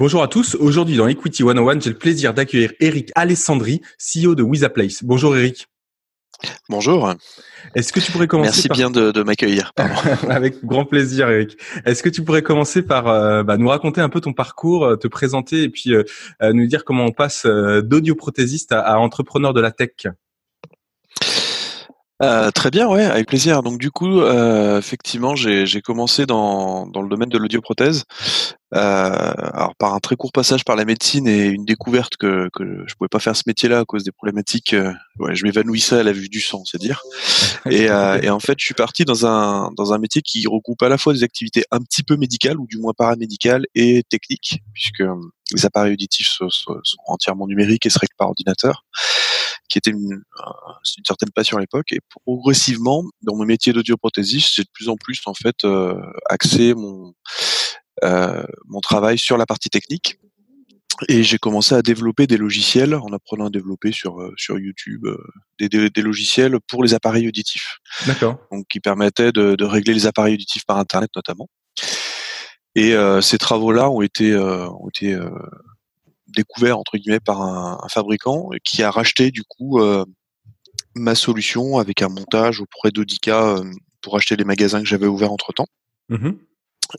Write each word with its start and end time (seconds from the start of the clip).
Bonjour 0.00 0.22
à 0.22 0.28
tous. 0.28 0.54
Aujourd'hui, 0.54 0.96
dans 0.96 1.08
Equity 1.08 1.42
101, 1.42 1.80
j'ai 1.80 1.90
le 1.90 1.98
plaisir 1.98 2.32
d'accueillir 2.32 2.72
Eric 2.80 3.10
Alessandri, 3.14 3.82
CEO 3.98 4.34
de 4.34 4.42
Wizaplace. 4.42 5.04
Bonjour 5.04 5.36
Eric. 5.36 5.66
Bonjour. 6.70 7.12
Est-ce 7.74 7.92
que 7.92 8.00
tu 8.00 8.10
pourrais 8.10 8.26
commencer 8.26 8.48
Merci 8.48 8.68
bien 8.70 8.88
de, 8.90 9.22
m'accueillir. 9.22 9.72
Avec 10.30 10.64
grand 10.64 10.86
plaisir, 10.86 11.28
Eric. 11.28 11.58
Est-ce 11.84 12.02
que 12.02 12.08
tu 12.08 12.24
pourrais 12.24 12.40
commencer 12.40 12.80
par 12.80 13.08
euh, 13.08 13.42
bah, 13.42 13.58
nous 13.58 13.68
raconter 13.68 14.00
un 14.00 14.08
peu 14.08 14.22
ton 14.22 14.32
parcours, 14.32 14.86
euh, 14.86 14.96
te 14.96 15.06
présenter 15.06 15.64
et 15.64 15.68
puis 15.68 15.92
euh, 15.92 16.02
nous 16.40 16.66
dire 16.66 16.86
comment 16.86 17.04
on 17.04 17.12
passe 17.12 17.44
d'audioprothésiste 17.44 18.72
à, 18.72 18.80
à 18.80 18.96
entrepreneur 18.96 19.52
de 19.52 19.60
la 19.60 19.70
tech? 19.70 20.06
Euh, 22.22 22.50
très 22.50 22.70
bien, 22.70 22.86
ouais, 22.86 23.04
avec 23.04 23.28
plaisir. 23.28 23.62
Donc 23.62 23.78
du 23.78 23.90
coup, 23.90 24.20
euh, 24.20 24.78
effectivement, 24.78 25.34
j'ai 25.34 25.80
commencé 25.80 26.26
dans, 26.26 26.86
dans 26.86 27.00
le 27.00 27.08
domaine 27.08 27.30
de 27.30 27.38
l'audioprothèse, 27.38 28.04
alors 28.72 29.74
par 29.76 29.94
un 29.94 29.98
très 29.98 30.16
court 30.16 30.32
passage 30.32 30.64
par 30.64 30.76
la 30.76 30.84
médecine 30.84 31.26
et 31.26 31.46
une 31.46 31.64
découverte 31.64 32.16
que, 32.16 32.48
que 32.52 32.84
je 32.86 32.94
pouvais 32.94 33.08
pas 33.08 33.18
faire 33.18 33.36
ce 33.36 33.42
métier-là 33.46 33.80
à 33.80 33.84
cause 33.84 34.04
des 34.04 34.12
problématiques. 34.12 34.74
Euh, 34.74 34.92
ouais, 35.18 35.34
je 35.34 35.44
m'évanouissais 35.44 35.96
à 35.96 36.02
la 36.02 36.12
vue 36.12 36.28
du 36.28 36.40
sang, 36.40 36.62
c'est 36.64 36.78
dire. 36.78 37.02
Et, 37.70 37.90
euh, 37.90 38.18
et, 38.22 38.30
en 38.30 38.40
fait, 38.40 38.54
je 38.58 38.64
suis 38.64 38.74
parti 38.74 39.04
dans 39.04 39.26
un 39.26 39.70
dans 39.76 39.92
un 39.92 39.98
métier 39.98 40.22
qui 40.22 40.46
regroupe 40.46 40.82
à 40.82 40.88
la 40.88 40.96
fois 40.96 41.12
des 41.12 41.22
activités 41.22 41.62
un 41.70 41.80
petit 41.80 42.02
peu 42.02 42.16
médicales 42.16 42.58
ou 42.58 42.66
du 42.66 42.78
moins 42.78 42.94
paramédicales 42.96 43.66
et 43.74 44.02
techniques, 44.08 44.62
puisque 44.72 45.02
les 45.52 45.66
appareils 45.66 45.92
auditifs 45.92 46.28
sont, 46.28 46.48
sont 46.48 46.98
entièrement 47.06 47.46
numériques 47.46 47.84
et 47.84 47.90
se 47.90 47.98
règlent 47.98 48.16
par 48.16 48.28
ordinateur 48.28 48.84
qui 49.70 49.78
était 49.78 49.90
une, 49.90 50.12
une 50.98 51.04
certaine 51.06 51.30
passion 51.30 51.56
à 51.56 51.60
l'époque. 51.60 51.92
Et 51.92 52.00
progressivement, 52.24 53.04
dans 53.22 53.36
mon 53.36 53.44
métier 53.44 53.72
d'audioprothésiste, 53.72 54.54
j'ai 54.54 54.64
de 54.64 54.68
plus 54.72 54.88
en 54.88 54.96
plus 54.96 55.20
en 55.26 55.34
fait 55.34 55.64
euh, 55.64 55.94
axé 56.28 56.74
mon 56.74 57.08
euh, 57.08 57.12
mon 58.02 58.80
travail 58.80 59.18
sur 59.18 59.36
la 59.36 59.46
partie 59.46 59.70
technique. 59.70 60.18
Et 61.08 61.22
j'ai 61.22 61.38
commencé 61.38 61.74
à 61.74 61.80
développer 61.80 62.26
des 62.26 62.36
logiciels 62.36 62.94
en 62.94 63.08
apprenant 63.14 63.46
à 63.46 63.50
développer 63.50 63.90
sur 63.90 64.20
euh, 64.20 64.34
sur 64.36 64.58
YouTube 64.58 65.06
euh, 65.06 65.16
des, 65.58 65.70
des, 65.70 65.88
des, 65.88 66.02
logiciels 66.02 66.58
pour 66.68 66.82
les 66.82 66.92
appareils 66.92 67.26
auditifs. 67.26 67.78
D'accord. 68.06 68.38
Donc 68.52 68.66
qui 68.68 68.80
permettaient 68.80 69.32
de, 69.32 69.54
de, 69.54 69.64
régler 69.64 69.94
les 69.94 70.06
appareils 70.06 70.34
auditifs 70.34 70.66
par 70.66 70.76
internet 70.76 71.08
notamment. 71.16 71.48
Et 72.74 72.92
euh, 72.92 73.22
ces 73.22 73.38
travaux-là 73.38 73.88
ont 73.88 74.02
été 74.02 74.36
ont 74.36 74.88
été 74.88 75.18
découvert 76.28 76.78
entre 76.78 76.98
guillemets 76.98 77.20
par 77.20 77.40
un, 77.40 77.78
un, 77.82 77.88
fabricant 77.88 78.50
qui 78.64 78.82
a 78.82 78.90
racheté 78.90 79.30
du 79.30 79.42
coup 79.42 79.80
euh, 79.80 80.04
ma 80.94 81.14
solution 81.14 81.78
avec 81.78 82.02
un 82.02 82.08
montage 82.08 82.60
auprès 82.60 82.90
d'Audica 82.90 83.56
euh, 83.56 83.64
pour 84.02 84.16
acheter 84.16 84.36
les 84.36 84.44
magasins 84.44 84.80
que 84.80 84.86
j'avais 84.86 85.06
ouverts 85.06 85.32
entre 85.32 85.52
temps. 85.52 85.66
Mmh 86.08 86.30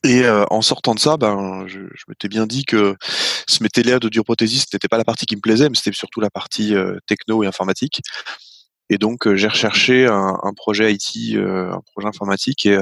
et 0.03 0.24
euh, 0.24 0.46
en 0.50 0.62
sortant 0.62 0.96
de 0.96 1.00
ça, 1.00 1.18
ben, 1.18 1.66
je, 1.68 1.79
je 1.79 2.03
m'étais 2.07 2.28
bien 2.28 2.47
dit 2.47 2.66
que 2.66 2.96
ce 3.47 3.63
métier-là 3.63 4.00
d'audioprothésiste 4.00 4.74
n'était 4.74 4.88
pas 4.88 4.97
la 4.97 5.03
partie 5.03 5.25
qui 5.25 5.35
me 5.35 5.41
plaisait, 5.41 5.69
mais 5.69 5.75
c'était 5.75 5.96
surtout 5.96 6.22
la 6.22 6.29
partie 6.29 6.75
euh, 6.75 6.97
techno 7.07 7.44
et 7.44 7.47
informatique. 7.47 8.02
Et 8.90 8.97
donc 8.97 9.34
j'ai 9.35 9.47
recherché 9.47 10.06
un, 10.06 10.38
un, 10.44 10.53
projet 10.53 10.94
IT, 10.94 11.38
un 11.38 11.79
projet 11.94 12.09
informatique, 12.09 12.66
et 12.66 12.78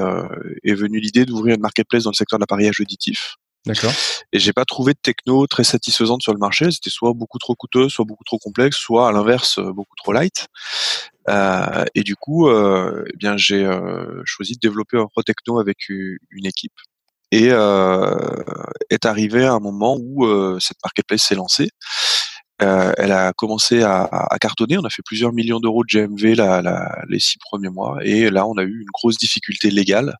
est 0.64 0.74
venue 0.74 0.98
l'idée 0.98 1.24
d'ouvrir 1.24 1.54
une 1.54 1.60
marketplace 1.60 2.02
dans 2.02 2.10
le 2.10 2.16
secteur 2.16 2.40
de 2.40 2.42
l'appareillage 2.42 2.80
auditif. 2.80 3.36
D'accord. 3.66 3.92
Et 4.32 4.38
j'ai 4.38 4.52
pas 4.52 4.64
trouvé 4.64 4.94
de 4.94 4.98
techno 5.00 5.46
très 5.46 5.64
satisfaisante 5.64 6.22
sur 6.22 6.32
le 6.32 6.38
marché. 6.38 6.70
C'était 6.70 6.90
soit 6.90 7.12
beaucoup 7.12 7.38
trop 7.38 7.54
coûteux, 7.54 7.88
soit 7.88 8.06
beaucoup 8.06 8.24
trop 8.24 8.38
complexe, 8.38 8.76
soit 8.78 9.08
à 9.08 9.12
l'inverse 9.12 9.58
euh, 9.58 9.72
beaucoup 9.72 9.94
trop 9.96 10.12
light. 10.12 10.48
Euh, 11.28 11.84
et 11.94 12.02
du 12.02 12.16
coup, 12.16 12.48
euh, 12.48 13.04
eh 13.12 13.16
bien 13.16 13.36
j'ai 13.36 13.64
euh, 13.64 14.22
choisi 14.24 14.54
de 14.54 14.60
développer 14.60 14.98
un 14.98 15.06
pro 15.06 15.22
techno 15.22 15.58
avec 15.58 15.88
une 15.88 16.46
équipe. 16.46 16.72
Et 17.32 17.48
euh, 17.50 18.16
est 18.90 19.06
arrivé 19.06 19.44
un 19.46 19.60
moment 19.60 19.96
où 20.00 20.26
euh, 20.26 20.58
cette 20.60 20.78
marketplace 20.82 21.22
s'est 21.22 21.34
lancée. 21.34 21.70
elle 22.58 23.12
a 23.12 23.32
commencé 23.32 23.82
à, 23.82 24.02
à, 24.02 24.38
cartonner. 24.38 24.78
On 24.78 24.84
a 24.84 24.90
fait 24.90 25.02
plusieurs 25.04 25.32
millions 25.32 25.60
d'euros 25.60 25.84
de 25.84 25.88
GMV 25.88 26.34
la, 26.34 27.02
les 27.08 27.20
six 27.20 27.38
premiers 27.38 27.70
mois. 27.70 27.98
Et 28.02 28.30
là, 28.30 28.46
on 28.46 28.54
a 28.58 28.62
eu 28.62 28.80
une 28.80 28.90
grosse 28.92 29.16
difficulté 29.16 29.70
légale 29.70 30.16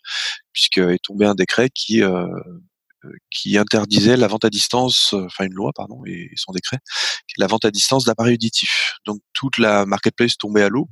puisque 0.52 0.78
est 0.78 1.02
tombé 1.02 1.26
un 1.26 1.34
décret 1.34 1.68
qui 1.74 2.02
euh, 3.04 3.08
qui 3.30 3.56
interdisait 3.56 4.16
la 4.18 4.26
vente 4.26 4.44
à 4.44 4.50
distance, 4.50 5.14
euh, 5.14 5.24
enfin 5.24 5.46
une 5.46 5.54
loi 5.54 5.70
pardon 5.74 6.02
et 6.04 6.30
son 6.36 6.52
décret, 6.52 6.78
la 7.38 7.46
vente 7.46 7.64
à 7.64 7.70
distance 7.70 8.04
d'appareils 8.04 8.34
auditifs. 8.34 8.96
Donc 9.06 9.20
toute 9.32 9.56
la 9.56 9.86
marketplace 9.86 10.36
tombait 10.36 10.62
à 10.62 10.68
l'eau. 10.68 10.88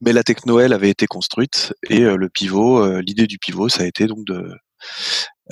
Mais 0.00 0.14
la 0.14 0.22
technoël 0.22 0.72
avait 0.72 0.88
été 0.88 1.06
construite 1.06 1.74
et 1.90 2.02
euh, 2.02 2.16
le 2.16 2.30
pivot, 2.30 3.00
l'idée 3.00 3.26
du 3.26 3.38
pivot, 3.38 3.68
ça 3.68 3.82
a 3.82 3.86
été 3.86 4.06
donc 4.06 4.24
de 4.24 4.50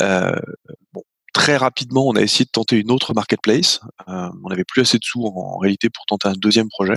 bon, 0.00 1.02
très 1.38 1.56
rapidement, 1.56 2.06
on 2.08 2.16
a 2.16 2.22
essayé 2.22 2.44
de 2.44 2.50
tenter 2.50 2.76
une 2.76 2.90
autre 2.90 3.14
marketplace. 3.14 3.80
Euh, 4.08 4.28
on 4.44 4.48
n'avait 4.48 4.64
plus 4.64 4.82
assez 4.82 4.98
de 4.98 5.04
sous 5.04 5.24
en, 5.24 5.32
en, 5.34 5.58
réalité 5.58 5.88
pour 5.88 6.04
tenter 6.06 6.28
un 6.28 6.36
deuxième 6.36 6.68
projet. 6.68 6.96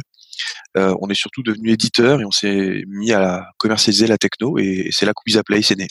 Euh, 0.77 0.95
on 1.01 1.09
est 1.09 1.15
surtout 1.15 1.43
devenu 1.43 1.69
éditeur 1.69 2.21
et 2.21 2.25
on 2.25 2.31
s'est 2.31 2.83
mis 2.87 3.11
à 3.11 3.45
commercialiser 3.57 4.07
la 4.07 4.17
techno 4.17 4.57
et, 4.57 4.87
c'est 4.91 5.05
là 5.05 5.13
que 5.13 5.21
WizaPlace 5.25 5.71
est 5.71 5.75
né. 5.75 5.87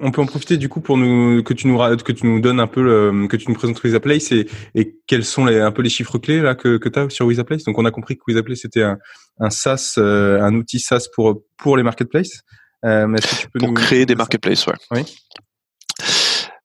On 0.00 0.10
peut 0.10 0.20
en 0.20 0.26
profiter 0.26 0.56
du 0.56 0.68
coup 0.68 0.80
pour 0.80 0.96
nous 0.96 1.42
que 1.42 1.54
tu 1.54 1.68
nous 1.68 1.78
que 1.78 2.12
tu 2.12 2.26
nous 2.26 2.40
donnes 2.40 2.60
un 2.60 2.66
peu 2.66 2.82
le, 2.82 3.28
que 3.28 3.36
tu 3.36 3.48
nous 3.48 3.54
présentes 3.54 3.82
WizaPlace 3.82 4.32
et, 4.32 4.48
et 4.74 4.96
quels 5.06 5.24
sont 5.24 5.44
les, 5.44 5.60
un 5.60 5.70
peu 5.70 5.82
les 5.82 5.90
chiffres 5.90 6.18
clés 6.18 6.40
là 6.40 6.54
que, 6.54 6.78
que 6.78 6.88
tu 6.88 6.98
as 6.98 7.10
sur 7.10 7.26
WizaPlace. 7.26 7.64
Donc 7.64 7.78
on 7.78 7.84
a 7.84 7.90
compris 7.90 8.16
que 8.16 8.22
WizaPlace 8.26 8.58
c'était 8.62 8.82
un, 8.82 8.98
un 9.38 9.50
SaaS, 9.50 9.94
euh, 9.98 10.40
un 10.40 10.54
outil 10.54 10.80
SaaS 10.80 11.06
pour 11.14 11.42
pour 11.58 11.76
les 11.76 11.82
marketplaces. 11.82 12.40
Euh, 12.84 13.06
mais 13.06 13.18
est-ce 13.18 13.28
que 13.28 13.40
tu 13.42 13.50
peux 13.50 13.58
pour 13.60 13.68
nous... 13.68 13.74
créer 13.74 14.04
des 14.04 14.14
marketplaces, 14.14 14.66
ouais. 14.66 14.74
Oui. 14.90 15.04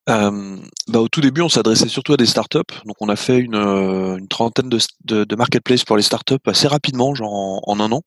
Euh, 0.10 0.58
bah, 0.88 1.00
au 1.00 1.08
tout 1.08 1.22
début, 1.22 1.42
on 1.42 1.50
s'adressait 1.50 1.88
surtout 1.88 2.14
à 2.14 2.18
des 2.18 2.26
startups. 2.26 2.60
Donc, 2.86 2.96
on 3.00 3.10
a 3.10 3.16
fait 3.16 3.38
une, 3.38 3.56
euh, 3.56 4.18
une 4.18 4.28
trentaine 4.28 4.70
de, 4.70 4.80
de, 5.06 5.24
de 5.24 5.36
marketplaces 5.36 5.84
pour 5.84 5.98
les 5.98 6.04
startups 6.04 6.36
assez 6.46 6.68
rapidement, 6.68 7.14
genre 7.14 7.62
en, 7.68 7.80
un 7.80 7.92
an. 7.92 8.02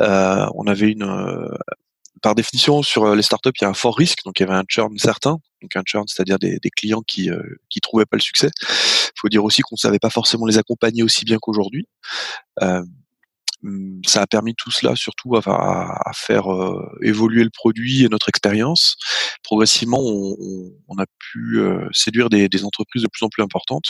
Euh, 0.00 0.46
on 0.54 0.66
avait 0.66 0.90
une, 0.90 1.02
euh, 1.02 1.48
par 2.22 2.34
définition, 2.34 2.82
sur 2.82 3.14
les 3.14 3.22
startups, 3.22 3.50
il 3.60 3.64
y 3.64 3.66
a 3.66 3.70
un 3.70 3.74
fort 3.74 3.96
risque, 3.96 4.24
donc 4.24 4.38
il 4.40 4.42
y 4.42 4.46
avait 4.46 4.58
un 4.58 4.64
churn 4.68 4.96
certain, 4.98 5.38
donc 5.62 5.76
un 5.76 5.82
churn, 5.84 6.04
c'est-à-dire 6.06 6.38
des, 6.38 6.58
des, 6.58 6.70
clients 6.70 7.02
qui 7.02 7.30
euh, 7.30 7.42
qui 7.68 7.80
trouvaient 7.80 8.04
pas 8.04 8.16
le 8.16 8.22
succès. 8.22 8.50
Il 8.60 9.20
faut 9.20 9.28
dire 9.28 9.44
aussi 9.44 9.62
qu'on 9.62 9.76
savait 9.76 9.98
pas 9.98 10.10
forcément 10.10 10.46
les 10.46 10.58
accompagner 10.58 11.02
aussi 11.02 11.24
bien 11.24 11.38
qu'aujourd'hui. 11.40 11.88
Euh, 13.64 13.68
Hum, 13.70 14.00
ça 14.06 14.22
a 14.22 14.26
permis 14.26 14.54
tout 14.54 14.70
cela 14.70 14.96
surtout 14.96 15.36
à, 15.36 16.12
faire 16.14 16.52
euh, 16.52 16.98
évoluer 17.02 17.44
le 17.44 17.50
produit 17.50 18.04
et 18.04 18.08
notre 18.08 18.28
expérience. 18.28 18.96
Progressivement, 19.42 20.00
on, 20.00 20.36
on, 20.88 20.98
a 20.98 21.06
pu 21.18 21.58
euh, 21.60 21.86
séduire 21.92 22.30
des, 22.30 22.48
des, 22.48 22.64
entreprises 22.64 23.02
de 23.02 23.08
plus 23.08 23.24
en 23.24 23.28
plus 23.28 23.42
importantes, 23.42 23.86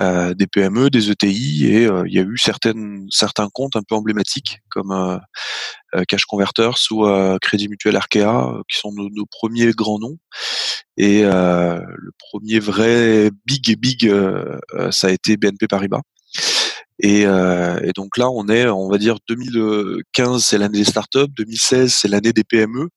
euh, 0.00 0.34
des 0.34 0.46
PME, 0.46 0.90
des 0.90 1.10
ETI, 1.10 1.66
et 1.66 1.86
euh, 1.86 2.04
il 2.06 2.14
y 2.14 2.18
a 2.18 2.22
eu 2.22 2.38
certaines, 2.38 3.06
certains 3.10 3.48
comptes 3.52 3.76
un 3.76 3.82
peu 3.82 3.94
emblématiques 3.94 4.60
comme 4.70 5.20
Cash 6.08 6.24
Converters 6.24 6.78
ou 6.90 7.06
Crédit 7.42 7.68
Mutuel 7.68 7.96
Arkea, 7.96 8.62
qui 8.68 8.78
sont 8.78 8.92
nos, 8.92 9.10
nos, 9.10 9.26
premiers 9.26 9.72
grands 9.72 9.98
noms. 9.98 10.16
Et 10.96 11.22
le 11.22 12.10
premier 12.18 12.58
vrai 12.60 13.30
big 13.44 13.78
big, 13.78 14.10
ça 14.90 15.08
a 15.08 15.10
été 15.10 15.36
BNP 15.36 15.68
Paribas. 15.68 16.00
Et, 17.02 17.26
euh, 17.26 17.80
et, 17.82 17.92
donc 17.92 18.16
là, 18.16 18.30
on 18.30 18.48
est, 18.48 18.68
on 18.68 18.88
va 18.88 18.96
dire, 18.96 19.16
2015, 19.28 20.44
c'est 20.44 20.56
l'année 20.56 20.78
des 20.78 20.84
startups, 20.84 21.28
2016, 21.36 21.92
c'est 21.92 22.08
l'année 22.08 22.32
des 22.32 22.44
PME, 22.44 22.88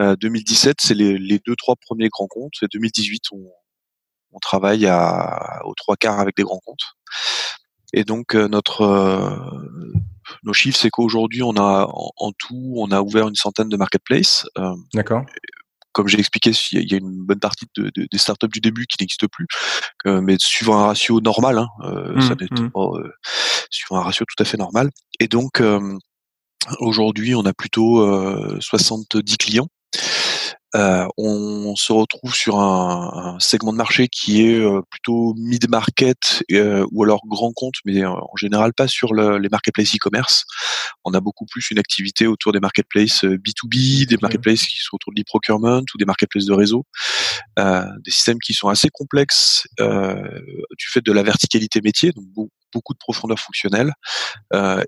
euh, 0.00 0.16
2017, 0.16 0.76
c'est 0.80 0.94
les, 0.94 1.18
les, 1.18 1.40
deux, 1.46 1.54
trois 1.56 1.76
premiers 1.80 2.08
grands 2.08 2.26
comptes, 2.26 2.54
et 2.62 2.66
2018, 2.72 3.22
on, 3.32 3.46
on 4.32 4.38
travaille 4.40 4.86
à, 4.86 5.60
aux 5.64 5.74
trois 5.74 5.96
quarts 5.96 6.18
avec 6.18 6.36
des 6.36 6.42
grands 6.42 6.60
comptes. 6.64 6.94
Et 7.94 8.04
donc 8.04 8.34
euh, 8.34 8.48
notre, 8.48 8.82
euh, 8.82 9.36
Nos 10.42 10.52
chiffres, 10.52 10.78
c'est 10.78 10.90
qu'aujourd'hui, 10.90 11.42
on 11.42 11.56
a 11.56 11.88
en, 11.88 12.32
tout, 12.32 12.74
on 12.76 12.90
a 12.90 13.00
ouvert 13.00 13.28
une 13.28 13.34
centaine 13.34 13.68
de 13.68 13.76
marketplaces. 13.76 14.46
D'accord 14.92 15.24
comme 15.98 16.06
j'ai 16.06 16.20
expliqué, 16.20 16.52
il 16.70 16.88
y 16.88 16.94
a 16.94 16.98
une 16.98 17.24
bonne 17.24 17.40
partie 17.40 17.66
de, 17.76 17.90
de, 17.92 18.06
des 18.08 18.18
startups 18.18 18.46
du 18.46 18.60
début 18.60 18.86
qui 18.86 18.98
n'existent 19.00 19.26
plus, 19.26 19.48
mais 20.04 20.36
suivant 20.38 20.78
un 20.78 20.86
ratio 20.86 21.20
normal, 21.20 21.58
hein, 21.58 21.66
euh, 21.82 22.20
ça 22.20 22.34
mmh, 22.34 22.36
n'est 22.40 22.62
mmh. 22.62 22.70
pas 22.70 22.86
euh, 22.94 23.10
suivant 23.68 24.00
un 24.00 24.04
ratio 24.04 24.24
tout 24.24 24.40
à 24.40 24.44
fait 24.44 24.56
normal. 24.56 24.90
Et 25.18 25.26
donc 25.26 25.60
aujourd'hui, 26.78 27.34
on 27.34 27.44
a 27.46 27.52
plutôt 27.52 28.06
70 28.60 29.38
clients 29.38 29.66
euh, 30.76 31.06
on 31.16 31.74
se 31.76 31.92
retrouve 31.92 32.34
sur 32.34 32.58
un, 32.58 33.36
un, 33.36 33.40
segment 33.40 33.72
de 33.72 33.78
marché 33.78 34.08
qui 34.08 34.46
est 34.46 34.58
euh, 34.58 34.82
plutôt 34.90 35.34
mid-market 35.38 36.44
euh, 36.52 36.86
ou 36.92 37.04
alors 37.04 37.22
grand 37.26 37.52
compte, 37.52 37.76
mais 37.86 38.04
en 38.04 38.36
général 38.36 38.74
pas 38.74 38.86
sur 38.86 39.14
le, 39.14 39.38
les 39.38 39.48
marketplaces 39.48 39.94
e-commerce. 39.94 40.44
On 41.04 41.14
a 41.14 41.20
beaucoup 41.20 41.46
plus 41.46 41.70
une 41.70 41.78
activité 41.78 42.26
autour 42.26 42.52
des 42.52 42.60
marketplaces 42.60 43.24
B2B, 43.24 44.06
des 44.06 44.18
marketplaces 44.20 44.66
qui 44.66 44.76
sont 44.80 44.96
autour 44.96 45.12
de 45.14 45.20
l'e-procurement 45.20 45.78
ou 45.78 45.98
des 45.98 46.04
marketplaces 46.04 46.44
de 46.44 46.52
réseau, 46.52 46.84
des 47.56 48.10
systèmes 48.10 48.38
qui 48.38 48.52
sont 48.52 48.68
assez 48.68 48.88
complexes 48.90 49.66
du 49.78 50.86
fait 50.92 51.04
de 51.04 51.12
la 51.12 51.22
verticalité 51.22 51.80
métier, 51.80 52.12
donc 52.12 52.50
beaucoup 52.72 52.92
de 52.92 52.98
profondeur 52.98 53.38
fonctionnelle 53.38 53.92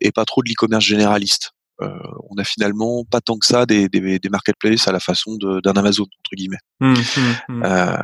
et 0.00 0.12
pas 0.12 0.24
trop 0.24 0.42
de 0.42 0.48
l'e-commerce 0.48 0.84
généraliste. 0.84 1.52
Euh, 1.82 1.88
on 2.30 2.36
a 2.36 2.44
finalement 2.44 3.04
pas 3.04 3.20
tant 3.20 3.38
que 3.38 3.46
ça 3.46 3.66
des, 3.66 3.88
des, 3.88 4.18
des 4.18 4.28
marketplaces 4.28 4.86
à 4.88 4.92
la 4.92 5.00
façon 5.00 5.36
d'un 5.36 5.72
Amazon 5.72 6.02
entre 6.02 6.36
guillemets. 6.36 6.58
Mmh, 6.80 6.92
mmh, 6.92 7.54
mmh. 7.54 7.62
Euh, 7.64 7.96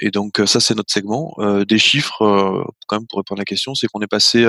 et 0.00 0.10
donc 0.10 0.40
ça 0.46 0.60
c'est 0.60 0.74
notre 0.74 0.92
segment. 0.92 1.34
Euh, 1.38 1.64
des 1.64 1.78
chiffres, 1.78 2.64
quand 2.86 2.96
même 2.96 3.06
pour 3.06 3.18
répondre 3.18 3.40
à 3.40 3.42
la 3.42 3.44
question, 3.44 3.74
c'est 3.74 3.86
qu'on 3.88 4.00
est 4.00 4.06
passé 4.06 4.46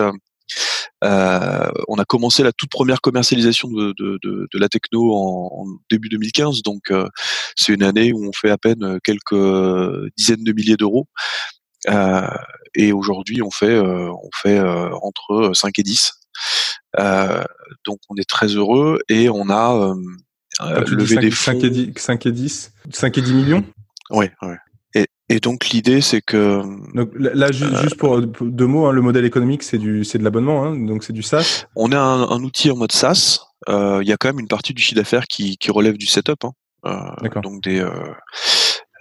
euh, 1.04 1.72
on 1.88 1.96
a 1.96 2.06
commencé 2.06 2.44
la 2.44 2.52
toute 2.52 2.69
première 2.69 3.02
commercialisation 3.02 3.69
de, 3.69 3.94
de, 3.98 4.19
de, 4.22 4.48
de 4.52 4.60
la 4.60 4.69
techno 4.69 5.13
en, 5.13 5.50
en, 5.62 5.66
début 5.90 6.10
2015, 6.10 6.62
donc 6.62 6.92
euh, 6.92 7.08
c'est 7.56 7.74
une 7.74 7.84
année 7.84 8.13
où 8.13 8.24
on 8.28 8.31
fait 8.34 8.52
à 8.52 8.58
peine 8.58 9.00
quelques 9.04 10.12
dizaines 10.18 10.44
de 10.44 10.52
milliers 10.52 10.78
d'euros. 10.78 11.08
Euh, 11.90 12.28
et 12.75 12.94
aujourd'hui, 12.94 13.42
on 13.42 13.50
fait, 13.50 13.78
on 13.80 14.30
fait 14.36 14.60
entre 14.60 15.52
5 15.54 15.80
et 15.80 15.84
10. 15.84 16.20
Euh, 17.00 17.44
donc 17.86 18.00
on 18.10 18.16
est 18.16 18.30
très 18.30 18.48
heureux 18.48 19.00
et 19.07 19.30
on 19.30 19.50
a 19.50 19.75
euh, 19.75 19.95
euh, 20.62 20.83
levé 20.86 21.18
des 21.18 21.31
fonds. 21.31 21.54
5 21.54 21.63
et, 21.63 21.69
10, 21.69 21.94
5 21.95 22.25
et 22.25 22.31
10 22.31 22.74
5 22.92 23.18
et 23.18 23.22
10 23.22 23.33
millions? 23.33 23.63
Oui. 24.10 24.25
Et, 24.94 25.07
et, 25.30 25.39
donc 25.39 25.69
l'idée 25.69 26.01
c'est 26.01 26.22
que 26.22 26.62
donc, 26.94 27.12
là 27.16 27.50
juste, 27.51 27.95
pour, 27.95 28.22
deux 28.22 28.68
mots, 28.68 28.88
hein, 28.88 28.92
le 28.92 29.01
modèle 29.01 29.24
économique 29.24 29.63
c'est 29.63 29.78
du 29.78 30.04
c'est 30.04 30.18
de 30.18 30.24
l'abonnement, 30.24 30.66
hein, 30.66 30.78
donc 30.78 31.04
c'est 31.04 31.13
du 31.13 31.24
SaaS. 31.24 31.66
On 31.78 31.94
a 31.94 32.00
un, 32.00 32.30
un, 32.30 32.44
outil 32.44 32.69
en 32.72 32.75
mode 32.75 32.92
SaaS. 32.92 33.39
Il 33.69 34.04
y 34.07 34.12
a 34.12 34.18
quand 34.18 34.27
même 34.27 34.39
une 34.39 34.50
partie 34.50 34.74
du 34.74 34.81
chiffre 34.81 35.00
d'affaires 35.00 35.27
qui, 35.27 35.57
qui 35.57 35.72
relève 35.72 35.98
du 35.98 36.07
setup, 36.07 36.44
hein, 36.84 37.16
donc 37.42 37.63
des 37.63 37.80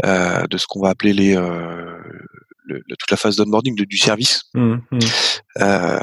de 0.05 0.59
ce 0.59 0.67
qu'on 0.69 0.83
va 0.83 0.91
appeler 0.91 1.13
les 1.13 1.37
toute 2.71 3.11
la 3.11 3.17
phase 3.17 3.37
d'onboarding 3.37 3.75
du 3.75 3.99
service. 3.99 4.43
Mmh, 4.55 4.77
mmh. 4.91 4.99
Euh, 5.61 6.01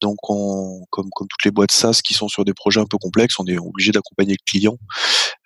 donc, 0.00 0.16
on, 0.28 0.84
comme, 0.90 1.08
comme 1.14 1.28
toutes 1.28 1.44
les 1.44 1.50
boîtes 1.50 1.72
SaaS 1.72 2.00
qui 2.04 2.14
sont 2.14 2.28
sur 2.28 2.44
des 2.44 2.54
projets 2.54 2.80
un 2.80 2.86
peu 2.86 2.98
complexes, 2.98 3.38
on 3.38 3.46
est 3.46 3.58
obligé 3.58 3.92
d'accompagner 3.92 4.32
le 4.32 4.50
client 4.50 4.76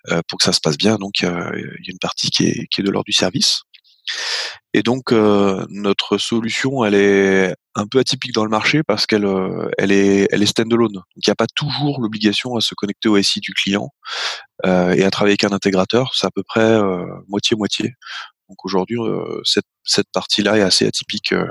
euh, 0.09 0.21
pour 0.27 0.39
que 0.39 0.45
ça 0.45 0.53
se 0.53 0.59
passe 0.59 0.77
bien. 0.77 0.97
Donc, 0.97 1.21
il 1.21 1.25
y 1.25 1.27
a 1.27 1.51
une 1.87 1.99
partie 1.99 2.29
qui 2.29 2.45
est, 2.47 2.67
qui 2.67 2.81
est 2.81 2.83
de 2.83 2.89
l'ordre 2.89 3.05
du 3.05 3.13
service. 3.13 3.61
Et 4.73 4.83
donc 4.83 5.11
euh, 5.11 5.65
notre 5.69 6.17
solution, 6.17 6.85
elle 6.85 6.95
est 6.95 7.55
un 7.75 7.87
peu 7.87 7.99
atypique 7.99 8.33
dans 8.33 8.43
le 8.43 8.49
marché 8.49 8.83
parce 8.83 9.05
qu'elle 9.05 9.25
euh, 9.25 9.69
elle 9.77 9.91
est 9.91 10.27
elle 10.31 10.43
est 10.43 10.47
standalone. 10.47 10.93
Donc 10.93 11.05
il 11.15 11.27
n'y 11.27 11.31
a 11.31 11.35
pas 11.35 11.47
toujours 11.55 11.99
l'obligation 12.01 12.55
à 12.55 12.61
se 12.61 12.75
connecter 12.75 13.09
au 13.09 13.21
SI 13.21 13.39
du 13.39 13.53
client 13.53 13.89
euh, 14.65 14.93
et 14.93 15.03
à 15.03 15.11
travailler 15.11 15.33
avec 15.39 15.51
un 15.51 15.55
intégrateur. 15.55 16.11
C'est 16.13 16.27
à 16.27 16.31
peu 16.31 16.43
près 16.43 16.79
moitié 17.27 17.57
moitié. 17.57 17.93
Donc 18.49 18.63
aujourd'hui, 18.63 18.97
euh, 18.99 19.41
cette, 19.43 19.65
cette 19.83 20.07
partie-là 20.13 20.57
est 20.57 20.61
assez 20.61 20.85
atypique, 20.85 21.33
euh, 21.33 21.45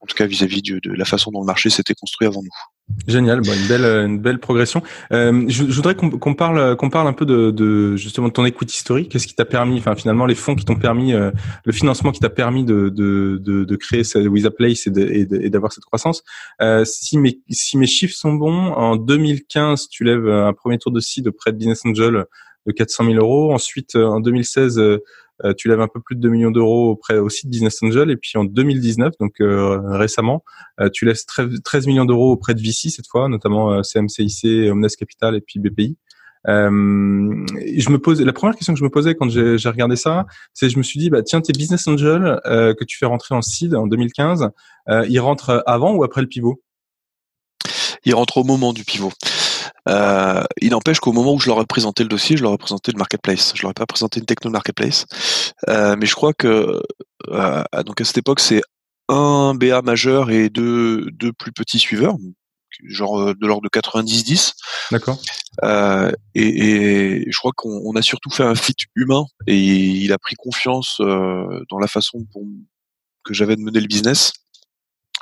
en 0.00 0.06
tout 0.06 0.16
cas 0.16 0.26
vis-à-vis 0.26 0.62
de, 0.62 0.80
la 0.92 1.04
façon 1.04 1.30
dont 1.30 1.40
le 1.40 1.46
marché 1.46 1.70
s'était 1.70 1.94
construit 1.94 2.26
avant 2.26 2.42
nous. 2.42 2.48
Génial, 3.06 3.40
bon, 3.40 3.52
une 3.52 3.68
belle 3.68 3.84
une 3.84 4.18
belle 4.18 4.40
progression. 4.40 4.82
Euh, 5.12 5.44
je, 5.48 5.64
je, 5.64 5.76
voudrais 5.76 5.94
qu'on 5.94 6.34
parle 6.34 6.76
qu'on 6.76 6.90
parle 6.90 7.06
un 7.06 7.12
peu 7.12 7.24
de, 7.24 7.50
de, 7.50 7.96
justement 7.96 8.28
de 8.28 8.32
ton 8.32 8.44
écoute 8.44 8.72
historique. 8.72 9.10
Qu'est-ce 9.10 9.26
qui 9.26 9.34
t'a 9.34 9.44
permis, 9.44 9.78
enfin 9.78 9.94
finalement 9.94 10.26
les 10.26 10.34
fonds 10.34 10.54
qui 10.54 10.64
t'ont 10.64 10.76
permis, 10.76 11.12
euh, 11.12 11.30
le 11.64 11.72
financement 11.72 12.10
qui 12.10 12.20
t'a 12.20 12.30
permis 12.30 12.64
de, 12.64 12.88
de, 12.88 13.38
de, 13.40 13.64
de 13.64 13.76
créer 13.76 14.02
With 14.16 14.48
Place 14.50 14.86
et 14.86 15.50
d'avoir 15.50 15.72
cette 15.72 15.84
croissance. 15.84 16.22
Euh, 16.60 16.84
si 16.84 17.16
mes 17.18 17.40
si 17.50 17.78
mes 17.78 17.86
chiffres 17.86 18.16
sont 18.16 18.32
bons, 18.32 18.72
en 18.72 18.96
2015 18.96 19.88
tu 19.88 20.04
lèves 20.04 20.28
un 20.28 20.52
premier 20.52 20.78
tour 20.78 20.92
de 20.92 21.00
seed 21.00 21.28
auprès 21.28 21.52
de 21.52 21.58
Business 21.58 21.82
Angel 21.86 22.24
de 22.66 22.72
400 22.72 23.04
000 23.04 23.16
euros. 23.16 23.52
Ensuite 23.52 23.94
en 23.94 24.20
2016 24.20 24.80
euh, 25.44 25.54
tu 25.56 25.68
lèves 25.68 25.80
un 25.80 25.88
peu 25.88 26.00
plus 26.00 26.16
de 26.16 26.20
2 26.20 26.28
millions 26.28 26.50
d'euros 26.50 26.90
auprès 26.90 27.18
aussi 27.18 27.46
de 27.46 27.50
Business 27.50 27.82
Angel. 27.82 28.10
Et 28.10 28.16
puis 28.16 28.32
en 28.36 28.44
2019, 28.44 29.14
donc 29.18 29.40
euh, 29.40 29.80
récemment, 29.96 30.44
euh, 30.80 30.88
tu 30.92 31.04
laisses 31.04 31.26
13 31.26 31.86
millions 31.86 32.04
d'euros 32.04 32.32
auprès 32.32 32.54
de 32.54 32.60
VC 32.60 32.90
cette 32.90 33.08
fois, 33.08 33.28
notamment 33.28 33.82
CMCIC, 33.82 34.70
Omnes 34.70 34.88
Capital 34.98 35.36
et 35.36 35.40
puis 35.40 35.60
BPI. 35.60 35.96
Euh, 36.48 36.70
je 37.76 37.90
me 37.90 37.98
pose 37.98 38.20
la 38.22 38.32
première 38.32 38.56
question 38.56 38.72
que 38.72 38.78
je 38.78 38.84
me 38.84 38.88
posais 38.88 39.14
quand 39.14 39.28
j'ai 39.28 39.68
regardé 39.68 39.96
ça, 39.96 40.26
c'est 40.54 40.70
je 40.70 40.78
me 40.78 40.82
suis 40.82 40.98
dit 40.98 41.10
bah 41.10 41.22
tiens 41.22 41.40
tes 41.40 41.52
business 41.52 41.86
angels 41.86 42.40
euh, 42.46 42.74
que 42.74 42.84
tu 42.84 42.96
fais 42.96 43.06
rentrer 43.06 43.34
en 43.34 43.42
seed 43.42 43.74
en 43.74 43.86
2015, 43.86 44.48
euh, 44.88 45.06
ils 45.08 45.20
rentrent 45.20 45.62
avant 45.66 45.92
ou 45.94 46.02
après 46.02 46.22
le 46.22 46.26
pivot? 46.26 46.62
Ils 48.04 48.14
rentrent 48.14 48.38
au 48.38 48.44
moment 48.44 48.72
du 48.72 48.84
pivot. 48.84 49.12
Euh, 49.88 50.42
il 50.60 50.70
n'empêche 50.70 51.00
qu'au 51.00 51.12
moment 51.12 51.34
où 51.34 51.40
je 51.40 51.48
leur 51.48 51.60
ai 51.60 51.66
présenté 51.66 52.02
le 52.02 52.08
dossier, 52.08 52.36
je 52.36 52.42
leur 52.42 52.52
ai 52.52 52.58
présenté 52.58 52.92
le 52.92 52.98
marketplace. 52.98 53.52
Je 53.54 53.62
leur 53.62 53.70
ai 53.70 53.74
pas 53.74 53.86
présenté 53.86 54.20
une 54.20 54.26
techno 54.26 54.50
marketplace. 54.50 55.06
Euh, 55.68 55.96
mais 55.98 56.06
je 56.06 56.14
crois 56.14 56.32
que 56.32 56.80
euh, 57.28 57.62
donc 57.84 58.00
à 58.00 58.04
cette 58.04 58.18
époque, 58.18 58.40
c'est 58.40 58.62
un 59.08 59.54
BA 59.54 59.82
majeur 59.82 60.30
et 60.30 60.48
deux, 60.48 61.10
deux 61.12 61.32
plus 61.32 61.52
petits 61.52 61.78
suiveurs, 61.78 62.16
genre 62.84 63.34
de 63.34 63.46
l'ordre 63.46 63.68
de 63.68 63.68
90-10. 63.68 64.54
D'accord. 64.90 65.18
Euh, 65.64 66.12
et, 66.34 67.22
et, 67.22 67.30
je 67.30 67.38
crois 67.38 67.52
qu'on 67.54 67.94
a 67.96 68.02
surtout 68.02 68.30
fait 68.30 68.44
un 68.44 68.54
fit 68.54 68.74
humain 68.94 69.24
et 69.46 69.56
il 69.56 70.12
a 70.12 70.18
pris 70.18 70.36
confiance 70.36 70.98
euh, 71.00 71.64
dans 71.70 71.78
la 71.78 71.88
façon 71.88 72.24
pour, 72.32 72.44
que 73.24 73.34
j'avais 73.34 73.56
de 73.56 73.60
mener 73.60 73.80
le 73.80 73.86
business. 73.86 74.32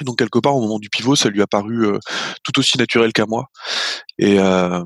Donc 0.04 0.18
quelque 0.18 0.38
part 0.38 0.56
au 0.56 0.60
moment 0.60 0.78
du 0.78 0.88
pivot, 0.88 1.16
ça 1.16 1.28
lui 1.28 1.42
a 1.42 1.46
paru 1.46 1.86
euh, 1.86 1.98
tout 2.44 2.58
aussi 2.58 2.78
naturel 2.78 3.12
qu'à 3.12 3.26
moi. 3.26 3.46
Et 4.18 4.38
euh, 4.38 4.82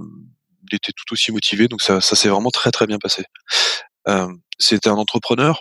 il 0.70 0.76
était 0.76 0.92
tout 0.92 1.12
aussi 1.12 1.32
motivé, 1.32 1.68
donc 1.68 1.82
ça, 1.82 2.00
ça 2.00 2.16
s'est 2.16 2.28
vraiment 2.28 2.50
très 2.50 2.70
très 2.70 2.86
bien 2.86 2.98
passé. 2.98 3.24
Euh, 4.08 4.28
C'était 4.58 4.88
un 4.88 4.96
entrepreneur 4.96 5.60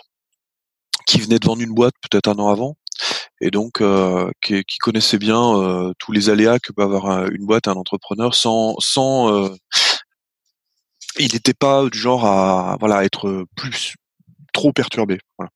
qui 1.06 1.20
venait 1.20 1.38
de 1.38 1.46
vendre 1.46 1.62
une 1.62 1.74
boîte 1.74 1.94
peut-être 2.08 2.28
un 2.28 2.38
an 2.38 2.48
avant, 2.48 2.76
et 3.40 3.50
donc 3.50 3.80
euh, 3.80 4.30
qui, 4.42 4.62
qui, 4.64 4.78
connaissait 4.78 5.18
bien 5.18 5.40
euh, 5.56 5.92
tous 5.98 6.12
les 6.12 6.30
aléas 6.30 6.58
que 6.60 6.72
peut 6.72 6.82
avoir 6.82 7.26
une 7.26 7.44
boîte, 7.44 7.68
un 7.68 7.74
entrepreneur, 7.74 8.34
sans, 8.34 8.76
sans 8.78 9.50
il 11.18 11.32
n'était 11.32 11.54
pas 11.54 11.88
du 11.90 11.98
genre 11.98 12.24
à 12.24 12.76
voilà 12.80 13.04
être 13.04 13.44
plus 13.56 13.94
trop 14.52 14.72
perturbé. 14.72 15.18
Voilà. 15.38 15.50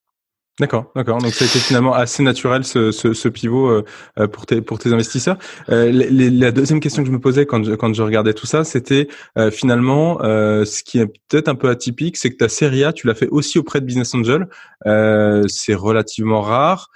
D'accord, 0.59 0.91
d'accord. 0.97 1.19
Donc 1.19 1.35
ça 1.35 1.45
a 1.45 1.49
été 1.49 1.59
finalement 1.59 1.93
assez 1.93 2.23
naturel 2.23 2.65
ce, 2.65 2.91
ce, 2.91 3.13
ce 3.13 3.29
pivot 3.29 3.69
euh, 3.69 3.85
euh 4.19 4.27
pour 4.27 4.47
tes 4.47 4.63
pour 4.63 4.79
tes 4.79 4.91
investisseurs. 4.91 5.37
Euh, 5.69 5.93
la 5.93 6.51
deuxième 6.51 6.81
question 6.81 7.03
que 7.03 7.09
je 7.09 7.13
me 7.13 7.21
posais 7.21 7.45
quand 7.45 7.63
je, 7.63 7.75
quand 7.75 7.93
je 7.93 8.03
regardais 8.03 8.33
tout 8.33 8.47
ça, 8.47 8.65
c'était 8.65 9.07
euh, 9.37 9.51
finalement 9.51 10.23
euh, 10.23 10.65
ce 10.65 10.83
qui 10.83 10.99
est 10.99 11.07
peut-être 11.29 11.49
un 11.49 11.57
peu 11.57 11.69
atypique, 11.69 12.17
c'est 12.17 12.31
que 12.31 12.37
ta 12.37 12.49
série 12.49 12.85
A, 12.85 12.95
tu 12.95 13.07
l'as 13.07 13.15
fait 13.15 13.29
aussi 13.29 13.59
auprès 13.59 13.83
de 13.83 13.85
Business 13.85 14.15
Angel. 14.15 14.49
Euh, 14.87 15.45
c'est 15.49 15.75
relativement 15.75 16.41
rare. 16.41 16.91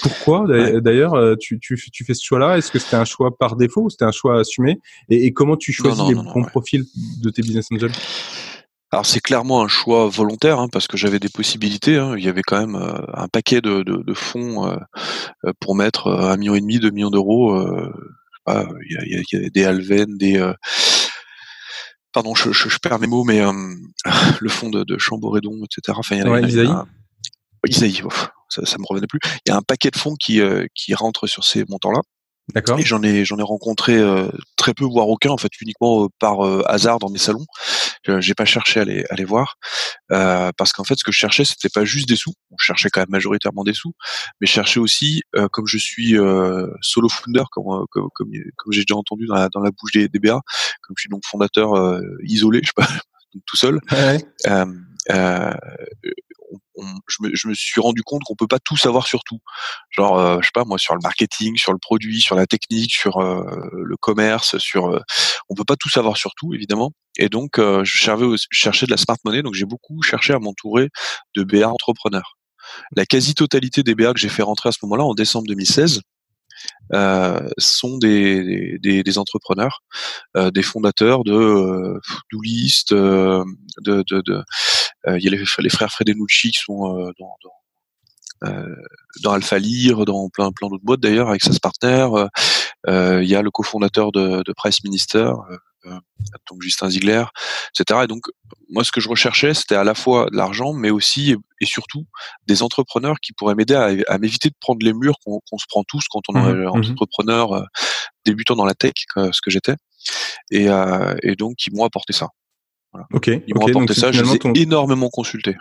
pourquoi 0.00 0.46
d'ailleurs 0.80 1.36
tu, 1.38 1.58
tu, 1.60 1.76
tu 1.76 2.04
fais 2.04 2.14
ce 2.14 2.24
choix-là? 2.24 2.56
Est-ce 2.56 2.70
que 2.70 2.78
c'était 2.78 2.96
un 2.96 3.04
choix 3.04 3.36
par 3.36 3.56
défaut 3.56 3.82
ou 3.82 3.90
c'était 3.90 4.06
un 4.06 4.12
choix 4.12 4.38
assumé? 4.40 4.80
Et, 5.10 5.26
et, 5.26 5.32
comment 5.34 5.58
tu 5.58 5.72
choisis 5.72 6.02
les 6.08 6.14
bons 6.14 6.44
profils 6.44 6.84
de 7.22 7.28
tes 7.28 7.42
Business 7.42 7.68
Angels 7.72 7.92
alors 8.92 9.06
c'est 9.06 9.20
clairement 9.20 9.62
un 9.62 9.68
choix 9.68 10.08
volontaire 10.08 10.60
hein, 10.60 10.68
parce 10.70 10.86
que 10.86 10.98
j'avais 10.98 11.18
des 11.18 11.30
possibilités. 11.30 11.96
Hein. 11.96 12.14
Il 12.18 12.24
y 12.24 12.28
avait 12.28 12.42
quand 12.42 12.60
même 12.60 12.76
euh, 12.76 13.00
un 13.14 13.26
paquet 13.26 13.62
de, 13.62 13.82
de, 13.82 14.02
de 14.02 14.14
fonds 14.14 14.68
euh, 14.68 14.76
euh 15.46 15.52
pour 15.60 15.74
mettre 15.74 16.12
un 16.12 16.36
million 16.36 16.54
et 16.54 16.60
demi, 16.60 16.78
deux 16.78 16.90
millions 16.90 17.10
d'euros. 17.10 17.58
il, 18.46 18.52
y 18.90 18.96
a, 18.96 19.04
il, 19.04 19.24
y 19.32 19.36
a, 19.46 19.48
des 19.48 19.64
Alven, 19.64 20.18
des 20.18 20.52
pardon, 22.12 22.34
je, 22.34 22.52
je, 22.52 22.68
je, 22.68 22.78
perds 22.78 22.98
mes 22.98 23.06
mots, 23.06 23.24
mais 23.24 23.40
le 24.40 24.48
fonds 24.50 24.68
de, 24.68 24.84
de 24.84 24.98
Chamboredon, 24.98 25.64
etc. 25.64 25.96
Enfin, 25.98 26.16
il 26.16 26.18
y 26.18 26.26
a, 26.26 26.30
ouais, 26.30 26.42
Isaïe. 26.42 26.68
Isaïe, 27.66 28.02
ça, 28.50 28.66
ça 28.66 28.76
me 28.78 28.84
revenait 28.86 29.06
plus. 29.06 29.20
Il 29.46 29.50
y 29.50 29.52
a 29.52 29.56
un 29.56 29.62
paquet 29.62 29.90
de 29.90 29.96
fonds 29.96 30.16
qui 30.20 30.40
qui 30.74 30.94
rentrent 30.94 31.26
sur 31.26 31.44
ces 31.44 31.64
montants-là. 31.66 32.02
D'accord. 32.54 32.78
Et 32.78 32.82
j'en 32.82 33.02
ai 33.02 33.24
j'en 33.24 33.38
ai 33.38 33.42
rencontré 33.42 33.96
euh, 33.96 34.28
très 34.56 34.74
peu, 34.74 34.84
voire 34.84 35.08
aucun, 35.08 35.30
en 35.30 35.36
fait, 35.36 35.52
uniquement 35.60 36.04
euh, 36.04 36.08
par 36.18 36.44
euh, 36.44 36.62
hasard 36.66 36.98
dans 36.98 37.08
mes 37.08 37.18
salons. 37.18 37.46
J'ai 38.18 38.34
pas 38.34 38.44
cherché 38.44 38.80
à 38.80 38.84
les, 38.84 39.04
à 39.10 39.14
les 39.14 39.24
voir 39.24 39.56
parce 40.08 40.72
qu'en 40.72 40.84
fait, 40.84 40.94
ce 40.96 41.04
que 41.04 41.12
je 41.12 41.18
cherchais, 41.18 41.44
c'était 41.44 41.68
pas 41.68 41.84
juste 41.84 42.08
des 42.08 42.16
sous. 42.16 42.34
Je 42.58 42.64
cherchais 42.64 42.88
quand 42.90 43.00
même 43.00 43.10
majoritairement 43.10 43.64
des 43.64 43.74
sous, 43.74 43.94
mais 44.40 44.46
je 44.46 44.52
cherchais 44.52 44.80
aussi, 44.80 45.22
comme 45.52 45.66
je 45.66 45.78
suis 45.78 46.16
solo 46.80 47.08
founder, 47.08 47.44
comme 47.50 47.86
comme, 47.90 48.08
comme, 48.14 48.72
j'ai 48.72 48.82
déjà 48.82 48.96
entendu 48.96 49.26
dans 49.26 49.34
la, 49.34 49.48
dans 49.48 49.60
la 49.60 49.70
bouche 49.70 49.92
des, 49.92 50.08
des 50.08 50.18
BA, 50.18 50.40
comme 50.82 50.94
je 50.96 51.02
suis 51.02 51.10
donc 51.10 51.22
fondateur 51.24 52.00
isolé, 52.24 52.60
je 52.62 52.68
sais 52.68 52.72
pas, 52.74 52.88
tout 53.46 53.56
seul. 53.56 53.80
Ouais. 53.90 54.18
Euh, 55.10 55.52
je, 56.76 57.16
me, 57.20 57.34
je, 57.34 57.48
me, 57.48 57.54
suis 57.54 57.80
rendu 57.80 58.02
compte 58.02 58.22
qu'on 58.24 58.36
peut 58.36 58.46
pas 58.46 58.58
tout 58.58 58.76
savoir 58.76 59.06
sur 59.06 59.24
tout. 59.24 59.40
Genre, 59.90 60.18
euh, 60.18 60.38
je 60.40 60.46
sais 60.46 60.52
pas 60.54 60.64
moi, 60.64 60.78
sur 60.78 60.94
le 60.94 61.00
marketing, 61.02 61.56
sur 61.56 61.72
le 61.72 61.78
produit, 61.78 62.20
sur 62.20 62.36
la 62.36 62.46
technique, 62.46 62.92
sur 62.92 63.18
euh, 63.18 63.44
le 63.72 63.96
commerce, 63.96 64.58
sur, 64.58 64.86
euh, 64.86 65.00
on 65.48 65.54
peut 65.54 65.64
pas 65.64 65.76
tout 65.76 65.88
savoir 65.88 66.16
sur 66.16 66.32
tout 66.36 66.54
évidemment. 66.54 66.92
Et 67.18 67.28
donc, 67.28 67.58
je 67.58 67.84
cherchais, 67.84 68.24
je 68.50 68.58
cherchais 68.58 68.86
de 68.86 68.90
la 68.90 68.96
smart 68.96 69.18
money, 69.24 69.42
donc 69.42 69.54
j'ai 69.54 69.66
beaucoup 69.66 70.00
cherché 70.02 70.32
à 70.32 70.38
m'entourer 70.38 70.88
de 71.36 71.44
BA 71.44 71.68
entrepreneurs. 71.68 72.38
La 72.96 73.06
quasi-totalité 73.06 73.82
des 73.82 73.94
BA 73.94 74.12
que 74.14 74.20
j'ai 74.20 74.28
fait 74.28 74.42
rentrer 74.42 74.68
à 74.68 74.72
ce 74.72 74.78
moment-là, 74.82 75.04
en 75.04 75.14
décembre 75.14 75.46
2016, 75.48 75.98
euh, 75.98 76.00
sont 77.58 77.98
des, 77.98 78.78
des, 78.78 79.02
des 79.02 79.18
entrepreneurs, 79.18 79.82
euh, 80.36 80.50
des 80.50 80.62
fondateurs 80.62 81.24
de 81.24 81.32
euh, 81.32 82.00
Doolist, 82.30 82.92
de, 82.92 83.44
de, 83.78 84.02
de 84.22 84.42
il 85.06 85.22
y 85.22 85.28
a 85.28 85.30
les, 85.30 85.42
les 85.58 85.68
frères 85.68 85.90
Fredenucci 85.90 86.52
qui 86.52 86.60
sont 86.60 87.12
dans, 87.18 87.36
dans 87.42 87.52
euh, 88.44 88.74
dans 89.22 89.32
Alpha 89.32 89.58
Lire, 89.58 90.04
dans 90.04 90.28
plein 90.28 90.50
plein 90.50 90.68
d'autres 90.68 90.84
boîtes 90.84 91.00
d'ailleurs 91.00 91.28
avec 91.28 91.42
SAS 91.42 91.58
Partner. 91.60 92.08
Euh, 92.88 93.22
il 93.22 93.28
y 93.28 93.36
a 93.36 93.42
le 93.42 93.50
cofondateur 93.50 94.10
de, 94.10 94.42
de 94.42 94.52
Price 94.52 94.82
Minister, 94.82 95.18
euh, 95.18 95.56
donc 95.84 96.62
Justin 96.62 96.90
Ziegler, 96.90 97.24
etc. 97.78 98.00
Et 98.04 98.06
donc 98.06 98.26
moi, 98.68 98.84
ce 98.84 98.92
que 98.92 99.00
je 99.00 99.08
recherchais, 99.08 99.54
c'était 99.54 99.74
à 99.74 99.84
la 99.84 99.94
fois 99.94 100.28
de 100.30 100.36
l'argent, 100.36 100.72
mais 100.72 100.90
aussi 100.90 101.34
et 101.60 101.66
surtout 101.66 102.06
des 102.46 102.62
entrepreneurs 102.62 103.20
qui 103.20 103.32
pourraient 103.32 103.54
m'aider 103.54 103.74
à, 103.74 104.18
m'éviter 104.18 104.48
de 104.48 104.54
prendre 104.60 104.84
les 104.84 104.92
murs 104.92 105.16
qu'on 105.24 105.58
se 105.58 105.66
prend 105.68 105.84
tous 105.84 106.06
quand 106.10 106.22
on 106.28 106.36
est 106.36 106.52
mmh 106.52 106.64
mmh 106.64 106.90
entrepreneur 106.92 107.52
euh, 107.52 107.64
débutant 108.24 108.56
dans 108.56 108.64
la 108.64 108.74
tech, 108.74 108.92
ce 109.16 109.40
que 109.40 109.50
j'étais, 109.50 109.76
et, 110.50 110.68
euh, 110.68 111.14
et, 111.22 111.36
donc 111.36 111.56
qui 111.56 111.70
m'ont 111.70 111.84
apporté 111.84 112.12
ça. 112.12 112.28
Voilà. 112.92 113.06
Ok. 113.12 113.28
Ils 113.28 113.54
m'ont 113.54 113.66
apporté 113.66 113.94
ça. 113.94 114.12
Je 114.12 114.22
les 114.22 114.34
ai 114.34 114.62
énormément 114.62 115.08
consultés. 115.08 115.56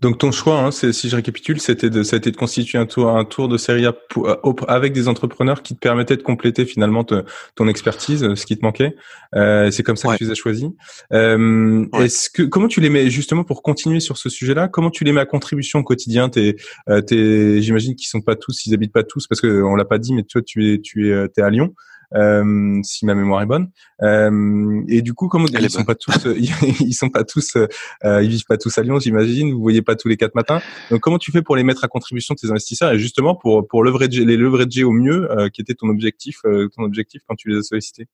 Donc 0.00 0.18
ton 0.18 0.32
choix, 0.32 0.60
hein, 0.60 0.70
si 0.70 1.08
je 1.08 1.16
récapitule, 1.16 1.60
c'était 1.60 1.90
de, 1.90 2.02
ça 2.02 2.16
a 2.16 2.18
été 2.18 2.30
de 2.30 2.36
constituer 2.36 2.78
un 2.78 2.86
tour, 2.86 3.08
un 3.08 3.24
tour 3.24 3.48
de 3.48 3.56
série 3.56 3.86
A 3.86 3.94
euh, 4.18 4.34
avec 4.68 4.92
des 4.92 5.08
entrepreneurs 5.08 5.62
qui 5.62 5.74
te 5.74 5.80
permettaient 5.80 6.16
de 6.16 6.22
compléter 6.22 6.64
finalement 6.64 7.04
ton 7.04 7.68
expertise, 7.68 8.34
ce 8.34 8.46
qui 8.46 8.56
te 8.56 8.64
manquait. 8.64 8.96
Euh, 9.34 9.70
c'est 9.70 9.82
comme 9.82 9.96
ça 9.96 10.12
que 10.12 10.18
tu 10.18 10.24
les 10.24 10.30
as 10.30 10.34
choisis. 10.34 10.68
Euh, 11.12 11.86
Est-ce 12.00 12.30
que 12.30 12.42
comment 12.42 12.68
tu 12.68 12.80
les 12.80 12.90
mets 12.90 13.10
justement 13.10 13.44
pour 13.44 13.62
continuer 13.62 14.00
sur 14.00 14.16
ce 14.16 14.28
sujet-là 14.28 14.68
Comment 14.68 14.90
tu 14.90 15.04
les 15.04 15.12
mets 15.12 15.20
à 15.20 15.26
contribution 15.26 15.80
au 15.80 15.84
quotidien 15.84 16.28
T'es, 16.28 16.56
euh, 16.88 17.60
j'imagine 17.60 17.94
qu'ils 17.94 18.08
sont 18.08 18.20
pas 18.20 18.36
tous, 18.36 18.66
ils 18.66 18.74
habitent 18.74 18.92
pas 18.92 19.04
tous 19.04 19.26
parce 19.26 19.40
que 19.40 19.62
on 19.62 19.76
l'a 19.76 19.84
pas 19.84 19.98
dit, 19.98 20.14
mais 20.14 20.22
toi 20.22 20.42
tu 20.42 20.72
es, 20.72 20.80
tu 20.80 21.08
es, 21.08 21.12
euh, 21.12 21.28
es 21.36 21.42
à 21.42 21.50
Lyon. 21.50 21.74
Euh, 22.14 22.80
si 22.82 23.04
ma 23.04 23.14
mémoire 23.14 23.42
est 23.42 23.46
bonne. 23.46 23.70
Euh, 24.02 24.82
et 24.88 25.02
du 25.02 25.14
coup, 25.14 25.28
comment 25.28 25.46
ils 25.60 25.70
sont 25.70 25.84
pas 25.84 25.94
tous, 25.94 26.26
ils 26.36 26.94
sont 26.94 27.08
pas 27.08 27.24
tous, 27.24 27.56
euh, 27.56 28.22
ils 28.22 28.28
vivent 28.28 28.44
pas 28.46 28.56
tous 28.56 28.76
à 28.78 28.82
Lyon, 28.82 28.98
j'imagine. 28.98 29.52
Vous 29.52 29.60
voyez 29.60 29.82
pas 29.82 29.96
tous 29.96 30.08
les 30.08 30.16
quatre 30.16 30.34
matins. 30.34 30.60
Donc, 30.90 31.00
comment 31.00 31.18
tu 31.18 31.32
fais 31.32 31.42
pour 31.42 31.56
les 31.56 31.64
mettre 31.64 31.84
à 31.84 31.88
contribution 31.88 32.34
tes 32.34 32.50
investisseurs 32.50 32.92
et 32.92 32.98
justement 32.98 33.34
pour 33.34 33.66
pour 33.66 33.82
leverager, 33.82 34.24
les 34.24 34.36
leverager 34.36 34.84
au 34.84 34.92
mieux, 34.92 35.28
qui 35.52 35.60
était 35.60 35.74
ton 35.74 35.88
objectif, 35.88 36.40
ton 36.42 36.82
objectif 36.82 37.22
quand 37.26 37.34
tu 37.34 37.50
les 37.50 37.58
as 37.58 37.62
sollicités? 37.62 38.06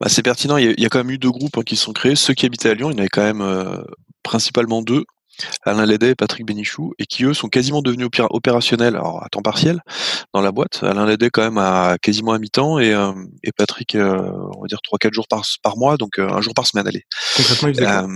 Bah, 0.00 0.08
c'est 0.08 0.22
pertinent. 0.22 0.56
Il 0.56 0.78
y, 0.78 0.86
a, 0.86 0.88
quand 0.88 0.98
même 0.98 1.10
eu 1.10 1.18
deux 1.18 1.30
groupes 1.30 1.56
hein, 1.56 1.62
qui 1.64 1.76
sont 1.76 1.92
créés. 1.92 2.16
Ceux 2.16 2.34
qui 2.34 2.46
habitaient 2.46 2.70
à 2.70 2.74
Lyon, 2.74 2.90
il 2.90 2.94
y 2.94 2.96
en 2.96 2.98
avait 2.98 3.08
quand 3.08 3.22
même 3.22 3.84
principalement 4.22 4.82
deux. 4.82 5.04
Alain 5.64 5.86
Lédet 5.86 6.10
et 6.10 6.14
Patrick 6.14 6.46
Bénichou, 6.46 6.92
et 6.98 7.06
qui 7.06 7.24
eux 7.24 7.34
sont 7.34 7.48
quasiment 7.48 7.82
devenus 7.82 8.08
opérationnels, 8.30 8.96
alors 8.96 9.22
à 9.22 9.28
temps 9.28 9.42
partiel, 9.42 9.80
dans 10.32 10.40
la 10.40 10.52
boîte. 10.52 10.82
Alain 10.82 11.06
Lédet 11.06 11.30
quand 11.30 11.42
même 11.42 11.58
à 11.58 11.96
quasiment 12.00 12.32
à 12.32 12.38
mi-temps 12.38 12.78
et, 12.78 12.92
euh, 12.92 13.12
et 13.42 13.52
Patrick, 13.52 13.94
euh, 13.94 14.30
on 14.56 14.62
va 14.62 14.66
dire 14.68 14.80
trois 14.82 14.98
quatre 14.98 15.14
jours 15.14 15.28
par, 15.28 15.44
par 15.62 15.76
mois, 15.76 15.96
donc 15.96 16.18
euh, 16.18 16.28
un 16.28 16.40
jour 16.40 16.54
par 16.54 16.66
semaine, 16.66 16.86
allez. 16.86 17.04
Concrètement, 17.36 17.68
il 17.68 17.74
faisait 17.74 17.86
quoi? 17.86 18.08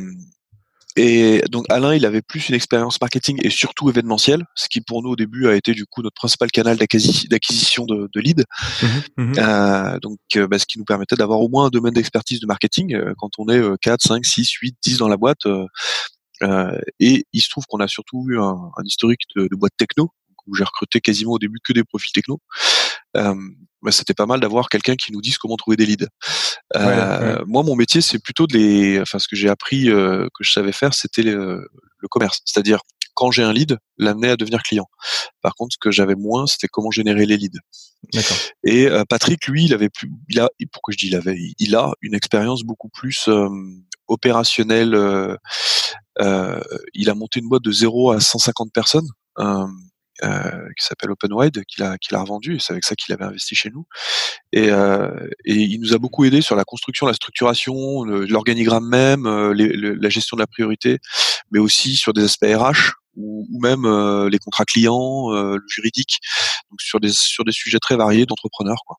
Et 0.96 1.42
donc 1.52 1.64
Alain, 1.68 1.94
il 1.94 2.04
avait 2.04 2.22
plus 2.22 2.48
une 2.48 2.56
expérience 2.56 3.00
marketing 3.00 3.38
et 3.44 3.50
surtout 3.50 3.88
événementielle, 3.88 4.44
ce 4.56 4.66
qui 4.68 4.80
pour 4.80 5.00
nous 5.00 5.10
au 5.10 5.16
début 5.16 5.46
a 5.46 5.54
été 5.54 5.72
du 5.72 5.86
coup 5.86 6.02
notre 6.02 6.16
principal 6.16 6.50
canal 6.50 6.76
d'acquisition 6.76 7.84
de, 7.84 8.08
de 8.12 8.20
leads. 8.20 8.42
Mmh 8.82 8.86
mmh 9.22 9.32
euh, 9.38 9.98
donc 10.00 10.18
bah, 10.34 10.58
ce 10.58 10.66
qui 10.66 10.76
nous 10.76 10.84
permettait 10.84 11.14
d'avoir 11.14 11.40
au 11.40 11.48
moins 11.48 11.66
un 11.66 11.68
domaine 11.68 11.94
d'expertise 11.94 12.40
de 12.40 12.46
marketing 12.46 12.98
quand 13.16 13.30
on 13.38 13.48
est 13.48 13.62
4, 13.80 14.02
5, 14.02 14.24
6, 14.24 14.50
8, 14.50 14.76
10 14.82 14.98
dans 14.98 15.08
la 15.08 15.16
boîte. 15.16 15.46
Euh, 16.42 16.78
et 17.00 17.26
il 17.32 17.42
se 17.42 17.48
trouve 17.48 17.64
qu'on 17.66 17.80
a 17.80 17.88
surtout 17.88 18.24
eu 18.28 18.38
un, 18.38 18.70
un 18.76 18.84
historique 18.84 19.22
de, 19.36 19.48
de 19.50 19.56
boîte 19.56 19.76
techno 19.76 20.12
où 20.46 20.54
j'ai 20.54 20.64
recruté 20.64 21.00
quasiment 21.00 21.32
au 21.32 21.38
début 21.38 21.58
que 21.62 21.72
des 21.72 21.84
profils 21.84 22.12
techno. 22.12 22.40
Euh, 23.16 23.34
bah, 23.82 23.92
c'était 23.92 24.14
pas 24.14 24.26
mal 24.26 24.40
d'avoir 24.40 24.68
quelqu'un 24.68 24.96
qui 24.96 25.12
nous 25.12 25.20
dise 25.20 25.38
comment 25.38 25.56
trouver 25.56 25.76
des 25.76 25.86
leads. 25.86 26.08
Euh, 26.76 27.42
Moi, 27.46 27.62
mon 27.62 27.76
métier, 27.76 28.00
c'est 28.00 28.18
plutôt 28.18 28.46
de 28.46 28.56
les, 28.56 29.00
enfin, 29.00 29.18
ce 29.18 29.28
que 29.28 29.36
j'ai 29.36 29.48
appris 29.48 29.90
euh, 29.90 30.26
que 30.34 30.42
je 30.42 30.50
savais 30.50 30.72
faire, 30.72 30.94
c'était 30.94 31.22
le, 31.22 31.68
le 31.98 32.08
commerce, 32.08 32.40
c'est-à-dire 32.44 32.80
quand 33.14 33.30
j'ai 33.32 33.42
un 33.42 33.52
lead, 33.52 33.78
l'amener 33.96 34.28
à 34.28 34.36
devenir 34.36 34.62
client. 34.62 34.86
Par 35.42 35.54
contre, 35.54 35.72
ce 35.74 35.78
que 35.78 35.90
j'avais 35.90 36.14
moins, 36.14 36.46
c'était 36.46 36.68
comment 36.68 36.92
générer 36.92 37.26
les 37.26 37.36
leads. 37.36 37.58
Et 38.62 38.88
Patrick, 39.08 39.44
lui, 39.48 39.64
il 39.64 39.74
avait 39.74 39.88
plus, 39.88 40.08
il 40.28 40.38
a, 40.38 40.48
pourquoi 40.72 40.92
je 40.92 40.98
dis 40.98 41.08
il 41.08 41.16
avait, 41.16 41.36
il 41.58 41.74
a 41.74 41.90
une 42.00 42.14
expérience 42.14 42.62
beaucoup 42.62 42.88
plus 42.88 43.28
opérationnelle. 44.06 45.36
Euh, 46.20 46.60
euh, 46.72 46.78
il 46.94 47.10
a 47.10 47.14
monté 47.14 47.40
une 47.40 47.48
boîte 47.48 47.62
de 47.62 47.72
0 47.72 48.12
à 48.12 48.20
150 48.20 48.72
personnes. 48.72 49.08
Euh, 50.24 50.68
qui 50.76 50.84
s'appelle 50.84 51.12
OpenWide, 51.12 51.64
qu'il 51.66 51.84
a, 51.84 51.96
qu'il 51.96 52.16
a 52.16 52.20
revendu, 52.20 52.58
c'est 52.58 52.72
avec 52.72 52.82
ça 52.82 52.96
qu'il 52.96 53.14
avait 53.14 53.22
investi 53.22 53.54
chez 53.54 53.70
nous. 53.70 53.86
Et, 54.52 54.66
et, 54.66 55.54
il 55.54 55.78
nous 55.80 55.94
a 55.94 55.98
beaucoup 55.98 56.24
aidé 56.24 56.40
sur 56.40 56.56
la 56.56 56.64
construction, 56.64 57.06
la 57.06 57.14
structuration, 57.14 58.02
l'organigramme 58.02 58.88
même, 58.88 59.28
la 59.28 60.08
gestion 60.08 60.36
de 60.36 60.40
la 60.40 60.48
priorité, 60.48 60.98
mais 61.52 61.60
aussi 61.60 61.94
sur 61.94 62.12
des 62.12 62.24
aspects 62.24 62.48
RH, 62.52 62.94
ou, 63.14 63.46
même 63.62 63.86
les 64.28 64.38
contrats 64.40 64.64
clients, 64.64 65.30
le 65.30 65.62
juridique, 65.68 66.18
donc 66.68 66.80
sur 66.80 66.98
des 66.98 67.12
sur 67.12 67.44
des 67.44 67.52
sujets 67.52 67.78
très 67.78 67.94
variés 67.94 68.26
d'entrepreneurs 68.26 68.82
quoi. 68.88 68.96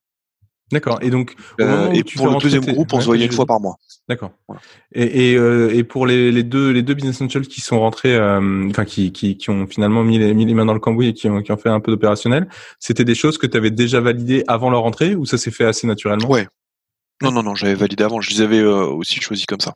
D'accord. 0.72 1.00
Et 1.02 1.10
donc, 1.10 1.36
euh, 1.60 1.92
et 1.92 2.04
pour 2.04 2.28
le 2.28 2.38
deuxième 2.38 2.66
groupe, 2.66 2.94
on 2.94 3.00
se 3.00 3.06
voyait 3.06 3.26
une 3.26 3.32
fois 3.32 3.46
par 3.46 3.60
mois. 3.60 3.78
D'accord. 4.08 4.32
Et, 4.94 5.32
et, 5.32 5.36
euh, 5.36 5.76
et, 5.76 5.84
pour 5.84 6.06
les, 6.06 6.32
les, 6.32 6.44
deux 6.44 6.72
les 6.72 6.82
deux 6.82 6.94
business 6.94 7.22
angels 7.22 7.48
qui 7.48 7.62
sont 7.62 7.80
rentrés, 7.80 8.16
euh, 8.16 8.68
enfin 8.70 8.86
qui, 8.86 9.12
qui, 9.12 9.38
qui 9.38 9.50
ont 9.50 9.68
finalement 9.68 10.04
mis 10.04 10.18
les, 10.20 10.34
mis 10.34 10.46
les 10.46 10.54
mains 10.54 10.66
dans 10.66 10.74
le 10.74 10.80
cambouis 10.80 11.10
et 11.10 11.14
qui 11.14 11.28
ont, 11.30 11.42
qui 11.42 11.52
ont 11.52 11.58
fait 11.58 11.70
un 11.70 11.80
peu 11.80 11.92
d'opérationnel, 11.92 12.48
c'était 12.80 13.06
des 13.06 13.16
choses 13.16 13.38
que 13.38 13.48
tu 13.48 13.58
avais 13.58 13.72
déjà 13.72 14.00
validées 14.00 14.44
avant 14.48 14.70
leur 14.70 14.84
entrée 14.86 15.16
ou 15.16 15.26
ça 15.26 15.38
s'est 15.38 15.52
fait 15.52 15.66
assez 15.66 15.88
naturellement? 15.88 16.30
Ouais. 16.30 16.48
Non 17.22 17.32
non 17.32 17.44
non, 17.44 17.56
j'avais 17.56 17.76
validé 17.76 18.04
avant. 18.04 18.22
Je 18.22 18.30
les 18.32 18.42
avais 18.42 18.64
aussi 18.64 19.20
choisis 19.20 19.46
comme 19.46 19.60
ça. 19.60 19.74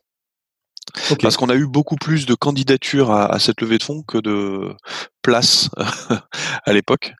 Parce 1.20 1.36
qu'on 1.36 1.48
a 1.48 1.54
eu 1.54 1.66
beaucoup 1.66 1.96
plus 1.96 2.26
de 2.26 2.34
candidatures 2.34 3.10
à, 3.10 3.38
cette 3.38 3.60
levée 3.60 3.78
de 3.78 3.82
fonds 3.82 4.02
que 4.02 4.18
de 4.18 4.74
places 5.22 5.70
à 6.64 6.72
l'époque. 6.72 7.14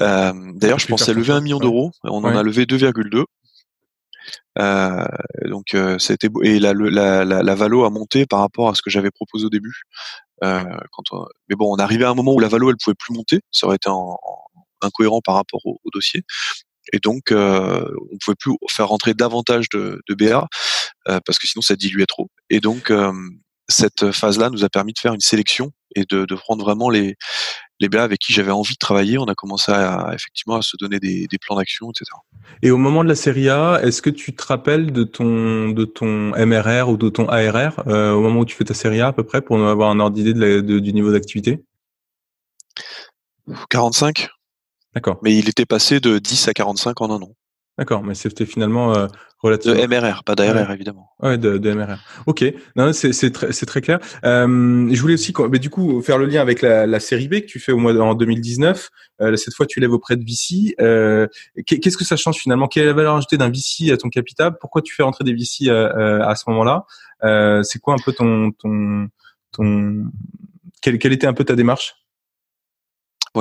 Euh, 0.00 0.32
D'ailleurs, 0.54 0.78
je 0.78 0.86
pensais 0.86 1.14
lever 1.14 1.32
un 1.32 1.40
million 1.40 1.58
d'euros. 1.58 1.92
On 2.04 2.24
en 2.24 2.36
a 2.36 2.42
levé 2.42 2.64
2,2. 2.64 3.24
Euh, 4.58 5.04
donc 5.44 5.74
euh, 5.74 5.98
ça 5.98 6.12
a 6.12 6.14
été 6.14 6.28
et 6.42 6.58
la, 6.58 6.72
la, 6.72 7.24
la, 7.24 7.42
la, 7.42 7.54
valo 7.54 7.84
a 7.84 7.90
monté 7.90 8.24
par 8.26 8.40
rapport 8.40 8.70
à 8.70 8.74
ce 8.74 8.82
que 8.82 8.90
j'avais 8.90 9.10
proposé 9.10 9.46
au 9.46 9.50
début. 9.50 9.82
Euh, 10.42 10.64
quand 10.90 11.04
mais 11.48 11.56
bon, 11.56 11.72
on 11.72 11.76
arrivait 11.76 12.06
à 12.06 12.10
un 12.10 12.14
moment 12.14 12.34
où 12.34 12.40
la 12.40 12.48
valo 12.48 12.70
elle 12.70 12.76
pouvait 12.82 12.96
plus 12.98 13.14
monter, 13.14 13.40
ça 13.52 13.66
aurait 13.66 13.76
été 13.76 13.88
incohérent 14.80 15.20
par 15.20 15.34
rapport 15.34 15.60
au, 15.64 15.78
au 15.84 15.90
dossier 15.92 16.24
et 16.92 16.98
donc 16.98 17.32
euh, 17.32 17.84
on 18.12 18.18
pouvait 18.18 18.36
plus 18.38 18.52
faire 18.70 18.88
rentrer 18.88 19.14
davantage 19.14 19.68
de, 19.70 20.00
de 20.08 20.14
BA 20.14 20.46
euh, 21.08 21.20
parce 21.24 21.38
que 21.38 21.46
sinon 21.46 21.62
ça 21.62 21.76
diluait 21.76 22.06
trop. 22.06 22.28
Et 22.50 22.60
donc 22.60 22.90
euh, 22.90 23.12
cette 23.68 24.12
phase-là 24.12 24.50
nous 24.50 24.64
a 24.64 24.68
permis 24.68 24.92
de 24.92 24.98
faire 24.98 25.14
une 25.14 25.20
sélection 25.20 25.72
et 25.94 26.04
de, 26.04 26.24
de 26.24 26.34
prendre 26.34 26.64
vraiment 26.64 26.90
les 26.90 27.16
les 27.80 27.94
avec 27.98 28.20
qui 28.20 28.32
j'avais 28.32 28.52
envie 28.52 28.74
de 28.74 28.78
travailler. 28.78 29.18
On 29.18 29.24
a 29.24 29.34
commencé 29.34 29.70
à, 29.70 30.12
effectivement 30.14 30.56
à 30.56 30.62
se 30.62 30.76
donner 30.78 30.98
des, 30.98 31.26
des 31.26 31.38
plans 31.38 31.56
d'action, 31.56 31.90
etc. 31.90 32.04
Et 32.62 32.70
au 32.70 32.78
moment 32.78 33.04
de 33.04 33.08
la 33.08 33.14
série 33.14 33.48
A, 33.48 33.80
est-ce 33.82 34.00
que 34.00 34.10
tu 34.10 34.34
te 34.34 34.42
rappelles 34.44 34.92
de 34.92 35.04
ton 35.04 35.68
de 35.70 35.84
ton 35.84 36.32
MRR 36.36 36.88
ou 36.88 36.96
de 36.96 37.08
ton 37.08 37.28
ARR 37.28 37.86
euh, 37.86 38.12
au 38.12 38.20
moment 38.20 38.40
où 38.40 38.44
tu 38.44 38.56
fais 38.56 38.64
ta 38.64 38.74
série 38.74 39.00
A 39.00 39.08
à 39.08 39.12
peu 39.12 39.24
près 39.24 39.42
pour 39.42 39.58
avoir 39.62 39.90
un 39.90 40.00
ordre 40.00 40.16
d'idée 40.16 40.34
de 40.34 40.60
du 40.60 40.92
niveau 40.92 41.12
d'activité? 41.12 41.62
45 43.70 44.28
D'accord. 44.94 45.18
Mais 45.22 45.36
il 45.36 45.48
était 45.48 45.66
passé 45.66 46.00
de 46.00 46.18
10 46.18 46.48
à 46.48 46.54
45 46.54 47.00
en 47.02 47.10
un 47.10 47.22
an. 47.22 47.32
D'accord, 47.78 48.02
mais 48.02 48.14
c'était 48.14 48.46
finalement 48.46 48.96
euh, 48.96 49.06
relativement. 49.40 49.76
De 49.80 49.86
MRR, 49.86 50.24
pas 50.24 50.34
d'ARR 50.34 50.70
évidemment. 50.70 51.10
Ouais, 51.20 51.36
de, 51.36 51.58
de, 51.58 51.72
MRR. 51.72 51.98
Ok, 52.26 52.42
non, 52.74 52.92
c'est 52.94 53.12
c'est 53.12 53.30
très 53.30 53.52
c'est 53.52 53.66
très 53.66 53.82
clair. 53.82 53.98
Euh, 54.24 54.88
je 54.90 55.00
voulais 55.00 55.14
aussi, 55.14 55.34
mais 55.50 55.58
du 55.58 55.68
coup, 55.68 56.00
faire 56.00 56.16
le 56.16 56.24
lien 56.24 56.40
avec 56.40 56.62
la, 56.62 56.86
la 56.86 57.00
série 57.00 57.28
B 57.28 57.40
que 57.40 57.46
tu 57.46 57.60
fais 57.60 57.72
au 57.72 57.76
mois 57.76 57.92
en 57.94 58.14
2019. 58.14 58.90
Euh, 59.20 59.36
cette 59.36 59.54
fois, 59.54 59.66
tu 59.66 59.78
lèves 59.78 59.92
auprès 59.92 60.16
de 60.16 60.24
VC. 60.24 60.74
Euh, 60.80 61.26
Qu'est-ce 61.66 61.98
que 61.98 62.04
ça 62.04 62.16
change 62.16 62.36
finalement? 62.36 62.66
Quelle 62.66 62.84
est 62.84 62.86
la 62.86 62.92
valeur 62.94 63.16
ajoutée 63.16 63.36
d'un 63.36 63.50
VC 63.50 63.92
à 63.92 63.98
ton 63.98 64.08
capital? 64.08 64.56
Pourquoi 64.58 64.80
tu 64.80 64.94
fais 64.94 65.02
rentrer 65.02 65.24
des 65.24 65.34
VC 65.34 65.68
euh, 65.68 66.22
à, 66.22 66.30
à 66.30 66.34
ce 66.34 66.44
moment-là? 66.48 66.86
Euh, 67.24 67.62
C'est 67.62 67.78
quoi 67.78 67.92
un 67.94 68.02
peu 68.02 68.12
ton 68.12 68.52
ton 68.52 69.08
ton 69.52 70.04
quelle, 70.80 70.98
quelle 70.98 71.12
était 71.12 71.26
un 71.26 71.34
peu 71.34 71.44
ta 71.44 71.56
démarche? 71.56 71.94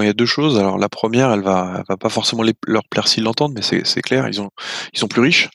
Il 0.01 0.07
y 0.07 0.09
a 0.09 0.13
deux 0.13 0.25
choses. 0.25 0.57
Alors 0.57 0.77
la 0.77 0.89
première, 0.89 1.31
elle 1.31 1.41
va, 1.41 1.83
va 1.87 1.97
pas 1.97 2.09
forcément 2.09 2.43
leur 2.67 2.83
plaire 2.89 3.07
s'ils 3.07 3.23
l'entendent, 3.23 3.53
mais 3.53 3.61
c'est 3.61 4.01
clair, 4.01 4.27
ils 4.27 4.41
ont, 4.41 4.49
ils 4.93 4.99
sont 4.99 5.07
plus 5.07 5.21
riches. 5.21 5.49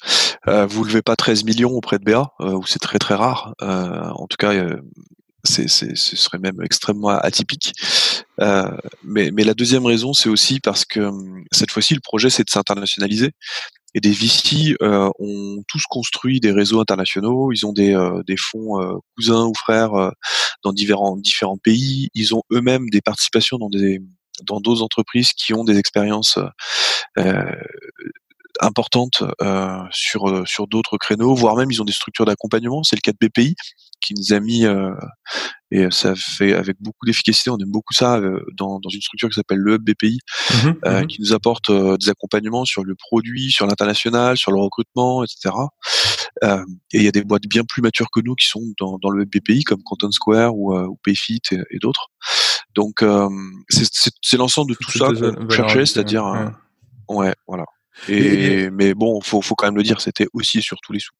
Euh, 0.48 0.66
vous 0.66 0.84
levez 0.84 1.02
pas 1.02 1.16
13 1.16 1.44
millions 1.44 1.72
auprès 1.72 1.98
de 1.98 2.04
BA, 2.04 2.32
euh, 2.40 2.52
où 2.52 2.66
c'est 2.66 2.78
très 2.78 2.98
très 2.98 3.14
rare. 3.14 3.54
Euh, 3.62 4.08
en 4.10 4.26
tout 4.26 4.36
cas, 4.38 4.52
euh, 4.52 4.80
c'est, 5.44 5.68
ce 5.68 6.16
serait 6.16 6.38
même 6.38 6.60
extrêmement 6.62 7.08
atypique. 7.08 7.72
Euh, 8.40 8.70
mais, 9.04 9.30
la 9.30 9.54
deuxième 9.54 9.86
raison, 9.86 10.12
c'est 10.12 10.28
aussi 10.28 10.60
parce 10.60 10.84
que 10.84 11.00
hum, 11.00 11.44
cette 11.52 11.70
fois-ci, 11.70 11.94
le 11.94 12.00
projet, 12.00 12.30
c'est 12.30 12.44
de 12.44 12.50
s'internationaliser. 12.50 13.32
Et 13.94 14.00
des 14.00 14.12
VC 14.12 14.76
euh, 14.82 15.10
ont 15.18 15.64
tous 15.66 15.82
construit 15.88 16.38
des 16.38 16.52
réseaux 16.52 16.80
internationaux. 16.80 17.50
Ils 17.52 17.66
ont 17.66 17.72
des, 17.72 17.92
fonds 18.38 19.00
cousins 19.16 19.46
ou 19.46 19.54
frères 19.54 20.12
dans 20.62 20.72
différents 20.72 21.58
pays. 21.62 22.08
Ils 22.14 22.34
ont 22.34 22.42
eux-mêmes 22.52 22.88
des 22.90 23.00
participations 23.00 23.58
dans 23.58 23.68
des 23.68 24.00
dans 24.44 24.60
d'autres 24.60 24.82
entreprises 24.82 25.32
qui 25.32 25.54
ont 25.54 25.64
des 25.64 25.78
expériences 25.78 26.38
euh, 27.18 27.54
importantes 28.60 29.22
euh, 29.42 29.78
sur 29.90 30.46
sur 30.46 30.66
d'autres 30.66 30.98
créneaux, 30.98 31.34
voire 31.34 31.56
même 31.56 31.70
ils 31.70 31.80
ont 31.80 31.84
des 31.84 31.92
structures 31.92 32.24
d'accompagnement. 32.24 32.82
C'est 32.82 32.96
le 32.96 33.00
cas 33.00 33.12
de 33.12 33.26
BPI 33.26 33.54
qui 34.00 34.14
nous 34.14 34.32
a 34.32 34.40
mis 34.40 34.64
euh, 34.64 34.94
et 35.70 35.86
ça 35.90 36.14
fait 36.16 36.52
avec 36.52 36.76
beaucoup 36.80 37.06
d'efficacité. 37.06 37.50
On 37.50 37.58
aime 37.58 37.70
beaucoup 37.70 37.94
ça 37.94 38.16
euh, 38.16 38.44
dans, 38.56 38.80
dans 38.80 38.88
une 38.88 39.00
structure 39.00 39.28
qui 39.28 39.34
s'appelle 39.34 39.58
le 39.58 39.74
Hub 39.74 39.84
BPI, 39.84 40.18
mmh 40.50 40.68
euh, 40.84 41.02
mmh 41.02 41.06
qui 41.06 41.20
nous 41.20 41.32
apporte 41.32 41.70
euh, 41.70 41.96
des 41.96 42.08
accompagnements 42.08 42.64
sur 42.64 42.84
le 42.84 42.94
produit, 42.96 43.50
sur 43.50 43.66
l'international, 43.66 44.36
sur 44.36 44.52
le 44.52 44.60
recrutement, 44.60 45.22
etc. 45.22 45.54
Euh, 46.42 46.64
et 46.92 46.98
il 46.98 47.02
y 47.02 47.08
a 47.08 47.12
des 47.12 47.22
boîtes 47.22 47.46
bien 47.48 47.62
plus 47.64 47.82
matures 47.82 48.10
que 48.12 48.20
nous 48.20 48.34
qui 48.34 48.46
sont 48.46 48.62
dans, 48.78 48.98
dans 48.98 49.10
le 49.10 49.22
Hub 49.22 49.30
BPI 49.30 49.62
comme 49.64 49.82
Canton 49.84 50.10
Square 50.10 50.56
ou, 50.56 50.76
ou 50.76 50.96
Payfit 51.04 51.42
et, 51.52 51.58
et 51.70 51.78
d'autres. 51.78 52.10
Donc 52.74 53.04
c'est 53.68 54.36
l'ensemble 54.36 54.72
de 54.72 54.76
tout 54.80 54.90
ça 54.98 55.08
qu'on 55.12 55.48
cherchait, 55.50 55.86
c'est-à-dire 55.86 56.52
ouais. 57.08 57.34
voilà. 57.46 57.64
Et, 58.08 58.62
et, 58.62 58.70
mais 58.70 58.94
bon, 58.94 59.20
faut 59.20 59.42
faut 59.42 59.54
quand 59.54 59.66
même 59.66 59.76
le 59.76 59.82
dire, 59.82 60.00
c'était 60.00 60.26
aussi 60.32 60.58
et 60.58 60.62
surtout 60.62 60.92
les 60.92 61.00
sous. 61.00 61.12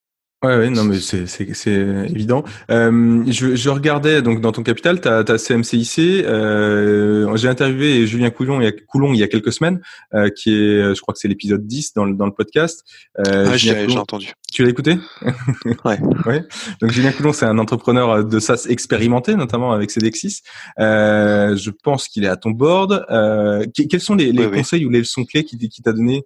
Ouais, 0.42 0.56
ouais, 0.56 0.70
non, 0.70 0.85
mais 0.85 0.99
c'est, 1.00 1.26
c'est, 1.26 1.52
c'est 1.52 1.70
évident. 1.70 2.44
Euh, 2.70 3.23
je, 3.26 3.56
je 3.56 3.68
regardais 3.68 4.23
donc 4.23 4.40
dans 4.40 4.52
ton 4.52 4.62
capital, 4.62 4.99
tu 4.99 5.09
as, 5.09 5.25
CMCIC. 5.25 5.99
Euh, 6.25 7.37
j'ai 7.37 7.49
interviewé 7.49 8.06
Julien 8.06 8.30
Coulon 8.30 8.59
il 8.59 8.64
y 8.64 8.66
a, 8.66 8.73
Coulon 8.73 9.12
il 9.12 9.18
y 9.18 9.23
a 9.23 9.28
quelques 9.28 9.52
semaines, 9.52 9.82
euh, 10.14 10.30
qui 10.30 10.54
est, 10.54 10.94
je 10.94 11.00
crois 11.02 11.12
que 11.12 11.20
c'est 11.20 11.28
l'épisode 11.28 11.66
10 11.66 11.92
dans 11.92 12.06
le, 12.06 12.14
dans 12.14 12.25
le 12.25 12.32
podcast. 12.32 12.85
Euh, 13.18 13.49
ah, 13.50 13.56
j'ai, 13.59 13.87
j'ai 13.87 13.99
entendu. 13.99 14.32
Tu 14.50 14.64
l'as 14.64 14.70
écouté? 14.70 14.97
Ouais. 15.85 15.99
ouais. 16.26 16.44
Donc 16.80 16.90
Julien 16.90 17.12
Coulon, 17.12 17.32
c'est 17.32 17.47
un 17.47 17.59
entrepreneur 17.59 18.25
de 18.25 18.38
SaaS 18.40 18.66
expérimenté, 18.68 19.35
notamment 19.35 19.73
avec 19.73 19.90
Cedexis. 19.90 20.40
Euh, 20.78 21.54
je 21.56 21.70
pense 21.70 22.09
qu'il 22.09 22.25
est 22.25 22.28
à 22.28 22.37
ton 22.37 22.50
board. 22.50 23.04
Euh, 23.11 23.66
quels 23.75 24.00
sont 24.00 24.14
les, 24.14 24.32
les 24.32 24.50
conseils 24.50 24.85
ou 24.87 24.90
les 24.90 25.00
leçons 25.00 25.25
clés 25.25 25.44
qu'il 25.44 25.59
qui 25.59 25.82
t'a 25.82 25.92
donné 25.92 26.25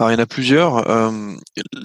alors 0.00 0.10
il 0.10 0.14
y 0.14 0.16
en 0.16 0.22
a 0.22 0.26
plusieurs. 0.26 0.88
Euh, 0.88 1.34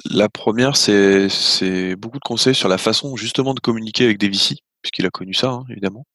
la 0.10 0.30
première, 0.30 0.78
c'est, 0.78 1.98
beaucoup 1.98 2.18
de 2.18 2.24
conseils 2.24 2.56
sur 2.56 2.70
la 2.70 2.78
façon 2.78 3.18
justement 3.18 3.54
de 3.54 3.60
communiquer 3.60 4.06
avec 4.06 4.18
des 4.18 4.30
VC, 4.30 4.56
puisqu'il 4.82 5.06
a 5.06 5.10
connu 5.10 5.34
ça, 5.34 5.50
hein, 5.50 5.66
évidemment. 5.70 6.06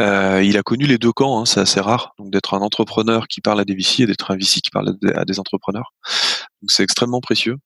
Euh, 0.00 0.42
il 0.42 0.56
a 0.56 0.64
connu 0.64 0.86
les 0.86 0.98
deux 0.98 1.12
camps, 1.12 1.40
hein, 1.40 1.44
c'est 1.46 1.60
assez 1.60 1.78
rare, 1.78 2.14
donc 2.18 2.32
d'être 2.32 2.54
un 2.54 2.62
entrepreneur 2.62 3.28
qui 3.28 3.40
parle 3.40 3.60
à 3.60 3.64
des 3.64 3.76
VC 3.76 4.02
et 4.02 4.06
d'être 4.06 4.32
un 4.32 4.36
VC 4.36 4.60
qui 4.60 4.70
parle 4.72 4.96
à 5.14 5.24
des, 5.24 5.38
entrepreneurs. 5.38 5.92
Donc 6.60 6.72
c'est 6.72 6.82
extrêmement 6.82 7.20
précieux. 7.20 7.58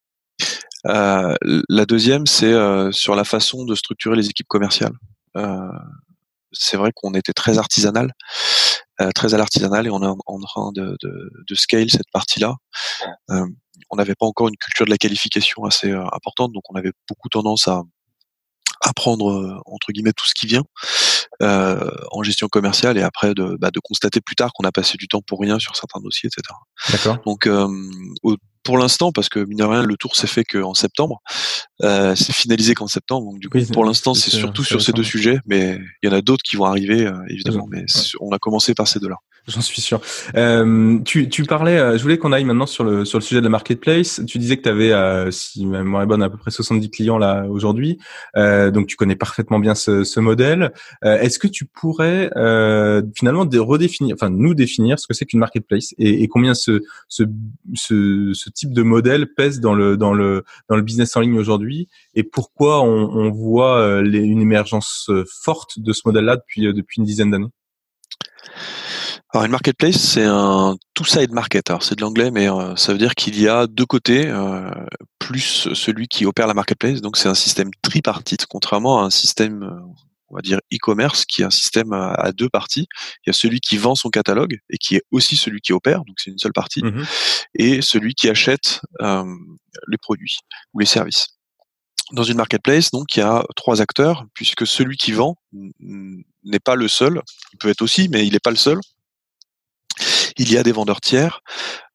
Euh, 0.86 1.34
la 1.70 1.86
deuxième, 1.86 2.26
c'est 2.26 2.52
euh, 2.52 2.92
sur 2.92 3.14
la 3.14 3.24
façon 3.24 3.64
de 3.64 3.74
structurer 3.74 4.14
les 4.14 4.28
équipes 4.28 4.46
commerciales. 4.46 4.92
Euh, 5.38 5.70
c'est 6.52 6.76
vrai 6.76 6.90
qu'on 6.94 7.14
était 7.14 7.32
très 7.32 7.56
artisanal 7.56 8.12
très 9.14 9.34
à 9.34 9.38
l'artisanal 9.38 9.86
et 9.86 9.90
on 9.90 10.02
est 10.02 10.20
en, 10.26 10.40
train 10.40 10.72
de, 10.72 10.96
de, 11.02 11.30
de, 11.46 11.54
scale 11.54 11.90
cette 11.90 12.10
partie-là. 12.12 12.56
Euh, 13.30 13.46
on 13.90 13.96
n'avait 13.96 14.14
pas 14.14 14.26
encore 14.26 14.48
une 14.48 14.56
culture 14.56 14.86
de 14.86 14.90
la 14.90 14.98
qualification 14.98 15.64
assez 15.64 15.90
euh, 15.90 16.04
importante, 16.12 16.52
donc 16.52 16.64
on 16.70 16.74
avait 16.74 16.92
beaucoup 17.08 17.28
tendance 17.28 17.68
à, 17.68 17.82
à 18.80 18.92
prendre 18.92 19.62
entre 19.66 19.92
guillemets 19.92 20.12
tout 20.12 20.26
ce 20.26 20.34
qui 20.34 20.46
vient 20.46 20.64
euh, 21.40 21.88
en 22.10 22.24
gestion 22.24 22.48
commerciale 22.48 22.98
et 22.98 23.02
après 23.02 23.32
de, 23.32 23.56
bah, 23.60 23.70
de 23.70 23.78
constater 23.78 24.20
plus 24.20 24.34
tard 24.34 24.50
qu'on 24.52 24.66
a 24.66 24.72
passé 24.72 24.96
du 24.98 25.06
temps 25.06 25.20
pour 25.24 25.40
rien 25.40 25.60
sur 25.60 25.76
certains 25.76 26.00
dossiers, 26.00 26.28
etc. 26.28 26.42
D'accord. 26.90 27.18
Donc 27.24 27.46
euh, 27.46 27.68
au, 28.24 28.36
pour 28.68 28.76
l'instant, 28.76 29.12
parce 29.12 29.30
que 29.30 29.40
mine 29.40 29.56
de 29.56 29.64
rien, 29.64 29.82
le 29.82 29.96
tour 29.96 30.14
s'est 30.14 30.26
fait 30.26 30.44
qu'en 30.44 30.74
septembre, 30.74 31.22
euh, 31.82 32.14
c'est 32.14 32.34
finalisé 32.34 32.74
qu'en 32.74 32.86
septembre. 32.86 33.32
Donc 33.32 33.40
du 33.40 33.48
coup, 33.48 33.58
pour 33.72 33.82
l'instant, 33.82 34.12
c'est 34.12 34.30
surtout 34.30 34.62
sur 34.62 34.82
ces 34.82 34.92
deux 34.92 35.02
sujets, 35.02 35.38
mais 35.46 35.80
il 36.02 36.10
y 36.10 36.12
en 36.12 36.14
a 36.14 36.20
d'autres 36.20 36.42
qui 36.42 36.56
vont 36.56 36.66
arriver, 36.66 37.06
euh, 37.06 37.14
évidemment. 37.30 37.66
Mais 37.70 37.86
on 38.20 38.30
a 38.30 38.38
commencé 38.38 38.74
par 38.74 38.86
ces 38.86 39.00
deux-là. 39.00 39.16
J'en 39.48 39.62
suis 39.62 39.80
sûr. 39.80 40.00
Euh, 40.36 40.98
tu, 41.04 41.30
tu 41.30 41.44
parlais, 41.44 41.78
euh, 41.78 41.96
je 41.96 42.02
voulais 42.02 42.18
qu'on 42.18 42.32
aille 42.32 42.44
maintenant 42.44 42.66
sur 42.66 42.84
le 42.84 43.06
sur 43.06 43.18
le 43.18 43.24
sujet 43.24 43.40
de 43.40 43.46
la 43.46 43.50
marketplace. 43.50 44.20
Tu 44.26 44.38
disais 44.38 44.58
que 44.58 44.62
tu 44.62 44.68
avais, 44.68 44.92
euh, 44.92 45.30
si 45.30 45.64
ma 45.64 45.82
mémoire 45.82 46.02
est 46.02 46.06
bonne, 46.06 46.22
à 46.22 46.28
peu 46.28 46.36
près 46.36 46.50
70 46.50 46.90
clients 46.90 47.16
là 47.16 47.46
aujourd'hui. 47.48 47.98
Euh, 48.36 48.70
donc 48.70 48.88
tu 48.88 48.96
connais 48.96 49.16
parfaitement 49.16 49.58
bien 49.58 49.74
ce, 49.74 50.04
ce 50.04 50.20
modèle. 50.20 50.72
Euh, 51.04 51.18
est-ce 51.18 51.38
que 51.38 51.48
tu 51.48 51.64
pourrais 51.64 52.30
euh, 52.36 53.00
finalement 53.16 53.48
redéfinir, 53.50 54.14
enfin 54.14 54.28
nous 54.28 54.54
définir 54.54 54.98
ce 54.98 55.06
que 55.06 55.14
c'est 55.14 55.24
qu'une 55.24 55.40
marketplace 55.40 55.94
et, 55.96 56.22
et, 56.22 56.28
combien 56.28 56.52
ce, 56.52 56.82
ce 57.08 57.22
ce, 57.74 58.32
ce 58.34 58.50
type 58.58 58.72
de 58.72 58.82
modèle 58.82 59.32
pèse 59.34 59.60
dans 59.60 59.74
le 59.74 59.96
dans 59.96 60.14
le 60.14 60.44
dans 60.68 60.76
le 60.76 60.82
business 60.82 61.16
en 61.16 61.20
ligne 61.20 61.38
aujourd'hui 61.38 61.88
et 62.14 62.22
pourquoi 62.22 62.82
on, 62.82 63.30
voit 63.30 64.02
les, 64.02 64.20
une 64.20 64.40
émergence 64.40 65.10
forte 65.42 65.78
de 65.78 65.92
ce 65.92 66.02
modèle-là 66.04 66.36
depuis 66.36 66.72
depuis 66.72 66.98
une 66.98 67.04
dizaine 67.04 67.30
d'années? 67.30 67.52
Alors 69.34 69.44
une 69.44 69.50
marketplace, 69.52 69.96
c'est 69.96 70.24
un 70.24 70.76
two-side 70.94 71.32
market. 71.32 71.68
Alors 71.68 71.82
c'est 71.82 71.96
de 71.96 72.00
l'anglais, 72.00 72.30
mais 72.30 72.48
euh, 72.48 72.74
ça 72.76 72.92
veut 72.92 72.98
dire 72.98 73.14
qu'il 73.14 73.38
y 73.38 73.46
a 73.46 73.66
deux 73.66 73.84
côtés, 73.84 74.26
euh, 74.26 74.70
plus 75.18 75.74
celui 75.74 76.08
qui 76.08 76.24
opère 76.24 76.46
la 76.46 76.54
marketplace. 76.54 77.02
Donc 77.02 77.18
c'est 77.18 77.28
un 77.28 77.34
système 77.34 77.70
tripartite, 77.82 78.46
contrairement 78.46 79.02
à 79.02 79.04
un 79.04 79.10
système, 79.10 79.64
euh, 79.64 79.80
on 80.30 80.36
va 80.36 80.42
dire 80.42 80.58
e-commerce, 80.72 81.24
qui 81.24 81.42
est 81.42 81.44
un 81.44 81.50
système 81.50 81.92
à, 81.92 82.32
deux 82.32 82.48
parties. 82.48 82.86
Il 83.24 83.28
y 83.28 83.30
a 83.30 83.32
celui 83.32 83.60
qui 83.60 83.76
vend 83.76 83.94
son 83.94 84.10
catalogue 84.10 84.58
et 84.70 84.78
qui 84.78 84.96
est 84.96 85.02
aussi 85.10 85.36
celui 85.36 85.60
qui 85.60 85.72
opère, 85.72 86.04
donc 86.04 86.16
c'est 86.18 86.30
une 86.30 86.38
seule 86.38 86.52
partie, 86.52 86.82
mmh 86.82 87.04
et 87.54 87.82
celui 87.82 88.14
qui 88.14 88.28
achète 88.28 88.80
les 89.00 89.98
produits 89.98 90.38
ou 90.74 90.80
les 90.80 90.86
services. 90.86 91.28
Dans 92.12 92.22
une 92.22 92.36
marketplace, 92.36 92.90
donc, 92.90 93.16
il 93.16 93.20
y 93.20 93.22
a 93.22 93.44
trois 93.56 93.82
acteurs, 93.82 94.24
puisque 94.34 94.66
celui 94.66 94.96
qui 94.96 95.12
vend 95.12 95.36
n'est 95.52 96.58
pas 96.58 96.74
le 96.74 96.88
seul. 96.88 97.20
Il 97.52 97.58
peut 97.58 97.68
être 97.68 97.82
aussi, 97.82 98.08
mais 98.08 98.26
il 98.26 98.32
n'est 98.32 98.38
pas 98.38 98.50
le 98.50 98.56
seul 98.56 98.80
il 100.38 100.52
y 100.52 100.56
a 100.56 100.62
des 100.62 100.72
vendeurs 100.72 101.00
tiers, 101.00 101.42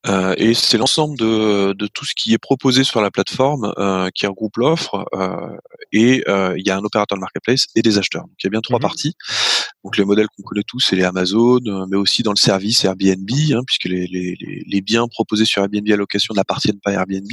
euh, 0.06 0.34
et 0.38 0.53
c'est 0.53 0.77
l'ensemble 0.77 1.17
de, 1.17 1.73
de, 1.73 1.88
tout 1.88 2.03
ce 2.03 2.13
qui 2.13 2.34
est 2.34 2.38
proposé 2.38 2.84
sur 2.84 3.01
la 3.01 3.10
plateforme 3.10 3.73
euh, 3.77 4.10
qui 4.13 4.27
regroupe 4.27 4.58
l'offre, 4.58 5.06
euh, 5.13 5.56
et 5.93 6.23
euh, 6.27 6.56
il 6.58 6.67
y 6.67 6.71
a 6.71 6.77
un 6.77 6.84
opérateur 6.84 7.17
de 7.17 7.21
marketplace 7.21 7.67
et 7.75 7.82
des 7.82 7.97
acheteurs. 7.97 8.23
Donc 8.23 8.34
il 8.39 8.45
y 8.45 8.47
a 8.47 8.49
bien 8.49 8.60
trois 8.62 8.79
mmh 8.79 8.82
parties. 8.82 9.13
Donc 9.84 9.97
les 9.97 10.03
modèles 10.03 10.27
qu'on 10.27 10.43
connaît 10.43 10.63
tous, 10.67 10.79
c'est 10.79 10.95
les 10.95 11.03
Amazon, 11.03 11.60
mais 11.89 11.97
aussi 11.97 12.21
dans 12.21 12.32
le 12.32 12.38
service 12.38 12.84
Airbnb, 12.84 13.29
hein, 13.51 13.62
puisque 13.65 13.86
les, 13.86 14.08
les, 14.08 14.36
les, 14.39 14.82
biens 14.82 15.08
proposés 15.08 15.45
sur 15.45 15.62
Airbnb 15.62 15.89
à 15.89 15.95
location 15.95 16.34
n'appartiennent 16.34 16.79
pas 16.82 16.91
à 16.91 16.93
Airbnb, 16.93 17.32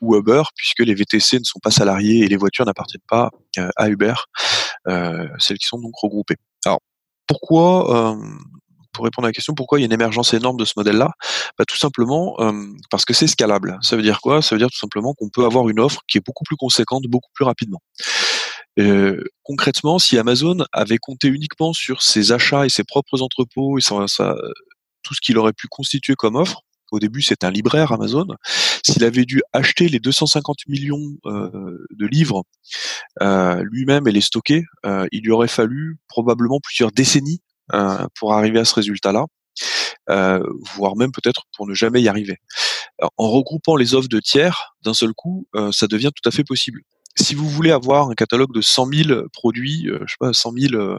ou 0.00 0.16
Uber, 0.16 0.42
puisque 0.54 0.80
les 0.80 0.94
VTC 0.94 1.38
ne 1.38 1.44
sont 1.44 1.60
pas 1.60 1.70
salariés 1.70 2.24
et 2.24 2.28
les 2.28 2.36
voitures 2.36 2.64
n'appartiennent 2.64 3.02
pas 3.08 3.30
à 3.76 3.88
Uber, 3.88 4.14
celles 5.38 5.58
qui 5.58 5.66
sont 5.66 5.78
donc 5.78 5.92
regroupées. 6.00 6.36
Alors 6.64 6.80
pourquoi 7.26 8.16
pour 8.92 9.04
répondre 9.04 9.26
à 9.26 9.28
la 9.28 9.32
question 9.32 9.54
pourquoi 9.54 9.78
il 9.78 9.82
y 9.82 9.84
a 9.84 9.86
une 9.86 9.92
émergence 9.92 10.34
énorme 10.34 10.56
de 10.56 10.64
ce 10.64 10.74
modèle-là, 10.76 11.10
bah, 11.58 11.64
tout 11.66 11.76
simplement 11.76 12.36
euh, 12.40 12.52
parce 12.90 13.04
que 13.04 13.14
c'est 13.14 13.26
scalable. 13.26 13.78
Ça 13.82 13.96
veut 13.96 14.02
dire 14.02 14.20
quoi? 14.20 14.42
Ça 14.42 14.54
veut 14.54 14.58
dire 14.58 14.70
tout 14.70 14.78
simplement 14.78 15.14
qu'on 15.14 15.28
peut 15.28 15.44
avoir 15.44 15.68
une 15.68 15.80
offre 15.80 16.00
qui 16.08 16.18
est 16.18 16.24
beaucoup 16.24 16.44
plus 16.44 16.56
conséquente, 16.56 17.04
beaucoup 17.08 17.30
plus 17.34 17.44
rapidement. 17.44 17.80
Euh, 18.78 19.22
concrètement, 19.42 19.98
si 19.98 20.16
Amazon 20.18 20.58
avait 20.72 20.98
compté 20.98 21.28
uniquement 21.28 21.72
sur 21.72 22.02
ses 22.02 22.32
achats 22.32 22.64
et 22.64 22.70
ses 22.70 22.84
propres 22.84 23.20
entrepôts 23.20 23.78
et 23.78 23.82
ça, 23.82 23.96
ça, 24.06 24.34
tout 25.02 25.14
ce 25.14 25.20
qu'il 25.20 25.36
aurait 25.38 25.52
pu 25.52 25.66
constituer 25.68 26.14
comme 26.14 26.36
offre, 26.36 26.62
au 26.92 26.98
début 26.98 27.22
c'est 27.22 27.42
un 27.42 27.50
libraire 27.50 27.92
Amazon, 27.92 28.26
s'il 28.84 29.04
avait 29.04 29.24
dû 29.24 29.42
acheter 29.52 29.88
les 29.88 29.98
250 29.98 30.58
millions 30.68 31.16
euh, 31.26 31.78
de 31.90 32.06
livres 32.06 32.44
euh, 33.20 33.62
lui-même 33.70 34.06
et 34.06 34.12
les 34.12 34.20
stocker, 34.20 34.64
euh, 34.86 35.06
il 35.10 35.22
lui 35.22 35.32
aurait 35.32 35.48
fallu 35.48 35.98
probablement 36.08 36.60
plusieurs 36.62 36.92
décennies 36.92 37.40
pour 38.18 38.32
arriver 38.34 38.58
à 38.58 38.64
ce 38.64 38.74
résultat-là. 38.74 39.26
voire 40.76 40.96
même 40.96 41.12
peut-être 41.12 41.42
pour 41.56 41.66
ne 41.66 41.74
jamais 41.74 42.02
y 42.02 42.08
arriver. 42.08 42.38
en 43.16 43.30
regroupant 43.30 43.76
les 43.76 43.94
offres 43.94 44.08
de 44.08 44.20
tiers 44.20 44.74
d'un 44.84 44.94
seul 44.94 45.12
coup, 45.14 45.46
ça 45.72 45.86
devient 45.86 46.10
tout 46.14 46.28
à 46.28 46.32
fait 46.32 46.44
possible. 46.44 46.80
Si 47.18 47.34
vous 47.34 47.48
voulez 47.48 47.70
avoir 47.70 48.08
un 48.08 48.14
catalogue 48.14 48.54
de 48.54 48.60
100 48.62 48.86
000 48.86 49.28
produits, 49.32 49.86
je 49.86 50.06
sais 50.06 50.16
pas, 50.18 50.32
100 50.32 50.52
000 50.58 50.98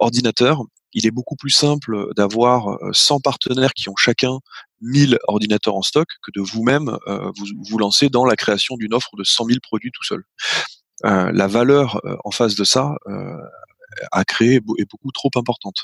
ordinateurs, 0.00 0.62
il 0.92 1.06
est 1.06 1.10
beaucoup 1.10 1.36
plus 1.36 1.50
simple 1.50 2.08
d'avoir 2.16 2.78
100 2.92 3.20
partenaires 3.20 3.74
qui 3.74 3.88
ont 3.88 3.96
chacun 3.96 4.38
1000 4.80 5.18
ordinateurs 5.24 5.74
en 5.74 5.82
stock 5.82 6.08
que 6.22 6.30
de 6.34 6.40
vous-même 6.40 6.96
vous, 7.06 7.46
vous 7.68 7.78
lancer 7.78 8.08
dans 8.08 8.24
la 8.24 8.36
création 8.36 8.76
d'une 8.76 8.94
offre 8.94 9.16
de 9.16 9.24
100 9.24 9.46
000 9.46 9.58
produits 9.62 9.90
tout 9.92 10.04
seul. 10.04 10.22
la 11.02 11.46
valeur 11.46 12.00
en 12.24 12.30
face 12.30 12.54
de 12.54 12.64
ça 12.64 12.94
à 14.12 14.24
créer 14.24 14.56
est 14.56 14.90
beaucoup 14.90 15.12
trop 15.12 15.30
importante. 15.36 15.76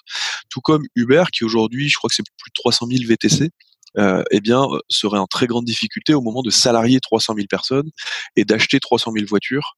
Tout 0.48 0.60
comme 0.60 0.84
Uber, 0.94 1.24
qui 1.32 1.44
aujourd'hui, 1.44 1.88
je 1.88 1.96
crois 1.96 2.08
que 2.08 2.14
c'est 2.14 2.22
plus 2.22 2.50
de 2.50 2.60
300 2.60 2.86
000 2.86 3.04
VTC, 3.06 3.50
euh, 3.98 4.22
eh 4.30 4.40
bien, 4.40 4.64
serait 4.88 5.18
en 5.18 5.26
très 5.26 5.46
grande 5.46 5.64
difficulté 5.64 6.14
au 6.14 6.22
moment 6.22 6.42
de 6.42 6.50
salarier 6.50 6.98
300 7.00 7.34
000 7.34 7.46
personnes 7.48 7.90
et 8.36 8.44
d'acheter 8.44 8.80
300 8.80 9.12
000 9.14 9.26
voitures, 9.26 9.76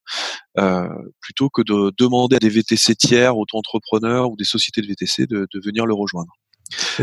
euh, 0.58 0.86
plutôt 1.20 1.48
que 1.48 1.62
de 1.62 1.92
demander 1.98 2.36
à 2.36 2.38
des 2.38 2.48
VTC 2.48 2.94
tiers, 2.94 3.36
auto-entrepreneurs 3.36 4.30
ou 4.30 4.36
des 4.36 4.44
sociétés 4.44 4.82
de 4.82 4.86
VTC 4.86 5.26
de, 5.26 5.48
de 5.52 5.60
venir 5.60 5.86
le 5.86 5.94
rejoindre. 5.94 6.32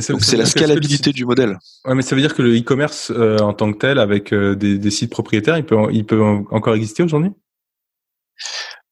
Donc 0.10 0.24
c'est 0.24 0.38
la 0.38 0.46
scalabilité 0.46 1.12
du 1.12 1.26
modèle. 1.26 1.58
Ouais, 1.86 1.96
mais 1.96 2.02
ça 2.02 2.16
veut 2.16 2.22
dire 2.22 2.34
que 2.34 2.42
le 2.42 2.58
e-commerce 2.58 3.12
euh, 3.12 3.38
en 3.40 3.54
tant 3.54 3.72
que 3.72 3.78
tel, 3.78 4.00
avec 4.00 4.34
euh, 4.34 4.56
des, 4.56 4.78
des, 4.78 4.92
sites 4.92 5.12
propriétaires, 5.12 5.58
il 5.58 5.66
peut, 5.66 5.78
il 5.92 6.06
peut 6.06 6.22
encore 6.50 6.76
exister 6.76 7.04
aujourd'hui? 7.04 7.32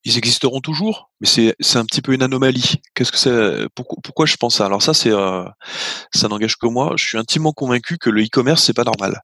Ils 0.06 0.18
existeront 0.18 0.62
toujours, 0.62 1.12
mais 1.20 1.28
c'est 1.28 1.78
un 1.78 1.86
petit 1.86 2.02
peu 2.02 2.14
une 2.14 2.24
anomalie. 2.24 2.76
Qu'est-ce 2.96 3.12
que 3.12 3.18
c'est 3.18 3.68
pourquoi, 3.76 4.26
je 4.26 4.38
pense 4.38 4.56
ça? 4.56 4.66
Alors 4.66 4.82
ça 4.82 4.94
c'est 4.94 5.12
euh, 5.12 5.44
ça 6.14 6.28
n'engage 6.28 6.56
que 6.56 6.68
moi. 6.68 6.94
Je 6.96 7.06
suis 7.06 7.18
intimement 7.18 7.52
convaincu 7.52 7.98
que 7.98 8.10
le 8.10 8.24
e-commerce 8.24 8.64
c'est 8.64 8.74
pas 8.74 8.86
normal 8.86 9.22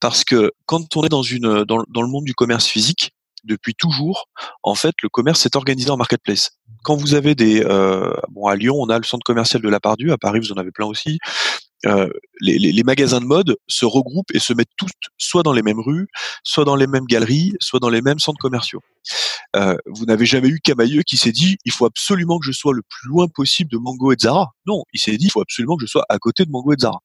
parce 0.00 0.24
que 0.24 0.52
quand 0.66 0.96
on 0.96 1.04
est 1.04 1.08
dans 1.08 1.22
le 1.22 2.08
monde 2.08 2.24
du 2.24 2.34
commerce 2.34 2.66
physique 2.66 3.12
depuis 3.44 3.74
toujours, 3.74 4.28
en 4.64 4.74
fait 4.74 4.94
le 5.02 5.08
commerce 5.08 5.46
est 5.46 5.54
organisé 5.54 5.90
en 5.90 5.96
marketplace. 5.96 6.58
Quand 6.82 6.96
vous 6.96 7.14
avez 7.14 7.34
des 7.34 7.64
euh, 7.64 8.12
bon 8.30 8.46
à 8.46 8.56
Lyon 8.56 8.74
on 8.78 8.88
a 8.88 8.98
le 8.98 9.04
centre 9.04 9.24
commercial 9.24 9.62
de 9.62 9.68
la 9.68 9.78
Pardue, 9.78 10.10
à 10.10 10.18
Paris 10.18 10.40
vous 10.40 10.52
en 10.52 10.56
avez 10.56 10.72
plein 10.72 10.86
aussi. 10.86 11.18
Euh, 11.84 12.08
les, 12.40 12.82
magasins 12.84 13.20
de 13.20 13.26
mode 13.26 13.56
se 13.68 13.84
regroupent 13.84 14.34
et 14.34 14.38
se 14.38 14.54
mettent 14.54 14.70
tous 14.78 14.90
soit 15.18 15.42
dans 15.42 15.52
les 15.52 15.62
mêmes 15.62 15.80
rues, 15.80 16.08
soit 16.42 16.64
dans 16.64 16.74
les 16.74 16.86
mêmes 16.86 17.04
galeries, 17.04 17.52
soit 17.60 17.80
dans 17.80 17.90
les 17.90 18.00
mêmes 18.00 18.18
centres 18.18 18.40
commerciaux. 18.40 18.80
Euh, 19.54 19.76
vous 19.86 20.06
n'avez 20.06 20.26
jamais 20.26 20.48
eu 20.48 20.58
Camailleux 20.58 21.02
qui 21.02 21.16
s'est 21.16 21.32
dit 21.32 21.58
il 21.64 21.72
faut 21.72 21.84
absolument 21.84 22.38
que 22.38 22.46
je 22.46 22.52
sois 22.52 22.72
le 22.72 22.82
plus 22.82 23.08
loin 23.08 23.28
possible 23.28 23.70
de 23.70 23.76
Mango 23.76 24.12
et 24.12 24.16
Zara. 24.18 24.52
Non, 24.66 24.84
il 24.92 25.00
s'est 25.00 25.16
dit 25.16 25.26
il 25.26 25.30
faut 25.30 25.42
absolument 25.42 25.76
que 25.76 25.84
je 25.84 25.90
sois 25.90 26.04
à 26.08 26.18
côté 26.18 26.44
de 26.44 26.50
Mango 26.50 26.72
et 26.72 26.76
Zara. 26.78 27.00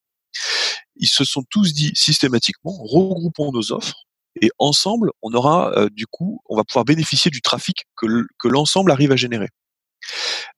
Ils 0.95 1.09
se 1.09 1.25
sont 1.25 1.43
tous 1.49 1.73
dit 1.73 1.91
systématiquement 1.93 2.71
regroupons 2.71 3.51
nos 3.51 3.73
offres 3.73 4.05
et 4.41 4.49
ensemble 4.59 5.11
on 5.21 5.33
aura 5.33 5.71
euh, 5.77 5.89
du 5.91 6.07
coup 6.07 6.39
on 6.47 6.55
va 6.55 6.63
pouvoir 6.63 6.85
bénéficier 6.85 7.29
du 7.29 7.41
trafic 7.41 7.83
que 7.97 8.47
l'ensemble 8.47 8.91
arrive 8.91 9.11
à 9.11 9.17
générer. 9.17 9.49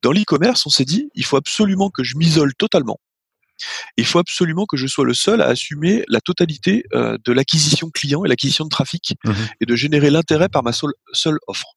Dans 0.01 0.11
l'e-commerce, 0.11 0.65
on 0.65 0.69
s'est 0.69 0.85
dit 0.85 1.09
il 1.15 1.25
faut 1.25 1.37
absolument 1.37 1.89
que 1.89 2.03
je 2.03 2.15
m'isole 2.15 2.53
totalement 2.55 2.99
il 3.97 4.05
faut 4.05 4.19
absolument 4.19 4.65
que 4.65 4.77
je 4.77 4.87
sois 4.87 5.05
le 5.05 5.13
seul 5.13 5.41
à 5.41 5.47
assumer 5.47 6.03
la 6.07 6.21
totalité 6.21 6.83
euh, 6.93 7.17
de 7.23 7.31
l'acquisition 7.31 7.89
client 7.89 8.25
et 8.25 8.27
l'acquisition 8.27 8.65
de 8.65 8.69
trafic 8.69 9.15
mmh 9.23 9.31
et 9.61 9.65
de 9.65 9.75
générer 9.75 10.09
l'intérêt 10.09 10.49
par 10.49 10.63
ma 10.63 10.73
seule, 10.73 10.93
seule 11.11 11.37
offre. 11.47 11.75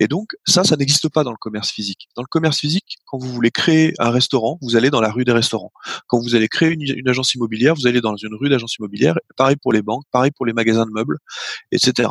Et 0.00 0.08
donc 0.08 0.30
ça, 0.46 0.64
ça 0.64 0.76
n'existe 0.76 1.08
pas 1.08 1.24
dans 1.24 1.30
le 1.30 1.36
commerce 1.36 1.70
physique. 1.70 2.08
Dans 2.16 2.22
le 2.22 2.28
commerce 2.28 2.58
physique, 2.58 2.98
quand 3.06 3.18
vous 3.18 3.32
voulez 3.32 3.50
créer 3.50 3.94
un 3.98 4.10
restaurant, 4.10 4.58
vous 4.62 4.76
allez 4.76 4.90
dans 4.90 5.00
la 5.00 5.10
rue 5.10 5.24
des 5.24 5.32
restaurants. 5.32 5.72
Quand 6.06 6.20
vous 6.20 6.34
allez 6.34 6.48
créer 6.48 6.70
une, 6.72 7.08
agence 7.08 7.34
immobilière, 7.34 7.74
vous 7.74 7.86
allez 7.86 8.00
dans 8.00 8.16
une 8.16 8.34
rue 8.34 8.48
d'agence 8.48 8.76
immobilière. 8.76 9.16
Pareil 9.36 9.56
pour 9.56 9.72
les 9.72 9.82
banques, 9.82 10.04
pareil 10.10 10.30
pour 10.30 10.46
les 10.46 10.52
magasins 10.52 10.86
de 10.86 10.92
meubles, 10.92 11.18
etc. 11.72 12.10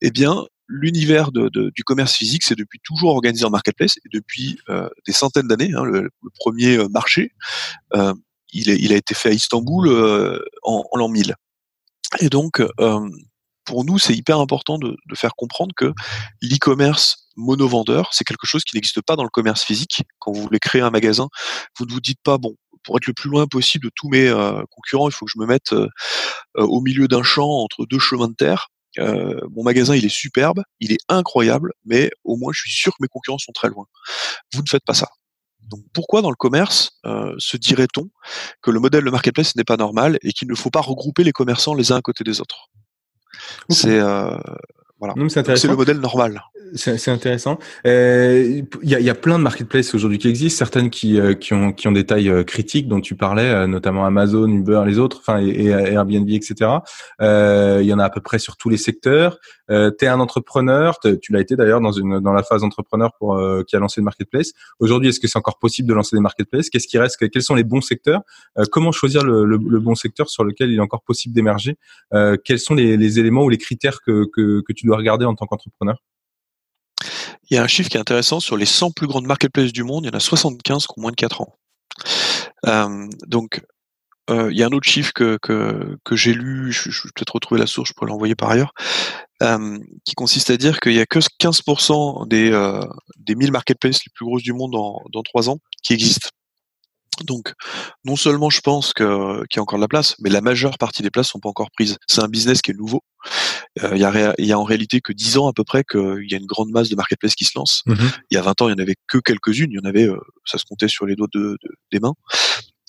Eh 0.00 0.10
bien, 0.10 0.46
l'univers 0.70 1.32
de, 1.32 1.50
du 1.74 1.84
commerce 1.84 2.14
physique, 2.14 2.44
c'est 2.44 2.54
depuis 2.54 2.78
toujours 2.84 3.10
organisé 3.10 3.44
en 3.44 3.50
marketplace 3.50 3.96
et 3.98 4.08
depuis 4.12 4.58
euh, 4.68 4.88
des 5.06 5.12
centaines 5.12 5.48
d'années. 5.48 5.72
Hein, 5.74 5.84
le, 5.84 6.10
premier 6.38 6.76
euh, 6.76 6.88
marché, 6.88 7.32
euh, 7.94 8.14
il, 8.52 8.68
il, 8.68 8.92
a 8.92 8.96
été 8.96 9.14
fait 9.14 9.30
à 9.30 9.32
Istanbul 9.32 9.88
en, 10.62 10.84
en 10.90 10.96
l'an 10.96 11.08
1000. 11.08 11.34
Et 12.20 12.28
donc, 12.28 12.62
pour 13.64 13.84
nous, 13.84 13.98
c'est 13.98 14.14
hyper 14.14 14.40
important 14.40 14.78
de, 14.78 14.96
de, 15.06 15.14
faire 15.14 15.36
comprendre 15.36 15.72
que 15.76 15.92
l'e-commerce 16.42 17.28
mono-vendeur, 17.36 18.08
c'est 18.12 18.24
quelque 18.24 18.46
chose 18.46 18.64
qui 18.64 18.76
n'existe 18.76 19.02
pas 19.02 19.14
dans 19.14 19.22
le 19.22 19.28
commerce 19.28 19.62
physique. 19.62 20.02
Quand 20.18 20.32
vous 20.32 20.42
voulez 20.42 20.58
créer 20.58 20.82
un 20.82 20.90
magasin, 20.90 21.28
vous 21.78 21.86
ne 21.86 21.92
vous 21.92 22.00
dites 22.00 22.18
pas, 22.24 22.38
bon, 22.38 22.56
pour 22.82 22.96
être 22.96 23.06
le 23.06 23.12
plus 23.12 23.30
loin 23.30 23.46
possible 23.46 23.84
de 23.84 23.92
tous 23.94 24.08
mes 24.08 24.28
concurrents, 24.70 25.08
il 25.08 25.12
faut 25.12 25.26
que 25.26 25.32
je 25.32 25.40
me 25.40 25.46
mette 25.46 25.72
au 26.56 26.80
milieu 26.80 27.06
d'un 27.06 27.22
champ 27.22 27.48
entre 27.48 27.86
deux 27.86 28.00
chemins 28.00 28.28
de 28.28 28.34
terre. 28.34 28.68
Euh, 28.98 29.40
mon 29.54 29.62
magasin, 29.62 29.94
il 29.94 30.04
est 30.04 30.08
superbe, 30.08 30.62
il 30.80 30.92
est 30.92 31.00
incroyable, 31.08 31.72
mais 31.84 32.10
au 32.24 32.36
moins, 32.36 32.52
je 32.52 32.60
suis 32.60 32.72
sûr 32.72 32.92
que 32.92 32.98
mes 33.00 33.08
concurrents 33.08 33.38
sont 33.38 33.52
très 33.52 33.68
loin. 33.68 33.86
Vous 34.52 34.62
ne 34.62 34.68
faites 34.68 34.84
pas 34.84 34.94
ça. 34.94 35.08
Donc 35.62 35.80
pourquoi 35.92 36.20
dans 36.20 36.30
le 36.30 36.36
commerce 36.36 36.98
euh, 37.06 37.32
se 37.38 37.56
dirait-on 37.56 38.08
que 38.60 38.70
le 38.70 38.80
modèle 38.80 39.04
de 39.04 39.10
marketplace 39.10 39.54
n'est 39.54 39.64
pas 39.64 39.76
normal 39.76 40.18
et 40.22 40.32
qu'il 40.32 40.48
ne 40.48 40.54
faut 40.54 40.70
pas 40.70 40.80
regrouper 40.80 41.22
les 41.22 41.32
commerçants 41.32 41.74
les 41.74 41.92
uns 41.92 41.96
à 41.96 42.02
côté 42.02 42.24
des 42.24 42.40
autres? 42.40 42.70
C'est 43.68 44.00
euh, 44.00 44.36
voilà. 45.00 45.14
C'est 45.30 45.64
le 45.64 45.76
modèle 45.76 45.98
normal. 45.98 46.42
C'est 46.74 47.08
intéressant. 47.08 47.58
Il 47.84 47.90
euh, 47.90 48.62
y, 48.82 48.94
a, 48.94 49.00
y, 49.00 49.10
a, 49.10 49.14
plein 49.14 49.38
de 49.38 49.42
marketplaces 49.42 49.94
aujourd'hui 49.94 50.18
qui 50.18 50.28
existent, 50.28 50.58
certaines 50.58 50.90
qui, 50.90 51.18
euh, 51.18 51.34
qui, 51.34 51.52
ont, 51.52 51.72
qui 51.72 51.88
ont 51.88 51.92
des 51.92 52.04
tailles 52.04 52.28
euh, 52.28 52.44
critiques 52.44 52.86
dont 52.86 53.00
tu 53.00 53.16
parlais, 53.16 53.66
notamment 53.66 54.04
Amazon, 54.04 54.46
Uber, 54.46 54.82
les 54.86 54.98
autres, 54.98 55.18
enfin 55.20 55.40
et, 55.40 55.66
Airbnb, 55.66 56.28
etc. 56.28 56.70
Il 57.20 57.86
y 57.86 57.92
en 57.92 57.98
a 57.98 58.04
à 58.04 58.10
peu 58.10 58.20
près 58.20 58.38
sur 58.38 58.56
tous 58.56 58.68
les 58.68 58.76
secteurs. 58.76 59.38
Euh, 59.70 59.90
tu 59.96 60.04
es 60.04 60.08
un 60.08 60.20
entrepreneur, 60.20 60.98
tu 61.22 61.32
l'as 61.32 61.40
été 61.40 61.56
d'ailleurs 61.56 61.80
dans 61.80 62.32
la 62.32 62.42
phase 62.42 62.64
entrepreneur 62.64 63.12
pour 63.18 63.40
qui 63.66 63.76
a 63.76 63.78
lancé 63.78 64.00
le 64.00 64.04
marketplace. 64.04 64.52
Aujourd'hui, 64.78 65.10
est-ce 65.10 65.20
que 65.20 65.28
c'est 65.28 65.38
encore 65.38 65.58
possible 65.58 65.88
de 65.88 65.94
lancer 65.94 66.16
des 66.16 66.20
marketplaces? 66.20 66.70
Qu'est-ce 66.70 66.88
qui 66.88 66.98
reste? 66.98 67.16
Quels 67.28 67.42
sont 67.42 67.54
les 67.54 67.64
bons 67.64 67.80
secteurs? 67.80 68.22
Comment 68.70 68.92
choisir 68.92 69.22
le, 69.22 69.58
bon 69.78 69.94
secteur 69.94 70.28
sur 70.28 70.44
lequel 70.44 70.70
il 70.70 70.76
est 70.76 70.82
encore 70.82 71.02
possible 71.02 71.34
d'émerger? 71.34 71.76
Quels 72.44 72.58
sont 72.58 72.74
les, 72.74 73.18
éléments 73.18 73.44
ou 73.44 73.48
les 73.48 73.58
critères 73.58 74.00
que, 74.02 74.62
tu 74.74 74.86
dois 74.86 74.96
regarder 74.96 75.24
en 75.24 75.34
tant 75.34 75.46
qu'entrepreneur? 75.46 76.02
Il 77.50 77.54
y 77.54 77.58
a 77.58 77.62
un 77.62 77.66
chiffre 77.66 77.88
qui 77.88 77.96
est 77.96 78.00
intéressant, 78.00 78.38
sur 78.38 78.56
les 78.56 78.66
100 78.66 78.92
plus 78.92 79.06
grandes 79.06 79.26
marketplaces 79.26 79.72
du 79.72 79.82
monde, 79.82 80.04
il 80.04 80.08
y 80.08 80.14
en 80.14 80.16
a 80.16 80.20
75 80.20 80.86
qui 80.86 80.92
ont 80.96 81.02
moins 81.02 81.10
de 81.10 81.16
4 81.16 81.40
ans. 81.40 81.56
Euh, 82.66 83.08
donc, 83.26 83.62
euh, 84.30 84.52
il 84.52 84.58
y 84.58 84.62
a 84.62 84.66
un 84.66 84.70
autre 84.70 84.88
chiffre 84.88 85.12
que, 85.12 85.38
j'ai 86.12 86.32
lu, 86.32 86.72
je, 86.72 86.90
je 86.90 87.02
vais 87.02 87.10
peut-être 87.14 87.34
retrouver 87.34 87.60
la 87.60 87.66
source, 87.66 87.88
je 87.88 87.94
pourrais 87.94 88.10
l'envoyer 88.10 88.36
par 88.36 88.50
ailleurs, 88.50 88.72
euh, 89.42 89.78
qui 90.04 90.14
consiste 90.14 90.50
à 90.50 90.56
dire 90.56 90.80
qu'il 90.80 90.92
y 90.92 91.00
a 91.00 91.06
que 91.06 91.18
15% 91.18 92.28
des, 92.28 92.50
euh, 92.52 92.80
des 93.16 93.34
1000 93.34 93.52
marketplaces 93.52 94.04
les 94.04 94.12
plus 94.14 94.26
grosses 94.26 94.42
du 94.42 94.52
monde 94.52 94.72
dans, 94.72 95.00
dans 95.12 95.22
3 95.22 95.48
ans 95.50 95.58
qui 95.82 95.94
existent. 95.94 96.28
Donc, 97.24 97.52
non 98.04 98.16
seulement 98.16 98.50
je 98.50 98.60
pense 98.60 98.92
qu'il 98.92 99.06
y 99.06 99.58
a 99.58 99.62
encore 99.62 99.78
de 99.78 99.82
la 99.82 99.88
place, 99.88 100.14
mais 100.20 100.30
la 100.30 100.40
majeure 100.40 100.78
partie 100.78 101.02
des 101.02 101.10
places 101.10 101.28
sont 101.28 101.40
pas 101.40 101.48
encore 101.48 101.70
prises. 101.70 101.96
C'est 102.06 102.22
un 102.22 102.28
business 102.28 102.62
qui 102.62 102.70
est 102.70 102.74
nouveau. 102.74 103.02
Euh, 103.82 103.90
il 103.94 104.00
y, 104.00 104.52
a, 104.52 104.58
en 104.58 104.64
réalité 104.64 105.00
que 105.00 105.12
10 105.12 105.38
ans 105.38 105.48
à 105.48 105.52
peu 105.52 105.64
près 105.64 105.84
qu'il 105.84 106.26
y 106.30 106.34
a 106.34 106.38
une 106.38 106.46
grande 106.46 106.70
masse 106.70 106.88
de 106.88 106.96
marketplaces 106.96 107.34
qui 107.34 107.44
se 107.44 107.52
lancent. 107.56 107.82
Mmh 107.86 107.94
il 108.30 108.34
y 108.34 108.38
a 108.38 108.42
20 108.42 108.62
ans, 108.62 108.68
il 108.68 108.72
y 108.72 108.74
en 108.74 108.82
avait 108.82 108.96
que 109.08 109.18
quelques-unes. 109.18 109.70
Il 109.70 109.76
y 109.76 109.78
en 109.78 109.88
avait, 109.88 110.08
euh, 110.08 110.18
ça 110.44 110.58
se 110.58 110.64
comptait 110.64 110.88
sur 110.88 111.06
les 111.06 111.16
doigts 111.16 111.28
de, 111.32 111.56
des 111.92 112.00
mains. 112.00 112.14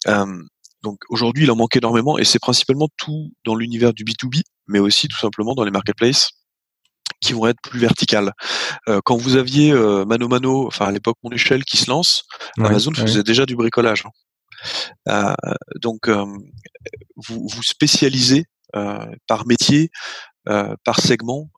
Euh, 0.08 0.44
donc 0.84 1.00
aujourd'hui, 1.10 1.44
il 1.44 1.52
en 1.52 1.56
manque 1.56 1.76
énormément 1.76 2.18
et 2.18 2.24
c'est 2.24 2.40
principalement 2.40 2.88
tout 2.98 3.32
dans 3.46 3.56
l'univers 3.56 3.94
du 3.94 4.04
B2B, 4.04 4.42
mais 4.68 4.80
aussi 4.80 5.08
tout 5.08 5.20
simplement 5.20 5.54
dans 5.54 5.64
les 5.64 5.72
marketplaces 5.72 6.30
qui 7.22 7.34
vont 7.34 7.48
être 7.48 7.62
plus 7.62 7.80
verticales. 7.80 8.34
quand 9.06 9.16
vous 9.16 9.36
aviez 9.36 9.74
Mano 10.06 10.28
Mano, 10.28 10.68
enfin 10.68 10.86
à 10.88 10.92
l'époque 10.92 11.18
mon 11.24 11.32
échelle 11.32 11.64
qui 11.64 11.78
se 11.78 11.90
lance, 11.90 12.24
Amazon 12.58 12.94
faisait 12.94 13.24
déjà 13.24 13.46
du 13.46 13.56
bricolage. 13.56 14.04
Hein. 15.08 15.36
donc 15.82 16.10
vous 16.10 17.48
vous 17.48 17.64
spécialisez 17.64 18.46
par 19.28 19.46
métier, 19.46 19.92
par 20.46 21.00
segment 21.00 21.50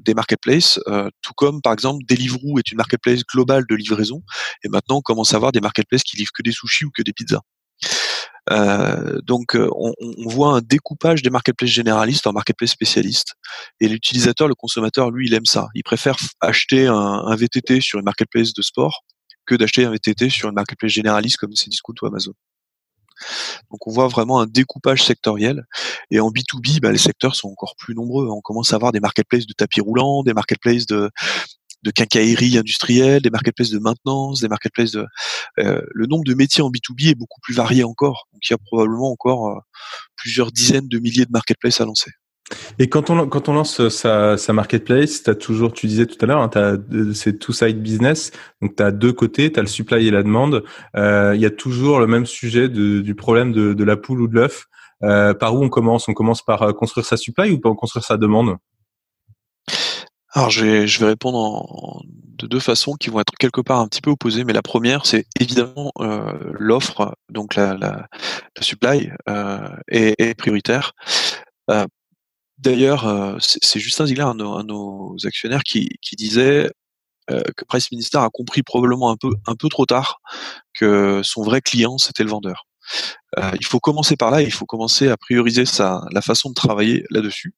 des 0.00 0.14
marketplaces, 0.14 0.80
tout 1.20 1.34
comme 1.36 1.60
par 1.60 1.72
exemple 1.72 2.02
Deliveroo 2.08 2.58
est 2.58 2.72
une 2.72 2.78
marketplace 2.78 3.22
globale 3.24 3.64
de 3.68 3.74
livraison, 3.74 4.22
et 4.64 4.68
maintenant 4.68 4.98
on 4.98 5.02
commence 5.02 5.34
à 5.34 5.36
avoir 5.36 5.52
des 5.52 5.60
marketplaces 5.60 6.02
qui 6.02 6.16
livrent 6.16 6.32
que 6.34 6.42
des 6.42 6.52
sushis 6.52 6.84
ou 6.84 6.90
que 6.90 7.02
des 7.02 7.12
pizzas. 7.12 7.42
Euh, 8.50 9.20
donc 9.22 9.56
on, 9.56 9.94
on, 10.00 10.28
voit 10.28 10.54
un 10.56 10.60
découpage 10.60 11.22
des 11.22 11.30
marketplaces 11.30 11.70
généralistes 11.70 12.26
en 12.26 12.32
marketplaces 12.32 12.70
spécialistes. 12.70 13.34
Et 13.80 13.88
l'utilisateur, 13.88 14.48
le 14.48 14.54
consommateur, 14.54 15.10
lui, 15.10 15.28
il 15.28 15.34
aime 15.34 15.46
ça. 15.46 15.68
Il 15.74 15.84
préfère 15.84 16.16
acheter 16.40 16.86
un, 16.86 16.94
un 16.94 17.36
VTT 17.36 17.80
sur 17.80 17.98
une 17.98 18.04
marketplace 18.04 18.52
de 18.52 18.62
sport 18.62 19.04
que 19.46 19.54
d'acheter 19.54 19.84
un 19.84 19.90
VTT 19.90 20.28
sur 20.28 20.48
une 20.48 20.54
marketplace 20.54 20.92
généraliste 20.92 21.36
comme 21.36 21.52
Cdiscount 21.52 21.94
ou 22.02 22.06
Amazon. 22.06 22.32
Donc 23.70 23.86
on 23.86 23.92
voit 23.92 24.08
vraiment 24.08 24.40
un 24.40 24.46
découpage 24.46 25.04
sectoriel. 25.04 25.64
Et 26.10 26.20
en 26.20 26.30
B2B, 26.30 26.80
bah, 26.80 26.90
les 26.90 26.98
secteurs 26.98 27.34
sont 27.34 27.48
encore 27.48 27.74
plus 27.76 27.94
nombreux. 27.94 28.28
On 28.28 28.40
commence 28.40 28.72
à 28.72 28.76
avoir 28.76 28.92
des 28.92 29.00
marketplaces 29.00 29.46
de 29.46 29.52
tapis 29.52 29.80
roulants, 29.80 30.22
des 30.22 30.34
marketplaces 30.34 30.86
de, 30.86 31.10
de 31.82 31.90
quincaillerie 31.90 32.58
industrielle, 32.58 33.22
des 33.22 33.30
marketplaces 33.30 33.70
de 33.70 33.78
maintenance, 33.78 34.40
des 34.40 34.48
marketplaces 34.48 34.92
de 34.92 35.06
le 35.56 36.06
nombre 36.06 36.24
de 36.24 36.34
métiers 36.34 36.62
en 36.62 36.70
B2B 36.70 37.10
est 37.10 37.14
beaucoup 37.14 37.40
plus 37.40 37.54
varié 37.54 37.84
encore. 37.84 38.28
Donc 38.32 38.42
il 38.48 38.52
y 38.52 38.54
a 38.54 38.58
probablement 38.58 39.10
encore 39.10 39.62
plusieurs 40.16 40.52
dizaines 40.52 40.88
de 40.88 40.98
milliers 40.98 41.24
de 41.24 41.32
marketplaces 41.32 41.80
à 41.80 41.84
lancer. 41.84 42.12
Et 42.78 42.88
quand 42.88 43.10
on 43.10 43.28
quand 43.28 43.48
on 43.48 43.54
lance 43.54 43.88
sa, 43.88 44.36
sa 44.36 44.52
marketplace, 44.52 45.22
as 45.26 45.34
toujours, 45.34 45.72
tu 45.72 45.86
disais 45.86 46.06
tout 46.06 46.16
à 46.20 46.26
l'heure, 46.26 46.40
hein, 46.40 46.78
c'est 47.14 47.38
two 47.38 47.52
side 47.52 47.82
business, 47.82 48.32
donc 48.60 48.76
tu 48.76 48.82
as 48.82 48.90
deux 48.90 49.12
côtés, 49.12 49.52
tu 49.52 49.58
as 49.58 49.62
le 49.62 49.68
supply 49.68 50.08
et 50.08 50.10
la 50.10 50.22
demande. 50.22 50.64
Euh, 50.96 51.32
il 51.34 51.40
y 51.40 51.46
a 51.46 51.50
toujours 51.50 52.00
le 52.00 52.06
même 52.06 52.26
sujet 52.26 52.68
de, 52.68 53.00
du 53.00 53.14
problème 53.14 53.52
de, 53.52 53.74
de, 53.74 53.84
la 53.84 53.96
poule 53.96 54.22
ou 54.22 54.28
de 54.28 54.34
l'œuf. 54.34 54.66
Euh, 55.02 55.34
par 55.34 55.54
où 55.54 55.64
on 55.64 55.68
commence? 55.68 56.08
On 56.08 56.14
commence 56.14 56.42
par 56.42 56.62
euh, 56.62 56.72
construire 56.72 57.06
sa 57.06 57.16
supply 57.16 57.50
ou 57.50 57.58
par 57.58 57.74
construire 57.74 58.04
sa 58.04 58.16
demande? 58.16 58.56
Alors 60.32 60.50
je 60.50 60.64
vais, 60.64 60.86
je 60.86 61.00
vais 61.00 61.06
répondre 61.06 61.38
en, 61.38 62.00
de 62.04 62.46
deux 62.46 62.60
façons 62.60 62.94
qui 62.94 63.10
vont 63.10 63.20
être 63.20 63.32
quelque 63.38 63.60
part 63.60 63.80
un 63.80 63.88
petit 63.88 64.00
peu 64.00 64.10
opposées, 64.10 64.44
mais 64.44 64.52
la 64.52 64.62
première 64.62 65.06
c'est 65.06 65.26
évidemment 65.38 65.92
euh, 66.00 66.32
l'offre, 66.52 67.14
donc 67.30 67.54
la, 67.54 67.74
la, 67.74 68.08
la 68.56 68.62
supply 68.62 69.10
euh, 69.28 69.68
est, 69.88 70.14
est, 70.20 70.34
prioritaire. 70.34 70.92
Euh, 71.70 71.86
D'ailleurs, 72.62 73.08
euh, 73.08 73.36
c'est 73.40 73.80
Justin 73.80 74.06
Ziegler, 74.06 74.22
un, 74.22 74.36
de 74.36 74.44
nos 74.44 75.16
actionnaires, 75.24 75.64
qui, 75.64 75.88
disait 76.16 76.70
euh, 77.28 77.42
que 77.56 77.64
Price 77.64 77.90
Minister 77.90 78.18
a 78.18 78.28
compris 78.32 78.62
probablement 78.62 79.10
un 79.10 79.16
peu, 79.16 79.30
un 79.48 79.56
peu 79.56 79.68
trop 79.68 79.84
tard 79.84 80.20
que 80.72 81.22
son 81.24 81.42
vrai 81.42 81.60
client, 81.60 81.98
c'était 81.98 82.22
le 82.22 82.30
vendeur. 82.30 82.68
Euh, 83.38 83.50
il 83.58 83.64
faut 83.64 83.80
commencer 83.80 84.16
par 84.16 84.30
là, 84.30 84.42
il 84.42 84.52
faut 84.52 84.66
commencer 84.66 85.08
à 85.08 85.16
prioriser 85.16 85.64
sa, 85.64 86.02
la 86.12 86.20
façon 86.20 86.50
de 86.50 86.54
travailler 86.54 87.04
là-dessus. 87.10 87.54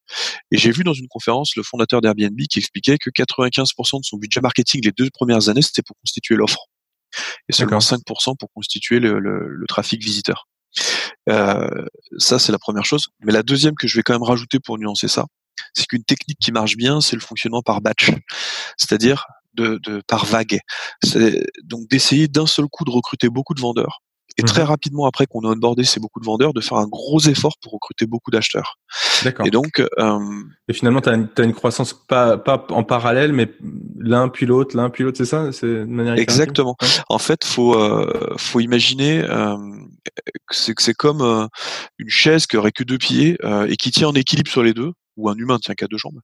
Et 0.51 0.57
j'ai 0.57 0.71
vu 0.71 0.85
dans 0.85 0.93
une 0.93 1.09
conférence 1.09 1.57
le 1.57 1.63
fondateur 1.63 2.01
d'Airbnb 2.01 2.39
qui 2.49 2.61
expliquait 2.61 2.97
que 2.99 3.11
95% 3.11 4.01
de 4.01 4.05
son 4.05 4.17
budget 4.17 4.41
marketing 4.41 4.83
les 4.85 4.93
deux 4.93 5.11
premières 5.11 5.49
années, 5.49 5.63
c'était 5.63 5.83
pour 5.83 5.97
constituer 6.01 6.37
l'offre. 6.37 6.67
Et 7.49 7.53
seulement 7.53 7.79
5% 7.79 8.37
pour 8.39 8.53
constituer 8.53 9.01
le, 9.01 9.19
le 9.19 9.67
trafic 9.67 10.03
visiteur. 10.03 10.47
Euh, 11.29 11.87
ça, 12.19 12.39
c'est 12.39 12.53
la 12.53 12.59
première 12.59 12.85
chose. 12.85 13.09
Mais 13.21 13.33
la 13.33 13.43
deuxième 13.43 13.75
que 13.75 13.87
je 13.87 13.97
vais 13.97 14.03
quand 14.03 14.15
même 14.15 14.23
rajouter 14.23 14.59
pour 14.61 14.79
nuancer 14.79 15.09
ça, 15.09 15.27
c'est 15.73 15.87
qu'une 15.87 16.05
technique 16.05 16.39
qui 16.41 16.53
marche 16.53 16.77
bien, 16.77 17.01
c'est 17.01 17.17
le 17.17 17.23
fonctionnement 17.23 17.63
par 17.63 17.81
batch, 17.81 18.11
c'est-à-dire 18.77 19.27
de, 19.55 19.79
de, 19.85 20.03
par 20.07 20.25
vague. 20.25 20.59
Donc 21.63 21.89
d'essayer 21.89 22.29
d'un 22.29 22.47
seul 22.47 22.67
coup 22.67 22.85
de 22.85 22.91
recruter 22.91 23.29
beaucoup 23.29 23.55
de 23.55 23.61
vendeurs 23.61 24.03
et 24.37 24.42
très 24.42 24.62
mmh 24.62 24.66
rapidement 24.66 25.07
après 25.07 25.27
qu'on 25.27 25.42
a 25.42 25.49
onboardé 25.49 25.85
ces 25.85 26.01
beaucoup 26.01 26.20
de 26.20 26.25
vendeurs, 26.25 26.53
de 26.53 26.61
faire 26.61 26.79
un 26.79 26.88
gros 26.88 27.20
effort 27.20 27.55
pour 27.62 27.73
recruter 27.73 28.07
beaucoup 28.07 28.31
d'acheteurs. 28.31 28.79
D'accord. 29.23 29.47
Et 29.47 29.51
donc, 29.51 29.81
euh, 29.81 30.18
et 30.68 30.73
finalement, 30.73 31.01
tu 31.01 31.09
as, 31.09 31.12
as, 31.12 31.42
une 31.42 31.55
croissance 31.55 31.92
pas, 31.92 32.37
pas 32.37 32.66
en 32.70 32.83
parallèle, 32.83 33.33
mais 33.33 33.53
l'un 33.99 34.29
puis 34.29 34.47
l'autre, 34.47 34.77
l'un 34.77 34.90
puis 34.90 35.05
l'autre, 35.05 35.18
c'est 35.18 35.25
ça, 35.25 35.53
c'est 35.53 35.66
de 35.66 35.85
manière 35.85 36.14
exactement. 36.14 36.77
En 37.09 37.18
fait, 37.18 37.44
faut 37.44 37.79
euh, 37.79 38.35
faut 38.37 38.61
imaginer 38.61 39.23
euh, 39.23 39.57
que 40.49 40.57
c'est 40.57 40.75
que 40.75 40.83
c'est 40.83 40.94
comme 40.94 41.23
euh, 41.23 41.47
une 41.99 42.09
chaise 42.09 42.47
qui 42.47 42.57
aurait 42.57 42.73
que 42.73 42.85
deux 42.85 42.99
pieds 42.99 43.37
euh, 43.44 43.66
et 43.68 43.77
qui 43.77 43.90
tient 43.90 44.09
en 44.09 44.14
équilibre 44.14 44.51
sur 44.51 44.62
les 44.62 44.75
deux 44.75 44.92
ou 45.16 45.29
un 45.29 45.37
humain 45.37 45.59
tient 45.59 45.75
qu'à 45.75 45.87
deux 45.87 45.97
jambes. 45.99 46.20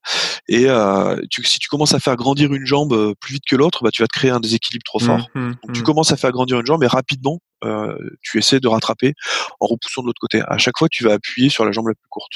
Et 0.48 0.64
euh, 0.68 1.16
tu, 1.30 1.44
si 1.44 1.58
tu 1.58 1.68
commences 1.68 1.94
à 1.94 2.00
faire 2.00 2.16
grandir 2.16 2.52
une 2.52 2.66
jambe 2.66 2.92
euh, 2.92 3.14
plus 3.20 3.34
vite 3.34 3.44
que 3.48 3.56
l'autre, 3.56 3.84
bah, 3.84 3.90
tu 3.92 4.02
vas 4.02 4.08
te 4.08 4.18
créer 4.18 4.30
un 4.30 4.40
déséquilibre 4.40 4.82
trop 4.84 4.98
fort. 4.98 5.28
Mmh, 5.34 5.40
mmh, 5.40 5.54
Donc 5.66 5.72
tu 5.74 5.80
mmh. 5.80 5.84
commences 5.84 6.12
à 6.12 6.16
faire 6.16 6.32
grandir 6.32 6.58
une 6.58 6.66
jambe 6.66 6.82
et 6.82 6.88
rapidement, 6.88 7.38
tu 8.22 8.38
essaies 8.38 8.60
de 8.60 8.68
rattraper 8.68 9.14
en 9.60 9.66
repoussant 9.66 10.02
de 10.02 10.06
l'autre 10.06 10.20
côté. 10.20 10.42
À 10.46 10.58
chaque 10.58 10.78
fois, 10.78 10.88
tu 10.88 11.04
vas 11.04 11.14
appuyer 11.14 11.48
sur 11.48 11.64
la 11.64 11.72
jambe 11.72 11.88
la 11.88 11.94
plus 11.94 12.08
courte. 12.08 12.32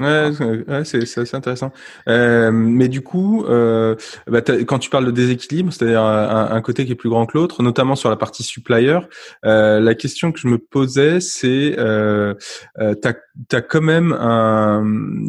Ouais, 0.00 0.30
ouais 0.68 0.84
c'est 0.84 1.34
intéressant. 1.34 1.72
Euh, 2.08 2.52
mais 2.52 2.88
du 2.88 3.00
coup, 3.00 3.44
euh, 3.46 3.96
bah, 4.28 4.42
quand 4.42 4.78
tu 4.78 4.90
parles 4.90 5.06
de 5.06 5.10
déséquilibre, 5.10 5.72
c'est-à-dire 5.72 6.02
un, 6.02 6.52
un, 6.52 6.60
côté 6.60 6.86
qui 6.86 6.92
est 6.92 6.94
plus 6.94 7.08
grand 7.08 7.26
que 7.26 7.36
l'autre, 7.36 7.64
notamment 7.64 7.96
sur 7.96 8.08
la 8.08 8.14
partie 8.14 8.44
supplier, 8.44 9.00
euh, 9.44 9.80
la 9.80 9.94
question 9.96 10.30
que 10.30 10.38
je 10.38 10.46
me 10.46 10.58
posais, 10.58 11.18
c'est, 11.18 11.74
euh, 11.78 12.34
euh, 12.78 12.94
t'as 12.94 13.14
as 13.52 13.60
quand 13.60 13.80
même 13.80 14.12
un, 14.12 14.84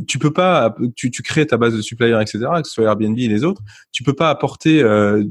tu 0.07 0.19
peux 0.19 0.33
pas, 0.33 0.75
tu, 0.95 1.09
tu 1.09 1.23
crées 1.23 1.47
ta 1.47 1.57
base 1.57 1.75
de 1.75 1.81
suppliers, 1.81 2.21
etc., 2.21 2.39
que 2.61 2.67
ce 2.67 2.73
soit 2.73 2.85
Airbnb 2.85 3.17
et 3.17 3.27
les 3.27 3.43
autres, 3.43 3.63
tu 3.91 4.03
peux 4.03 4.13
pas 4.13 4.29
apporter 4.29 4.83
euh, 4.83 5.23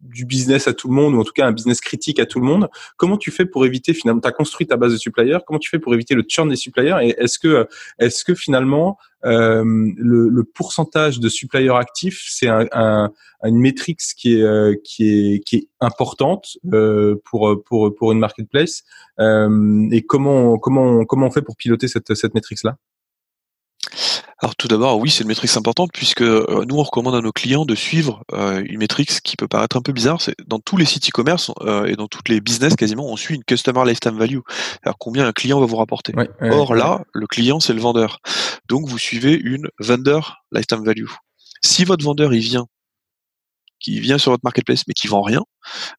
du 0.00 0.24
business 0.24 0.66
à 0.68 0.72
tout 0.72 0.88
le 0.88 0.94
monde 0.94 1.14
ou 1.14 1.20
en 1.20 1.24
tout 1.24 1.32
cas 1.32 1.46
un 1.46 1.52
business 1.52 1.80
critique 1.80 2.18
à 2.18 2.26
tout 2.26 2.40
le 2.40 2.46
monde. 2.46 2.68
Comment 2.96 3.16
tu 3.16 3.30
fais 3.30 3.44
pour 3.44 3.66
éviter 3.66 3.92
finalement, 3.94 4.20
tu 4.20 4.28
as 4.28 4.32
construit 4.32 4.66
ta 4.66 4.76
base 4.76 4.92
de 4.92 4.98
suppliers, 4.98 5.38
comment 5.46 5.58
tu 5.58 5.68
fais 5.68 5.78
pour 5.78 5.94
éviter 5.94 6.14
le 6.14 6.24
churn 6.26 6.48
des 6.48 6.56
suppliers 6.56 6.96
et 7.02 7.22
est-ce 7.22 7.38
que 7.38 7.68
est-ce 7.98 8.24
que 8.24 8.34
finalement 8.34 8.98
euh, 9.26 9.62
le, 9.98 10.28
le, 10.30 10.44
pourcentage 10.44 11.20
de 11.20 11.28
suppliers 11.28 11.74
actifs 11.74 12.26
c'est 12.30 12.48
un, 12.48 12.66
un, 12.72 13.10
une 13.44 13.58
métrique 13.58 14.00
qui 14.16 14.38
est 14.38 14.42
euh, 14.42 14.74
qui 14.82 15.34
est 15.34 15.40
qui 15.40 15.56
est 15.56 15.68
importante 15.80 16.56
euh, 16.72 17.16
pour 17.24 17.62
pour 17.64 17.94
pour 17.94 18.12
une 18.12 18.18
marketplace 18.18 18.82
euh, 19.18 19.86
et 19.92 20.00
comment 20.02 20.58
comment 20.58 21.04
comment 21.04 21.26
on 21.26 21.30
fait 21.30 21.42
pour 21.42 21.56
piloter 21.56 21.86
cette 21.86 22.14
cette 22.14 22.34
métrique 22.34 22.62
là 22.64 22.76
alors 24.42 24.56
tout 24.56 24.68
d'abord, 24.68 24.98
oui, 24.98 25.10
c'est 25.10 25.22
une 25.22 25.28
métrique 25.28 25.54
importante 25.56 25.90
puisque 25.92 26.22
euh, 26.22 26.64
nous 26.66 26.76
on 26.76 26.82
recommande 26.82 27.14
à 27.14 27.20
nos 27.20 27.30
clients 27.30 27.66
de 27.66 27.74
suivre 27.74 28.24
euh, 28.32 28.62
une 28.64 28.78
métrique 28.78 29.20
qui 29.20 29.36
peut 29.36 29.48
paraître 29.48 29.76
un 29.76 29.82
peu 29.82 29.92
bizarre. 29.92 30.22
C'est 30.22 30.34
dans 30.46 30.58
tous 30.58 30.78
les 30.78 30.86
sites 30.86 31.06
e-commerce 31.10 31.52
euh, 31.60 31.84
et 31.84 31.94
dans 31.94 32.08
toutes 32.08 32.30
les 32.30 32.40
business 32.40 32.74
quasiment, 32.74 33.06
on 33.06 33.16
suit 33.16 33.34
une 33.34 33.44
customer 33.44 33.84
lifetime 33.84 34.16
value. 34.16 34.38
Alors 34.82 34.96
combien 34.98 35.26
un 35.26 35.32
client 35.32 35.60
va 35.60 35.66
vous 35.66 35.76
rapporter? 35.76 36.14
Or 36.40 36.74
là, 36.74 37.02
le 37.12 37.26
client 37.26 37.60
c'est 37.60 37.74
le 37.74 37.80
vendeur. 37.80 38.20
Donc 38.66 38.88
vous 38.88 38.98
suivez 38.98 39.34
une 39.34 39.68
vendor 39.78 40.36
lifetime 40.52 40.84
value. 40.84 41.08
Si 41.62 41.84
votre 41.84 42.04
vendeur 42.04 42.32
il 42.32 42.40
vient 42.40 42.66
qui 43.78 44.00
vient 44.00 44.18
sur 44.18 44.30
votre 44.30 44.44
marketplace 44.44 44.84
mais 44.88 44.94
qui 44.94 45.06
vend 45.06 45.22
rien, 45.22 45.42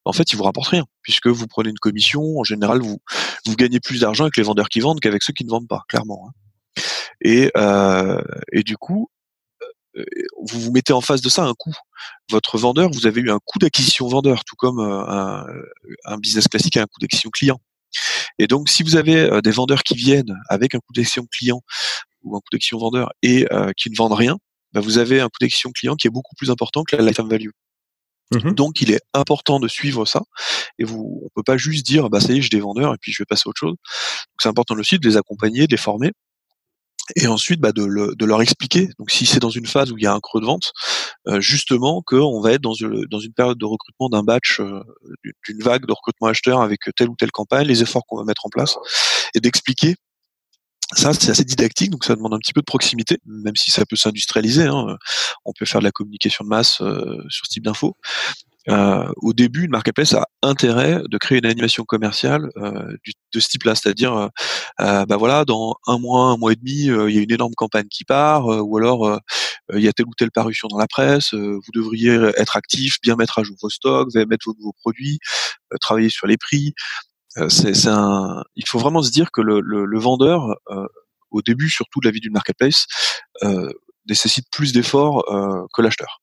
en 0.04 0.12
fait, 0.12 0.32
il 0.32 0.36
vous 0.36 0.44
rapporte 0.44 0.68
rien 0.68 0.84
puisque 1.02 1.28
vous 1.28 1.46
prenez 1.46 1.70
une 1.70 1.78
commission. 1.78 2.38
En 2.38 2.44
général, 2.44 2.80
vous 2.80 2.98
vous 3.46 3.56
gagnez 3.56 3.78
plus 3.78 4.00
d'argent 4.00 4.24
avec 4.24 4.36
les 4.36 4.42
vendeurs 4.42 4.68
qui 4.68 4.80
vendent 4.80 5.00
qu'avec 5.00 5.22
ceux 5.22 5.32
qui 5.32 5.44
ne 5.44 5.50
vendent 5.50 5.68
pas, 5.68 5.82
clairement. 5.88 6.26
Hein. 6.28 6.32
Et, 7.20 7.50
euh, 7.56 8.22
et 8.52 8.62
du 8.62 8.76
coup, 8.76 9.08
euh, 9.96 10.04
vous 10.46 10.60
vous 10.60 10.72
mettez 10.72 10.92
en 10.92 11.00
face 11.00 11.20
de 11.20 11.28
ça 11.28 11.44
un 11.44 11.54
coût. 11.54 11.74
Votre 12.30 12.58
vendeur, 12.58 12.90
vous 12.90 13.06
avez 13.06 13.20
eu 13.20 13.30
un 13.30 13.38
coût 13.44 13.58
d'acquisition 13.58 14.08
vendeur, 14.08 14.44
tout 14.44 14.56
comme 14.56 14.80
euh, 14.80 15.04
un, 15.06 15.46
un 16.04 16.18
business 16.18 16.48
classique 16.48 16.76
a 16.76 16.82
un 16.82 16.86
coût 16.86 16.98
d'acquisition 17.00 17.30
client. 17.30 17.60
Et 18.38 18.46
donc, 18.46 18.68
si 18.70 18.82
vous 18.82 18.96
avez 18.96 19.42
des 19.42 19.50
vendeurs 19.50 19.82
qui 19.82 19.94
viennent 19.94 20.34
avec 20.48 20.74
un 20.74 20.78
coût 20.78 20.94
d'acquisition 20.94 21.26
client 21.30 21.60
ou 22.22 22.34
un 22.34 22.38
coût 22.38 22.48
d'acquisition 22.50 22.78
vendeur 22.78 23.12
et 23.22 23.46
qui 23.76 23.90
ne 23.90 23.96
vendent 23.96 24.14
rien, 24.14 24.38
bah 24.72 24.80
vous 24.80 24.96
avez 24.96 25.20
un 25.20 25.26
coût 25.26 25.36
d'acquisition 25.40 25.70
client 25.72 25.94
qui 25.94 26.06
est 26.06 26.10
beaucoup 26.10 26.34
plus 26.34 26.50
important 26.50 26.84
que 26.84 26.96
la 26.96 27.02
lifetime 27.02 27.28
value. 27.28 27.50
Mmh 28.32 28.52
donc, 28.52 28.80
il 28.80 28.90
est 28.90 29.00
important 29.12 29.60
de 29.60 29.68
suivre 29.68 30.06
ça. 30.06 30.22
Et 30.78 30.84
vous, 30.84 31.20
on 31.22 31.28
peut 31.34 31.42
pas 31.42 31.58
juste 31.58 31.84
dire, 31.84 32.08
bah 32.08 32.18
ça 32.18 32.32
y 32.32 32.38
est, 32.38 32.40
j'ai 32.40 32.48
des 32.48 32.60
vendeurs 32.60 32.94
et 32.94 32.96
puis 32.98 33.12
je 33.12 33.20
vais 33.20 33.26
passer 33.26 33.42
à 33.44 33.50
autre 33.50 33.58
chose. 33.58 33.72
Donc, 33.74 34.38
c'est 34.40 34.48
important 34.48 34.74
aussi 34.76 34.98
de 34.98 35.06
les 35.06 35.18
accompagner, 35.18 35.66
de 35.66 35.72
les 35.72 35.76
former 35.76 36.12
et 37.16 37.26
ensuite 37.26 37.60
bah, 37.60 37.72
de, 37.72 37.84
le, 37.84 38.14
de, 38.14 38.24
leur 38.24 38.42
expliquer. 38.42 38.88
Donc 38.98 39.10
si 39.10 39.26
c'est 39.26 39.40
dans 39.40 39.50
une 39.50 39.66
phase 39.66 39.92
où 39.92 39.98
il 39.98 40.04
y 40.04 40.06
a 40.06 40.12
un 40.12 40.20
creux 40.20 40.40
de 40.40 40.46
vente, 40.46 40.72
euh, 41.28 41.40
justement 41.40 42.02
qu'on 42.02 42.40
va 42.40 42.52
être 42.52 42.60
dans 42.60 42.74
une, 42.74 43.06
période 43.34 43.58
de 43.58 43.64
recrutement 43.64 44.08
d'un 44.08 44.22
batch, 44.22 44.60
euh, 44.60 44.80
d'une 45.46 45.62
vague 45.62 45.86
de 45.86 45.92
recrutement 45.92 46.28
acheteur 46.28 46.60
avec 46.60 46.80
telle 46.96 47.08
ou 47.08 47.16
telle 47.16 47.30
campagne, 47.30 47.66
les 47.66 47.82
efforts 47.82 48.04
qu'on 48.06 48.16
va 48.16 48.24
mettre 48.24 48.46
en 48.46 48.50
place, 48.50 48.76
et 49.34 49.40
d'expliquer. 49.40 49.96
Ça, 50.94 51.14
c'est 51.14 51.30
assez 51.30 51.44
didactique, 51.44 51.90
donc 51.90 52.04
ça 52.04 52.14
demande 52.14 52.34
un 52.34 52.38
petit 52.38 52.52
peu 52.52 52.60
de 52.60 52.66
proximité, 52.66 53.16
même 53.24 53.56
si 53.56 53.70
ça 53.70 53.86
peut 53.86 53.96
s'industrialiser. 53.96 54.64
Hein. 54.64 54.98
On 55.46 55.52
peut 55.58 55.64
faire 55.64 55.80
de 55.80 55.86
la 55.86 55.90
communication 55.90 56.44
de 56.44 56.50
masse 56.50 56.82
euh, 56.82 57.16
sur 57.30 57.46
ce 57.46 57.50
type 57.50 57.64
d'infos. 57.64 57.96
Euh, 58.68 59.10
au 59.16 59.32
début, 59.32 59.64
une 59.64 59.70
marketplace 59.70 60.14
a 60.14 60.26
intérêt 60.42 61.02
de 61.08 61.18
créer 61.18 61.38
une 61.38 61.46
animation 61.46 61.84
commerciale 61.84 62.50
euh, 62.56 62.96
de 63.34 63.40
ce 63.40 63.48
type-là, 63.48 63.74
c'est-à-dire, 63.74 64.14
euh, 64.14 64.28
euh, 64.80 65.06
bah 65.06 65.16
voilà, 65.16 65.44
dans 65.44 65.76
un 65.86 65.98
mois, 65.98 66.26
un 66.26 66.36
mois 66.36 66.52
et 66.52 66.56
demi, 66.56 66.84
il 66.84 67.14
y 67.14 67.18
a 67.18 67.22
une 67.22 67.32
énorme 67.32 67.54
campagne 67.54 67.88
qui 67.90 68.04
part, 68.04 68.46
ou 68.46 68.76
alors 68.76 69.20
il 69.72 69.80
y 69.80 69.88
a 69.88 69.92
telle 69.92 70.06
ou 70.06 70.14
telle 70.16 70.30
parution 70.30 70.68
dans 70.68 70.78
la 70.78 70.86
presse, 70.86 71.34
vous 71.34 71.72
devriez 71.74 72.12
être 72.36 72.56
actif, 72.56 72.96
bien 73.02 73.16
mettre 73.16 73.38
à 73.38 73.42
jour 73.42 73.56
vos 73.62 73.70
stocks, 73.70 74.14
mettre 74.14 74.46
vos 74.46 74.54
nouveaux 74.58 74.74
produits, 74.80 75.18
travailler 75.80 76.10
sur 76.10 76.26
les 76.26 76.36
prix. 76.36 76.74
c'est, 77.48 77.86
un... 77.88 78.44
Il 78.56 78.66
faut 78.66 78.78
vraiment 78.78 79.02
se 79.02 79.10
dire 79.10 79.30
que 79.32 79.40
le, 79.40 79.60
le, 79.60 79.84
le 79.84 79.98
vendeur, 79.98 80.56
au 81.30 81.42
début, 81.42 81.70
surtout 81.70 82.00
de 82.00 82.06
la 82.06 82.12
vie 82.12 82.20
d'une 82.20 82.32
marketplace, 82.32 82.86
nécessite 84.08 84.46
plus 84.50 84.72
d'efforts 84.72 85.24
que 85.74 85.82
l'acheteur 85.82 86.21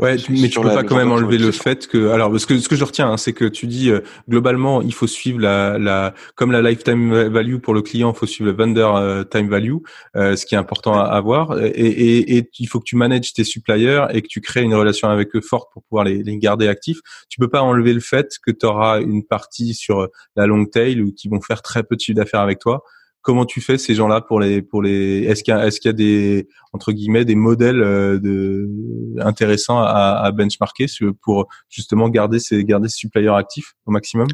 ouais, 0.00 0.16
mais 0.28 0.48
tu 0.48 0.60
peux 0.60 0.68
pas 0.68 0.84
quand 0.84 0.96
même 0.96 1.12
enlever 1.12 1.38
le 1.38 1.52
fait 1.52 1.86
que, 1.86 2.10
alors, 2.10 2.38
ce 2.38 2.46
que 2.46 2.58
ce 2.58 2.68
que 2.68 2.76
je 2.76 2.84
retiens, 2.84 3.12
hein, 3.12 3.16
c'est 3.16 3.32
que 3.32 3.44
tu 3.44 3.66
dis 3.66 3.90
euh, 3.90 4.00
globalement, 4.28 4.82
il 4.82 4.94
faut 4.94 5.06
suivre 5.06 5.40
la, 5.40 5.78
la, 5.78 6.14
comme 6.34 6.52
la 6.52 6.62
lifetime 6.62 7.28
value 7.28 7.58
pour 7.58 7.74
le 7.74 7.82
client, 7.82 8.12
il 8.12 8.18
faut 8.18 8.26
suivre 8.26 8.50
le 8.50 8.56
vendor 8.56 8.96
euh, 8.96 9.24
time 9.24 9.48
value, 9.48 9.76
euh, 10.16 10.36
ce 10.36 10.46
qui 10.46 10.54
est 10.54 10.58
important 10.58 10.94
à 10.94 11.04
avoir, 11.04 11.58
et, 11.60 11.68
et, 11.68 12.36
et, 12.36 12.50
il 12.58 12.68
faut 12.68 12.80
que 12.80 12.84
tu 12.84 12.96
manages 12.96 13.32
tes 13.32 13.44
suppliers 13.44 14.06
et 14.10 14.22
que 14.22 14.28
tu 14.28 14.40
crées 14.40 14.62
une 14.62 14.74
relation 14.74 15.08
avec 15.08 15.34
eux 15.34 15.40
forte 15.40 15.72
pour 15.72 15.82
pouvoir 15.84 16.04
les, 16.04 16.22
les 16.22 16.38
garder 16.38 16.68
actifs. 16.68 16.98
Tu 17.28 17.38
peux 17.38 17.48
pas 17.48 17.62
enlever 17.62 17.92
le 17.92 18.00
fait 18.00 18.36
que 18.44 18.50
tu 18.50 18.66
auras 18.66 19.00
une 19.00 19.24
partie 19.24 19.74
sur 19.74 20.08
la 20.36 20.46
long 20.46 20.64
tail 20.66 21.00
ou 21.00 21.12
qui 21.12 21.28
vont 21.28 21.40
faire 21.40 21.62
très 21.62 21.82
peu 21.82 21.96
de 21.96 22.00
chiffre 22.00 22.16
d'affaires 22.16 22.40
avec 22.40 22.58
toi 22.58 22.82
comment 23.22 23.44
tu 23.44 23.60
fais 23.60 23.78
ces 23.78 23.94
gens-là 23.94 24.20
pour 24.20 24.40
les 24.40 24.62
pour 24.62 24.82
les 24.82 25.24
est-ce 25.24 25.42
qu'il 25.42 25.54
y 25.54 25.56
a 25.56 25.66
est-ce 25.66 25.80
qu'il 25.80 25.88
y 25.88 25.94
a 25.94 25.96
des 25.96 26.48
entre 26.72 26.92
guillemets 26.92 27.24
des 27.24 27.34
modèles 27.34 27.82
euh, 27.82 28.18
de 28.18 28.68
intéressants 29.20 29.80
à, 29.80 30.20
à 30.22 30.30
benchmarker 30.32 30.86
pour 31.20 31.48
justement 31.68 32.08
garder 32.08 32.38
ces 32.38 32.64
garder 32.64 32.88
ces 32.88 32.96
suppliers 32.96 33.28
actifs 33.28 33.74
au 33.86 33.90
maximum? 33.90 34.28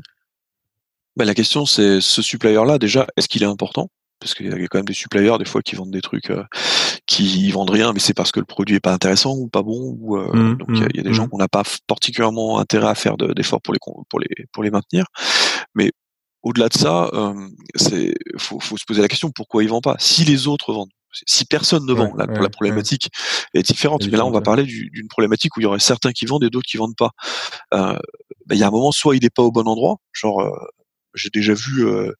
Ben, 1.16 1.24
la 1.24 1.34
question 1.34 1.66
c'est 1.66 2.00
ce 2.00 2.22
supplier 2.22 2.62
là 2.64 2.78
déjà 2.78 3.06
est-ce 3.16 3.28
qu'il 3.28 3.42
est 3.42 3.46
important? 3.46 3.90
Parce 4.20 4.34
qu'il 4.34 4.46
y 4.46 4.52
a 4.52 4.68
quand 4.68 4.78
même 4.78 4.86
des 4.86 4.94
suppliers 4.94 5.36
des 5.38 5.44
fois 5.44 5.62
qui 5.62 5.74
vendent 5.74 5.90
des 5.90 6.00
trucs 6.00 6.30
euh, 6.30 6.44
qui 7.06 7.50
vendent 7.50 7.70
rien 7.70 7.92
mais 7.92 8.00
c'est 8.00 8.14
parce 8.14 8.32
que 8.32 8.40
le 8.40 8.46
produit 8.46 8.76
est 8.76 8.80
pas 8.80 8.92
intéressant 8.92 9.34
ou 9.36 9.48
pas 9.48 9.62
bon 9.62 9.96
ou 9.98 10.16
euh, 10.16 10.32
mmh, 10.32 10.56
donc 10.58 10.68
il 10.70 10.96
y, 10.96 11.00
a 11.00 11.02
des 11.02 11.10
mmh, 11.10 11.12
gens 11.12 11.28
qu'on 11.28 11.38
n'a 11.38 11.48
pas 11.48 11.64
particulièrement 11.86 12.58
intérêt 12.58 12.88
à 12.88 12.94
faire 12.94 13.16
d'efforts 13.16 13.60
pour 13.62 13.74
les 13.74 13.80
pour 14.08 14.20
les 14.20 14.46
pour 14.52 14.62
les 14.62 14.70
maintenir. 14.70 15.06
Mais 15.74 15.92
au-delà 16.46 16.68
de 16.68 16.74
ça, 16.74 17.10
euh, 17.12 17.34
c'est 17.74 18.14
faut, 18.38 18.60
faut, 18.60 18.76
se 18.76 18.84
poser 18.84 19.02
la 19.02 19.08
question 19.08 19.30
pourquoi 19.34 19.64
ils 19.64 19.68
vendent 19.68 19.82
pas? 19.82 19.96
Si 19.98 20.24
les 20.24 20.46
autres 20.46 20.72
vendent, 20.72 20.90
si 21.26 21.44
personne 21.44 21.84
ne 21.84 21.92
vend, 21.92 22.14
la 22.16 22.48
problématique 22.48 23.08
est 23.52 23.62
différente. 23.62 24.06
mais 24.06 24.16
là, 24.16 24.24
on 24.24 24.30
va 24.30 24.42
parler 24.42 24.62
d'une 24.62 25.08
problématique 25.08 25.56
où 25.56 25.60
il 25.60 25.64
y 25.64 25.66
aurait 25.66 25.80
certains 25.80 26.12
qui 26.12 26.24
vendent 26.24 26.44
et 26.44 26.50
d'autres 26.50 26.68
qui 26.68 26.76
vendent 26.76 26.96
pas. 26.96 27.10
Euh, 27.74 27.98
bah, 28.46 28.54
il 28.54 28.58
y 28.58 28.62
a 28.62 28.68
un 28.68 28.70
moment, 28.70 28.92
soit 28.92 29.16
il 29.16 29.22
n'est 29.22 29.30
pas 29.30 29.42
au 29.42 29.50
bon 29.50 29.66
endroit, 29.66 29.96
genre 30.12 30.40
euh, 30.40 30.50
j'ai 31.16 31.30
déjà 31.30 31.54
vu 31.54 31.86
euh, 31.86 32.12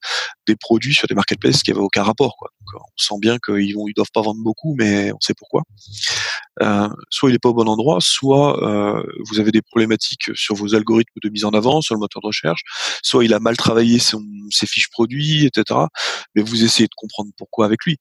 des 0.47 0.55
produits 0.55 0.93
sur 0.93 1.07
des 1.07 1.15
marketplaces 1.15 1.63
qui 1.63 1.71
avaient 1.71 1.79
aucun 1.79 2.03
rapport. 2.03 2.35
Quoi. 2.37 2.49
Donc, 2.59 2.81
on 2.83 2.97
sent 2.97 3.19
bien 3.19 3.37
qu'ils 3.39 3.75
vont, 3.75 3.87
ils 3.87 3.93
doivent 3.93 4.11
pas 4.13 4.21
vendre 4.21 4.41
beaucoup, 4.43 4.75
mais 4.77 5.11
on 5.11 5.19
sait 5.21 5.33
pourquoi. 5.33 5.63
Euh, 6.61 6.89
soit 7.09 7.29
il 7.29 7.35
est 7.35 7.39
pas 7.39 7.49
au 7.49 7.53
bon 7.53 7.67
endroit, 7.67 7.99
soit 8.01 8.63
euh, 8.67 9.03
vous 9.29 9.39
avez 9.39 9.51
des 9.51 9.61
problématiques 9.61 10.31
sur 10.33 10.55
vos 10.55 10.73
algorithmes 10.75 11.19
de 11.21 11.29
mise 11.29 11.45
en 11.45 11.51
avant, 11.51 11.81
sur 11.81 11.93
le 11.93 11.99
moteur 11.99 12.21
de 12.21 12.27
recherche, 12.27 12.61
soit 13.03 13.23
il 13.25 13.33
a 13.33 13.39
mal 13.39 13.55
travaillé 13.57 13.99
son, 13.99 14.23
ses 14.49 14.65
fiches 14.65 14.89
produits, 14.89 15.45
etc. 15.45 15.81
Mais 16.35 16.41
vous 16.41 16.63
essayez 16.63 16.87
de 16.87 16.95
comprendre 16.95 17.31
pourquoi 17.37 17.65
avec 17.65 17.85
lui. 17.85 17.97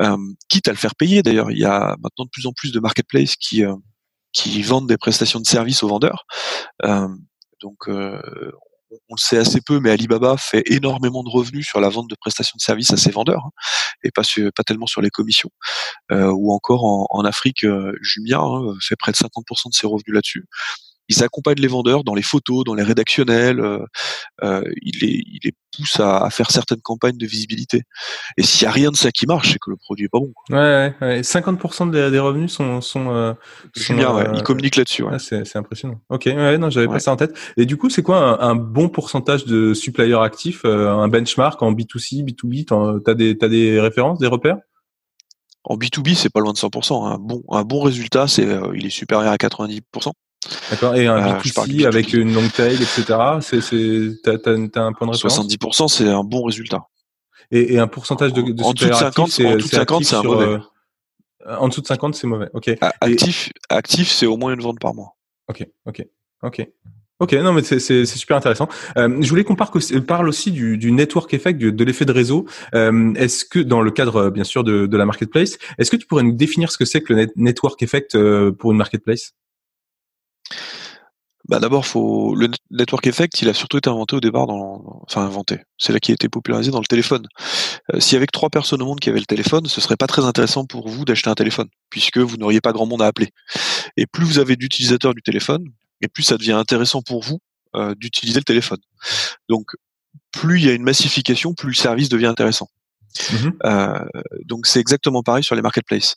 Euh, 0.00 0.16
quitte 0.48 0.68
à 0.68 0.72
le 0.72 0.76
faire 0.76 0.94
payer 0.94 1.22
d'ailleurs. 1.22 1.50
Il 1.50 1.58
y 1.58 1.64
a 1.64 1.96
maintenant 2.02 2.24
de 2.24 2.30
plus 2.30 2.46
en 2.46 2.52
plus 2.52 2.72
de 2.72 2.80
marketplaces 2.80 3.36
qui 3.36 3.64
euh, 3.64 3.74
qui 4.32 4.62
vendent 4.62 4.88
des 4.88 4.98
prestations 4.98 5.40
de 5.40 5.46
services 5.46 5.82
aux 5.82 5.88
vendeurs. 5.88 6.26
Euh, 6.84 7.08
donc 7.62 7.88
on 9.08 9.14
le 9.14 9.20
sait 9.20 9.38
assez 9.38 9.60
peu, 9.60 9.80
mais 9.80 9.90
Alibaba 9.90 10.36
fait 10.36 10.62
énormément 10.66 11.22
de 11.22 11.28
revenus 11.28 11.66
sur 11.66 11.80
la 11.80 11.88
vente 11.88 12.08
de 12.08 12.16
prestations 12.20 12.56
de 12.56 12.62
services 12.62 12.92
à 12.92 12.96
ses 12.96 13.10
vendeurs, 13.10 13.44
hein, 13.46 13.50
et 14.02 14.10
pas, 14.10 14.22
tellement 14.66 14.86
sur 14.86 15.00
les 15.00 15.10
commissions. 15.10 15.50
Euh, 16.12 16.30
ou 16.30 16.52
encore 16.52 16.84
en, 16.84 17.24
Afrique, 17.24 17.64
euh, 17.64 17.92
Jumia 18.02 18.40
hein, 18.40 18.74
fait 18.80 18.96
près 18.96 19.12
de 19.12 19.16
50% 19.16 19.70
de 19.70 19.74
ses 19.74 19.86
revenus 19.86 20.14
là-dessus 20.14 20.44
ils 21.08 21.22
accompagnent 21.22 21.60
les 21.60 21.68
vendeurs 21.68 22.04
dans 22.04 22.14
les 22.14 22.22
photos, 22.22 22.64
dans 22.64 22.74
les 22.74 22.82
rédactionnels. 22.82 23.60
Euh, 23.60 23.84
euh, 24.42 24.62
ils, 24.82 24.98
les, 25.00 25.22
ils 25.26 25.40
les 25.44 25.52
poussent 25.76 26.00
à, 26.00 26.24
à, 26.24 26.30
faire 26.30 26.50
certaines 26.50 26.80
campagnes 26.80 27.16
de 27.16 27.26
visibilité. 27.26 27.82
Et 28.36 28.42
s'il 28.42 28.64
y 28.64 28.68
a 28.68 28.70
rien 28.70 28.90
de 28.90 28.96
ça 28.96 29.10
qui 29.10 29.26
marche, 29.26 29.52
c'est 29.52 29.58
que 29.58 29.70
le 29.70 29.76
produit 29.76 30.06
est 30.06 30.08
pas 30.08 30.18
bon. 30.18 30.32
Quoi. 30.34 30.56
Ouais, 30.56 30.94
ouais, 31.00 31.20
50% 31.20 31.90
des, 31.90 32.10
des, 32.10 32.18
revenus 32.18 32.52
sont 32.52 32.80
sont. 32.80 33.10
Euh, 33.10 33.34
sont 33.76 33.94
bien, 33.94 34.14
ouais. 34.14 34.26
Ils 34.34 34.42
communiquent 34.42 34.76
là-dessus. 34.76 35.02
Ouais. 35.02 35.12
Ah, 35.14 35.18
c'est 35.18 35.56
impressionnant. 35.56 36.00
Ok, 36.08 36.24
ouais, 36.26 36.58
non, 36.58 36.70
j'avais 36.70 36.88
pas 36.88 37.00
ça 37.00 37.12
en 37.12 37.16
tête. 37.16 37.36
Et 37.56 37.66
du 37.66 37.76
coup, 37.76 37.90
c'est 37.90 38.02
quoi 38.02 38.18
un, 38.18 38.50
un, 38.50 38.54
bon 38.54 38.88
pourcentage 38.88 39.44
de 39.44 39.74
suppliers 39.74 40.18
actifs, 40.18 40.62
euh, 40.64 40.90
un 40.90 41.08
benchmark 41.08 41.60
en 41.62 41.72
B2C, 41.72 42.24
B2B 42.24 43.02
T'as 43.04 43.14
des 43.14 43.36
t'as 43.36 43.48
des 43.48 43.80
références, 43.80 44.18
des 44.18 44.26
repères? 44.26 44.58
En 45.64 45.76
B2B, 45.76 46.14
c'est 46.14 46.30
pas 46.30 46.40
loin 46.40 46.52
de 46.52 46.58
100%. 46.58 47.06
Un 47.06 47.18
bon, 47.18 47.42
un 47.50 47.62
bon 47.62 47.80
résultat, 47.80 48.28
c'est, 48.28 48.46
euh, 48.46 48.72
il 48.74 48.84
est 48.84 48.90
supérieur 48.90 49.32
à 49.32 49.36
90%. 49.36 50.12
D'accord. 50.70 50.94
Et 50.96 51.06
un 51.06 51.16
euh, 51.16 51.38
B2C 51.38 51.86
avec 51.86 52.12
une 52.12 52.34
long 52.34 52.48
tail, 52.48 52.74
etc. 52.74 53.04
C'est, 53.40 53.60
c'est, 53.60 54.10
t'as, 54.22 54.38
t'as, 54.38 54.82
un 54.82 54.92
point 54.92 55.06
de 55.06 55.12
référence? 55.12 55.46
70%, 55.46 55.88
c'est 55.88 56.08
un 56.08 56.24
bon 56.24 56.44
résultat. 56.44 56.86
Et, 57.50 57.74
et 57.74 57.78
un 57.78 57.86
pourcentage 57.86 58.32
de, 58.32 58.42
de 58.42 58.62
en, 58.62 58.72
dessous 58.72 58.88
de 58.88 58.92
50, 58.92 59.28
c'est, 59.30 59.46
en 59.46 59.56
dessous 59.56 59.68
de 59.68 59.74
50, 59.74 60.04
c'est 60.04 60.16
un 60.16 60.22
mauvais. 60.22 60.46
Euh, 61.46 61.56
en 61.58 61.68
dessous 61.68 61.82
de 61.82 61.86
50, 61.86 62.14
c'est 62.14 62.26
mauvais. 62.26 62.48
Ok. 62.54 62.70
Actif, 63.00 63.50
actif, 63.68 64.10
c'est 64.10 64.26
au 64.26 64.36
moins 64.36 64.54
une 64.54 64.60
vente 64.60 64.80
par 64.80 64.94
mois. 64.94 65.16
Ok, 65.48 65.66
ok, 65.86 66.06
ok. 66.42 66.66
Ok, 67.20 67.32
non 67.34 67.52
mais 67.52 67.62
c'est, 67.62 68.06
super 68.06 68.36
intéressant. 68.36 68.68
Euh, 68.96 69.22
je 69.22 69.28
voulais 69.28 69.44
qu'on 69.44 69.54
parle, 69.54 70.28
aussi 70.28 70.50
du, 70.50 70.76
du 70.76 70.90
network 70.90 71.32
effect, 71.32 71.58
du, 71.58 71.72
de 71.72 71.84
l'effet 71.84 72.04
de 72.04 72.12
réseau. 72.12 72.44
Euh, 72.74 73.14
est-ce 73.14 73.44
que 73.44 73.60
dans 73.60 73.80
le 73.80 73.92
cadre 73.92 74.30
bien 74.30 74.42
sûr 74.42 74.64
de, 74.64 74.86
de 74.86 74.96
la 74.96 75.06
marketplace, 75.06 75.58
est-ce 75.78 75.92
que 75.92 75.96
tu 75.96 76.06
pourrais 76.06 76.24
nous 76.24 76.32
définir 76.32 76.72
ce 76.72 76.78
que 76.78 76.84
c'est 76.84 77.02
que 77.02 77.12
le 77.12 77.28
network 77.36 77.80
effect 77.82 78.16
euh, 78.16 78.50
pour 78.50 78.72
une 78.72 78.78
marketplace? 78.78 79.32
Bah 81.46 81.60
d'abord, 81.60 81.84
faut 81.84 82.34
le 82.34 82.48
network 82.70 83.06
effect, 83.06 83.42
il 83.42 83.48
a 83.50 83.54
surtout 83.54 83.76
été 83.76 83.90
inventé 83.90 84.16
au 84.16 84.20
départ 84.20 84.46
dans, 84.46 85.02
enfin 85.02 85.26
inventé. 85.26 85.58
C'est 85.76 85.92
là 85.92 86.00
qui 86.00 86.10
a 86.10 86.14
été 86.14 86.30
popularisé 86.30 86.70
dans 86.70 86.80
le 86.80 86.86
téléphone. 86.86 87.26
Euh, 87.92 87.98
avait 88.14 88.26
que 88.26 88.32
trois 88.32 88.48
personnes 88.48 88.80
au 88.80 88.86
monde 88.86 89.00
qui 89.00 89.10
avaient 89.10 89.20
le 89.20 89.26
téléphone, 89.26 89.66
ce 89.66 89.80
serait 89.82 89.96
pas 89.96 90.06
très 90.06 90.24
intéressant 90.24 90.64
pour 90.64 90.88
vous 90.88 91.04
d'acheter 91.04 91.28
un 91.28 91.34
téléphone, 91.34 91.68
puisque 91.90 92.16
vous 92.16 92.38
n'auriez 92.38 92.62
pas 92.62 92.72
grand 92.72 92.86
monde 92.86 93.02
à 93.02 93.06
appeler. 93.06 93.28
Et 93.98 94.06
plus 94.06 94.24
vous 94.24 94.38
avez 94.38 94.56
d'utilisateurs 94.56 95.12
du 95.12 95.20
téléphone, 95.20 95.64
et 96.00 96.08
plus 96.08 96.22
ça 96.22 96.38
devient 96.38 96.52
intéressant 96.52 97.02
pour 97.02 97.22
vous 97.22 97.40
euh, 97.76 97.94
d'utiliser 97.94 98.40
le 98.40 98.44
téléphone. 98.44 98.80
Donc, 99.50 99.72
plus 100.32 100.60
il 100.60 100.66
y 100.66 100.70
a 100.70 100.72
une 100.72 100.82
massification, 100.82 101.52
plus 101.52 101.68
le 101.68 101.74
service 101.74 102.08
devient 102.08 102.26
intéressant. 102.26 102.68
Mmh 103.30 103.50
euh, 103.64 104.04
donc 104.44 104.66
c'est 104.66 104.80
exactement 104.80 105.22
pareil 105.22 105.44
sur 105.44 105.54
les 105.54 105.62
marketplaces. 105.62 106.16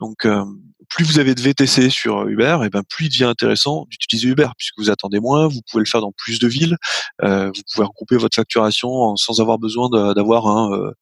Donc 0.00 0.24
euh, 0.24 0.44
plus 0.88 1.04
vous 1.04 1.18
avez 1.18 1.34
de 1.34 1.40
VTC 1.40 1.90
sur 1.90 2.26
Uber, 2.26 2.58
et 2.62 2.66
eh 2.66 2.70
ben 2.70 2.82
plus 2.88 3.06
il 3.06 3.08
devient 3.10 3.24
intéressant 3.24 3.86
d'utiliser 3.90 4.28
Uber 4.28 4.48
puisque 4.56 4.78
vous 4.78 4.90
attendez 4.90 5.20
moins, 5.20 5.46
vous 5.46 5.60
pouvez 5.70 5.82
le 5.82 5.88
faire 5.88 6.00
dans 6.00 6.12
plus 6.12 6.38
de 6.38 6.48
villes, 6.48 6.76
euh, 7.22 7.50
vous 7.54 7.62
pouvez 7.72 7.86
regrouper 7.86 8.16
votre 8.16 8.34
facturation 8.34 9.16
sans 9.16 9.40
avoir 9.40 9.58
besoin 9.58 9.88
d'avoir 10.14 10.46
un 10.46 10.72
euh, 10.72 10.92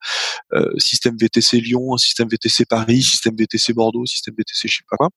euh, 0.55 0.73
système 0.79 1.17
VTC 1.17 1.61
Lyon, 1.61 1.95
un 1.95 1.99
système 1.99 2.29
VTC 2.29 2.65
Paris, 2.67 3.03
système 3.03 3.37
VTC 3.37 3.73
Bordeaux, 3.75 4.07
système 4.07 4.35
VTC 4.37 4.69
je 4.69 4.77
sais 4.77 4.85
pas 4.91 4.97
quoi. 4.97 5.09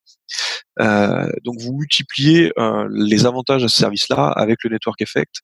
Euh, 0.81 1.29
donc 1.43 1.59
vous 1.59 1.73
multipliez 1.73 2.51
les 2.91 3.25
avantages 3.25 3.63
à 3.63 3.67
ce 3.67 3.77
service-là 3.77 4.27
avec 4.27 4.63
le 4.63 4.69
network 4.69 5.01
effect. 5.01 5.35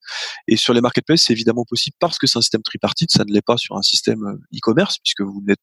Et 0.48 0.58
sur 0.58 0.74
les 0.74 0.82
marketplaces, 0.82 1.24
c'est 1.26 1.34
évidemment 1.34 1.66
possible 1.68 1.96
parce 2.00 2.20
que 2.20 2.28
c'est 2.28 2.38
un 2.38 2.42
système 2.42 2.64
tripartite, 2.64 3.12
ça 3.12 3.24
ne 3.26 3.34
l'est 3.34 3.46
pas 3.46 3.58
sur 3.58 3.76
un 3.76 3.82
système 3.82 4.38
e-commerce 4.54 4.98
puisque 5.04 5.22
vous 5.22 5.42
n'êtes 5.46 5.60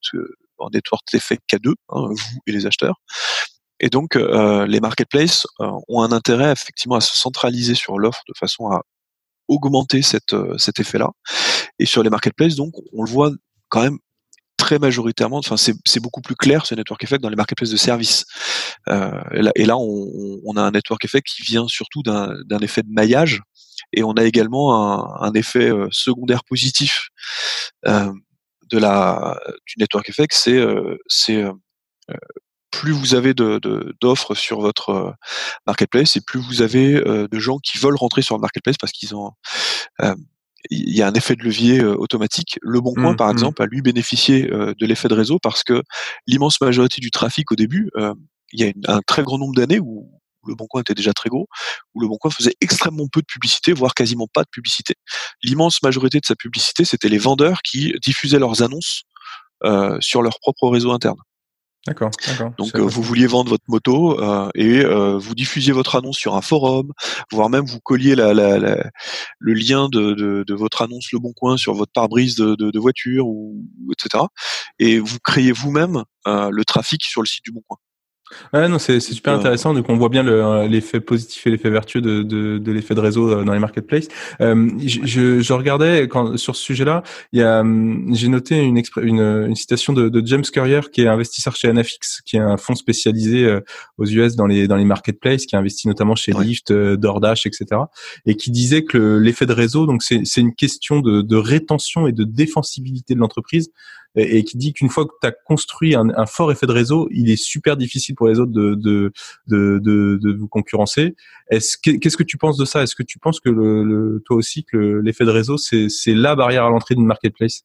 en 0.58 0.70
network 0.70 1.02
effect 1.14 1.42
qu'à 1.46 1.58
deux, 1.58 1.74
hein, 1.90 2.08
vous 2.08 2.38
et 2.46 2.52
les 2.52 2.66
acheteurs. 2.66 3.00
Et 3.82 3.90
donc, 3.90 4.16
euh, 4.16 4.64
les 4.66 4.80
marketplaces 4.80 5.44
euh, 5.60 5.70
ont 5.88 6.02
un 6.02 6.12
intérêt 6.12 6.52
effectivement 6.52 6.94
à 6.94 7.00
se 7.00 7.16
centraliser 7.16 7.74
sur 7.74 7.98
l'offre 7.98 8.22
de 8.28 8.34
façon 8.38 8.68
à 8.68 8.82
augmenter 9.48 10.02
cette, 10.02 10.34
euh, 10.34 10.56
cet 10.56 10.78
effet-là. 10.80 11.10
Et 11.80 11.84
sur 11.84 12.02
les 12.04 12.10
marketplaces, 12.10 12.54
donc, 12.54 12.72
on 12.92 13.02
le 13.02 13.10
voit 13.10 13.32
quand 13.68 13.82
même 13.82 13.98
très 14.56 14.78
majoritairement, 14.78 15.38
enfin 15.38 15.56
c'est 15.56 16.00
beaucoup 16.00 16.20
plus 16.20 16.36
clair 16.36 16.66
ce 16.66 16.76
network 16.76 17.02
effect 17.02 17.20
dans 17.20 17.28
les 17.28 17.36
marketplaces 17.36 17.70
de 17.70 17.76
services. 17.76 18.24
Euh, 18.88 19.10
et 19.56 19.64
là, 19.64 19.76
on, 19.76 20.40
on, 20.44 20.56
a 20.56 20.62
un 20.62 20.70
network 20.70 21.04
effect 21.04 21.26
qui 21.26 21.42
vient 21.42 21.66
surtout 21.66 22.02
d'un 22.04 22.58
effet 22.60 22.82
de 22.82 22.92
maillage, 22.92 23.40
et 23.92 24.04
on 24.04 24.12
a 24.12 24.22
également 24.22 24.76
un, 24.76 25.26
un 25.26 25.32
effet 25.32 25.72
secondaire 25.90 26.44
positif 26.44 27.08
euh, 27.88 28.12
de 28.70 28.78
la 28.78 29.36
du 29.66 29.74
network 29.78 30.08
effect, 30.08 30.32
c'est 30.32 30.64
c'est 31.08 31.44
plus 32.72 32.90
vous 32.90 33.14
avez 33.14 33.34
d'offres 33.34 34.34
sur 34.34 34.60
votre 34.60 34.88
euh, 34.88 35.12
marketplace 35.66 36.16
et 36.16 36.20
plus 36.20 36.40
vous 36.40 36.62
avez 36.62 36.94
euh, 36.96 37.28
de 37.28 37.38
gens 37.38 37.58
qui 37.58 37.78
veulent 37.78 37.94
rentrer 37.94 38.22
sur 38.22 38.34
le 38.34 38.40
marketplace 38.40 38.76
parce 38.80 38.92
qu'ils 38.92 39.14
ont 39.14 39.30
euh, 40.00 40.16
il 40.70 40.96
y 40.96 41.02
a 41.02 41.08
un 41.08 41.14
effet 41.14 41.34
de 41.34 41.42
levier 41.42 41.82
automatique. 41.82 42.56
Le 42.62 42.80
Bon 42.80 42.94
Coin, 42.94 43.14
mmh, 43.14 43.16
par 43.16 43.26
mmh. 43.26 43.32
exemple, 43.32 43.62
a 43.62 43.66
lui 43.66 43.82
bénéficié 43.82 44.42
de 44.42 44.86
l'effet 44.86 45.08
de 45.08 45.14
réseau 45.14 45.40
parce 45.42 45.64
que 45.64 45.82
l'immense 46.28 46.60
majorité 46.60 47.00
du 47.00 47.10
trafic 47.10 47.50
au 47.50 47.56
début, 47.56 47.90
il 48.52 48.64
y 48.64 48.68
a 48.68 48.72
un 48.86 49.00
très 49.04 49.24
grand 49.24 49.38
nombre 49.38 49.56
d'années 49.56 49.80
où, 49.80 50.08
le 50.46 50.54
Bon 50.54 50.68
Coin 50.68 50.82
était 50.82 50.94
déjà 50.94 51.12
très 51.12 51.28
gros, 51.28 51.48
où 51.94 52.00
le 52.00 52.06
Bon 52.06 52.16
Coin 52.16 52.30
faisait 52.30 52.54
extrêmement 52.60 53.08
peu 53.08 53.22
de 53.22 53.26
publicité, 53.26 53.72
voire 53.72 53.92
quasiment 53.92 54.28
pas 54.32 54.44
de 54.44 54.48
publicité. 54.52 54.94
L'immense 55.42 55.82
majorité 55.82 56.20
de 56.20 56.26
sa 56.26 56.36
publicité, 56.36 56.84
c'était 56.84 57.08
les 57.08 57.18
vendeurs 57.18 57.60
qui 57.62 57.92
diffusaient 58.00 58.38
leurs 58.38 58.62
annonces 58.62 59.02
sur 59.98 60.22
leur 60.22 60.38
propre 60.38 60.68
réseau 60.68 60.92
interne. 60.92 61.18
D'accord. 61.86 62.10
Donc 62.58 62.76
euh, 62.76 62.80
vous 62.80 63.02
vouliez 63.02 63.26
vendre 63.26 63.50
votre 63.50 63.64
moto 63.66 64.20
euh, 64.20 64.48
et 64.54 64.84
euh, 64.84 65.18
vous 65.18 65.34
diffusiez 65.34 65.72
votre 65.72 65.96
annonce 65.96 66.16
sur 66.16 66.36
un 66.36 66.40
forum, 66.40 66.92
voire 67.32 67.50
même 67.50 67.64
vous 67.64 67.80
colliez 67.80 68.14
la, 68.14 68.32
la, 68.32 68.56
le 68.58 69.52
lien 69.52 69.88
de, 69.88 70.12
de, 70.12 70.44
de, 70.46 70.54
votre 70.54 70.82
annonce 70.82 71.10
Le 71.12 71.18
Bon 71.18 71.32
Coin 71.32 71.56
sur 71.56 71.74
votre 71.74 71.90
pare-brise 71.90 72.36
de, 72.36 72.54
de, 72.54 72.78
voiture 72.78 73.26
ou 73.26 73.64
etc. 73.90 74.24
Et 74.78 75.00
vous 75.00 75.18
créez 75.24 75.50
vous-même 75.50 76.04
le 76.24 76.62
trafic 76.64 77.02
sur 77.02 77.20
le 77.20 77.26
site 77.26 77.44
du 77.44 77.50
Bon 77.50 77.62
Coin. 77.66 77.78
Ouais, 78.52 78.68
non, 78.68 78.78
c'est 78.78 79.00
super 79.00 79.34
intéressant. 79.34 79.74
Donc, 79.74 79.88
on 79.88 79.96
voit 79.96 80.08
bien 80.08 80.26
euh, 80.26 80.66
l'effet 80.66 81.00
positif 81.00 81.46
et 81.46 81.50
l'effet 81.50 81.70
vertueux 81.70 82.00
de, 82.00 82.22
de, 82.22 82.58
de 82.58 82.72
l'effet 82.72 82.94
de 82.94 83.00
réseau 83.00 83.30
euh, 83.30 83.44
dans 83.44 83.52
les 83.52 83.58
marketplaces. 83.58 84.08
Euh, 84.40 84.70
je, 84.78 85.40
je, 85.40 85.52
regardais 85.52 86.08
quand, 86.08 86.36
sur 86.36 86.56
ce 86.56 86.62
sujet-là, 86.62 87.02
il 87.32 87.40
y 87.40 87.42
a, 87.42 87.60
hum, 87.60 88.08
j'ai 88.12 88.28
noté 88.28 88.58
une, 88.58 88.82
une, 89.00 89.20
une, 89.20 89.54
citation 89.54 89.92
de, 89.92 90.08
de, 90.08 90.26
James 90.26 90.42
Currier, 90.42 90.80
qui 90.92 91.02
est 91.02 91.08
investisseur 91.08 91.56
chez 91.56 91.68
Anafix, 91.68 92.22
qui 92.24 92.36
est 92.36 92.40
un 92.40 92.56
fonds 92.56 92.74
spécialisé 92.74 93.44
euh, 93.44 93.60
aux 93.98 94.06
US 94.06 94.36
dans 94.36 94.46
les 94.46 94.68
dans 94.68 94.76
les 94.76 94.84
marketplaces, 94.84 95.46
qui 95.46 95.56
a 95.56 95.58
investi 95.58 95.88
notamment 95.88 96.14
chez 96.14 96.32
Lyft, 96.32 96.72
DoorDash, 96.72 97.46
etc. 97.46 97.82
Et 98.26 98.36
qui 98.36 98.50
disait 98.50 98.84
que 98.84 99.18
l'effet 99.18 99.46
de 99.46 99.52
réseau, 99.52 99.86
donc 99.86 100.02
c'est 100.02 100.40
une 100.40 100.54
question 100.54 101.00
de, 101.00 101.22
de 101.22 101.36
rétention 101.36 102.06
et 102.06 102.12
de 102.12 102.24
défensibilité 102.24 103.14
de 103.14 103.20
l'entreprise 103.20 103.70
et, 104.14 104.44
qui 104.44 104.56
dit 104.56 104.72
qu'une 104.72 104.88
fois 104.88 105.06
que 105.06 105.12
tu 105.20 105.26
as 105.26 105.32
construit 105.32 105.94
un, 105.94 106.08
un, 106.16 106.26
fort 106.26 106.52
effet 106.52 106.66
de 106.66 106.72
réseau, 106.72 107.08
il 107.10 107.30
est 107.30 107.36
super 107.36 107.76
difficile 107.76 108.14
pour 108.14 108.28
les 108.28 108.38
autres 108.38 108.52
de 108.52 108.74
de 108.74 109.12
de, 109.46 109.80
de, 109.82 110.18
de 110.22 110.32
vous 110.32 110.48
concurrencer. 110.48 111.14
Est-ce 111.50 111.76
qu'est-ce 111.78 112.16
que 112.16 112.22
tu 112.22 112.38
penses 112.38 112.56
de 112.56 112.64
ça? 112.64 112.82
Est-ce 112.82 112.94
que 112.94 113.02
tu 113.02 113.18
penses 113.18 113.40
que 113.40 113.50
le, 113.50 114.22
toi 114.26 114.36
aussi 114.36 114.64
que 114.64 114.76
l'effet 114.76 115.24
de 115.24 115.30
réseau 115.30 115.56
c'est 115.58 115.88
la 116.08 116.34
barrière 116.34 116.64
à 116.64 116.70
l'entrée 116.70 116.94
d'une 116.94 117.06
marketplace? 117.06 117.62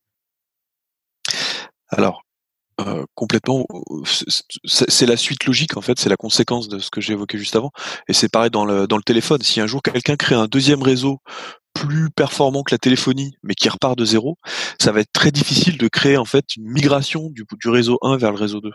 Alors 1.90 2.24
euh, 2.80 3.06
complètement. 3.16 3.66
C'est 4.66 5.08
la 5.08 5.18
suite 5.18 5.46
logique 5.46 5.78
en 5.78 5.82
fait, 5.82 5.98
c'est 5.98 6.10
la 6.10 6.16
conséquence 6.16 6.68
de 6.68 6.78
ce 6.78 6.92
que 6.92 7.02
j'ai 7.02 7.14
évoqué 7.14 7.40
juste 7.40 7.56
avant. 7.56 7.72
Et 8.08 8.14
c'est 8.14 8.30
pareil 8.30 8.52
dans 8.52 8.66
le 8.66 8.86
dans 8.86 8.98
le 8.98 9.04
téléphone. 9.04 9.42
Si 9.42 9.60
un 9.60 9.68
jour 9.68 9.82
quelqu'un 9.82 10.16
crée 10.16 10.36
un 10.36 10.46
deuxième 10.46 10.84
réseau 10.84 11.20
plus 11.80 12.10
performant 12.10 12.64
que 12.64 12.74
la 12.74 12.78
téléphonie, 12.78 13.36
mais 13.44 13.54
qui 13.54 13.70
repart 13.70 13.98
de 13.98 14.06
zéro, 14.06 14.38
ça 14.80 14.92
va 14.92 15.02
être 15.02 15.12
très 15.14 15.32
difficile 15.32 15.78
de 15.78 15.88
créer 15.88 16.18
en 16.18 16.26
fait 16.26 16.56
une 16.56 16.68
migration 16.72 17.30
du, 17.30 17.46
du 17.64 17.70
réseau 17.70 17.98
1 18.02 18.18
vers 18.18 18.32
le 18.32 18.38
réseau 18.38 18.62
2. 18.62 18.72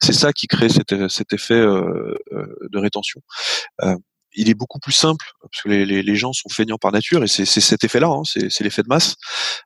C'est 0.00 0.12
ça 0.12 0.32
qui 0.32 0.46
crée 0.46 0.68
cet, 0.68 1.08
cet 1.08 1.32
effet 1.32 1.54
euh, 1.54 2.14
euh 2.32 2.46
de 2.70 2.78
rétention. 2.78 3.20
Euh, 3.82 3.96
il 4.36 4.48
est 4.48 4.54
beaucoup 4.54 4.80
plus 4.80 4.92
simple 4.92 5.24
parce 5.40 5.62
que 5.62 5.68
les, 5.68 5.86
les, 5.86 6.02
les, 6.02 6.16
gens 6.16 6.32
sont 6.32 6.48
feignants 6.48 6.78
par 6.78 6.92
nature 6.92 7.22
et 7.22 7.28
c'est 7.28 7.44
cet 7.44 7.84
effet-là, 7.84 8.08
hein, 8.08 8.22
c'est 8.24 8.60
l'effet 8.60 8.82
de 8.82 8.88
masse. 8.88 9.14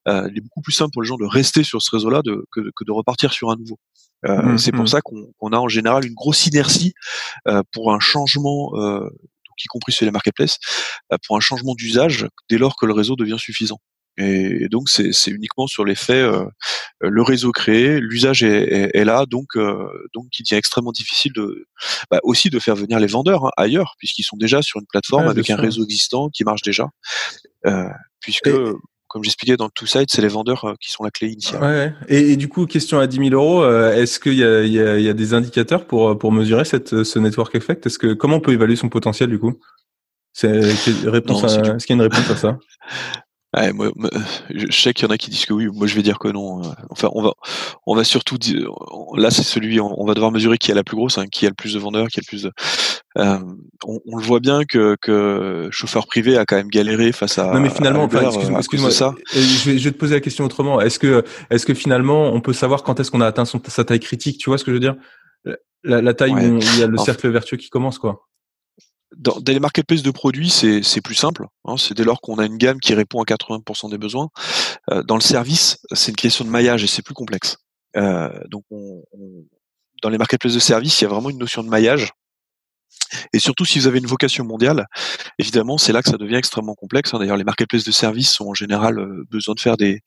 Euh, 0.07 0.29
il 0.31 0.39
est 0.39 0.43
beaucoup 0.43 0.61
plus 0.61 0.73
simple 0.73 0.91
pour 0.93 1.03
les 1.03 1.09
gens 1.09 1.17
de 1.17 1.25
rester 1.25 1.65
sur 1.65 1.81
ce 1.81 1.91
réseau-là 1.91 2.23
que, 2.23 2.61
que, 2.77 2.85
de 2.85 2.93
repartir 2.93 3.33
sur 3.33 3.51
un 3.51 3.57
nouveau. 3.57 3.79
Euh, 4.27 4.43
mmh, 4.43 4.59
c'est 4.59 4.73
pour 4.73 4.85
mmh. 4.85 4.89
ça 4.89 5.01
qu'on 5.01 5.53
a 5.53 5.57
en 5.57 5.69
général 5.69 6.05
une 6.05 6.15
grosse 6.15 6.47
inertie 6.47 6.93
euh, 7.47 7.63
pour 7.73 7.93
un 7.93 8.01
changement, 8.01 8.73
euh, 8.75 9.09
y 9.65 9.69
compris 9.69 9.93
sur 9.93 10.05
les 10.05 10.11
marketplaces, 10.11 10.59
euh, 11.13 11.17
pour 11.27 11.37
un 11.37 11.41
changement 11.41 11.75
d'usage 11.75 12.27
dès 12.49 12.59
lors 12.59 12.77
que 12.77 12.87
le 12.87 12.93
réseau 12.93 13.17
devient 13.17 13.39
suffisant. 13.39 13.79
Et 14.19 14.69
donc 14.69 14.89
c'est 14.89 15.31
uniquement 15.31 15.69
sur 15.69 15.85
l'effet 15.85 16.21
euh, 16.21 16.45
le 17.01 17.23
réseau 17.23 17.53
créé, 17.53 18.01
l'usage 18.01 18.43
est, 18.43 18.91
est, 18.93 19.05
là, 19.05 19.27
donc 19.27 19.57
euh, 19.57 19.87
donc 20.13 20.27
il 20.39 20.43
devient 20.43 20.59
extrêmement 20.59 20.91
difficile 20.91 21.33
de 21.33 21.67
bah, 22.11 22.19
aussi 22.25 22.51
de 22.51 22.59
faire 22.59 22.75
venir 22.75 22.99
les 22.99 23.07
vendeurs 23.07 23.47
hein, 23.47 23.51
ailleurs 23.57 23.95
puisqu'ils 23.97 24.25
sont 24.25 24.37
déjà 24.37 24.61
sur 24.61 24.81
une 24.81 24.87
plateforme 24.87 25.29
avec 25.29 25.49
un 25.51 25.57
réseau 25.57 25.85
existant 25.85 26.31
qui 26.31 26.43
marche 26.43 26.63
déjà, 26.63 26.89
euh, 27.67 27.89
puisque 28.21 28.51
comme 29.09 29.25
j'expliquais 29.25 29.57
dans 29.57 29.67
le 29.67 29.71
two 29.75 29.87
side, 29.87 30.07
c'est 30.09 30.23
les 30.23 30.29
vendeurs 30.29 30.65
euh, 30.65 30.75
qui 30.81 30.91
sont 30.91 31.05
la 31.05 31.11
clé 31.11 31.29
initiale. 31.29 31.63
Ouais, 31.63 31.93
et, 32.09 32.33
et, 32.33 32.37
du 32.37 32.49
coup, 32.49 32.67
question 32.67 32.99
à 32.99 33.07
10 33.07 33.31
000 33.31 33.31
euros, 33.31 33.63
euh, 33.63 33.95
est-ce 33.95 34.21
qu'il 34.21 34.35
y 34.35 34.37
y, 34.37 35.03
y 35.03 35.09
a 35.09 35.13
des 35.15 35.35
indicateurs 35.35 35.87
pour 35.87 36.19
pour 36.19 36.33
mesurer 36.33 36.65
cette 36.65 37.03
ce 37.03 37.19
network 37.19 37.55
effect? 37.55 37.87
Est-ce 37.87 37.99
que 37.99 38.13
comment 38.13 38.37
on 38.37 38.41
peut 38.41 38.53
évaluer 38.53 38.77
son 38.77 38.89
potentiel 38.89 39.29
du 39.29 39.39
coup? 39.39 39.59
C'est 40.33 40.53
réponse. 41.05 41.45
Est-ce 41.45 41.87
qu'il 41.87 41.97
y 41.97 42.01
a 42.01 42.05
une 42.05 42.11
réponse 42.13 42.31
à 42.31 42.37
ça? 42.37 42.59
Ouais, 43.57 43.73
moi, 43.73 43.91
je 44.51 44.71
sais 44.71 44.93
qu'il 44.93 45.07
y 45.07 45.11
en 45.11 45.15
a 45.15 45.17
qui 45.17 45.31
disent 45.31 45.47
que 45.47 45.55
oui. 45.55 45.69
Moi, 45.73 45.87
je 45.87 45.95
vais 45.95 46.03
dire 46.03 46.19
que 46.19 46.29
non. 46.29 46.61
Enfin, 46.91 47.09
on 47.13 47.23
va, 47.23 47.33
on 47.87 47.95
va 47.95 48.05
surtout 48.05 48.37
dire. 48.37 48.69
Là, 49.17 49.31
c'est 49.31 49.43
celui. 49.43 49.81
On, 49.81 50.05
va 50.05 50.13
devoir 50.13 50.31
mesurer 50.31 50.59
qui 50.59 50.71
a 50.71 50.75
la 50.75 50.85
plus 50.85 50.97
grosse, 50.97 51.17
hein, 51.17 51.27
qui 51.31 51.47
a 51.47 51.49
le 51.49 51.55
plus 51.55 51.73
de 51.73 51.79
vendeurs, 51.79 52.09
qui 52.09 52.21
a 52.21 52.23
le 52.23 52.29
plus 52.29 52.43
de. 52.43 52.53
Euh, 53.17 53.39
on, 53.87 54.01
on, 54.07 54.17
le 54.19 54.23
voit 54.23 54.41
bien 54.41 54.65
que, 54.65 54.97
que 55.01 55.69
chauffeur 55.71 56.07
privé 56.07 56.37
a 56.37 56.45
quand 56.45 56.57
même 56.57 56.69
galéré 56.69 57.11
face 57.13 57.39
à. 57.39 57.55
Non, 57.55 57.61
mais 57.61 57.71
finalement, 57.71 58.07
excuse-moi, 58.07 58.59
excuse 58.59 58.89
ça. 58.91 59.15
Je 59.33 59.71
vais, 59.71 59.79
je 59.79 59.85
vais, 59.85 59.93
te 59.93 59.99
poser 59.99 60.17
la 60.17 60.21
question 60.21 60.45
autrement. 60.45 60.83
Est-ce 60.83 60.99
que, 60.99 61.25
est-ce 61.49 61.65
que 61.65 61.73
finalement, 61.73 62.27
on 62.27 62.43
peut 62.43 62.53
savoir 62.53 62.83
quand 62.83 63.01
est-ce 63.01 63.11
qu'on 63.11 63.23
a 63.23 63.27
atteint 63.27 63.47
son, 63.47 63.63
sa 63.67 63.85
taille 63.85 64.01
critique 64.01 64.39
Tu 64.39 64.51
vois 64.51 64.59
ce 64.59 64.65
que 64.65 64.73
je 64.73 64.75
veux 64.75 64.81
dire? 64.81 64.97
La, 65.85 66.03
la, 66.03 66.13
taille 66.13 66.35
où 66.35 66.59
il 66.59 66.79
y 66.79 66.83
a 66.83 66.87
le 66.87 66.99
cercle 66.99 67.29
vertueux 67.31 67.57
qui 67.57 67.71
commence, 67.71 67.99
quoi 67.99 68.29
dans, 69.17 69.41
les 69.47 69.61
marketplaces 69.61 70.03
de 70.03 70.11
produits, 70.11 70.51
c'est 70.51 71.01
plus 71.03 71.15
simple. 71.15 71.47
Hein, 71.65 71.77
c'est 71.77 71.95
dès 71.95 72.05
lors 72.05 72.21
qu'on 72.21 72.39
a 72.39 72.47
une 72.47 72.59
gamme 72.59 72.81
qui 72.81 72.95
répond 72.95 73.23
à 73.23 73.25
80% 73.25 73.91
des 73.91 73.99
besoins. 73.99 74.29
Euh, 74.91 75.03
dans 75.03 75.17
le 75.17 75.21
service, 75.21 75.79
c'est 75.93 76.11
une 76.11 76.17
question 76.17 76.45
de 76.45 76.51
maillage 76.51 76.85
et 76.85 76.87
c'est 76.87 77.03
plus 77.03 77.15
complexe. 77.15 77.57
Euh, 77.97 78.29
donc, 78.49 78.65
on, 78.71 79.03
on, 79.13 79.45
dans 80.03 80.11
les 80.11 80.19
marketplaces 80.19 80.55
de 80.55 80.61
service, 80.61 81.01
il 81.01 81.05
y 81.05 81.07
a 81.07 81.11
vraiment 81.11 81.31
une 81.31 81.39
notion 81.39 81.63
de 81.63 81.69
maillage. 81.69 82.13
Et 83.33 83.39
surtout, 83.39 83.65
si 83.65 83.79
vous 83.79 83.87
avez 83.87 83.99
une 83.99 84.07
vocation 84.07 84.45
mondiale, 84.45 84.87
évidemment, 85.39 85.79
c'est 85.79 85.93
là 85.93 86.03
que 86.03 86.11
ça 86.11 86.17
devient 86.17 86.37
extrêmement 86.37 86.75
complexe. 86.75 87.13
Hein. 87.15 87.19
D'ailleurs, 87.19 87.37
les 87.37 87.45
marketplaces 87.45 87.85
de 87.85 87.93
services 87.93 88.41
ont 88.41 88.51
en 88.51 88.55
général 88.55 88.99
euh, 88.99 89.25
besoin 89.31 89.55
de 89.55 89.61
faire 89.61 89.77
des, 89.77 90.01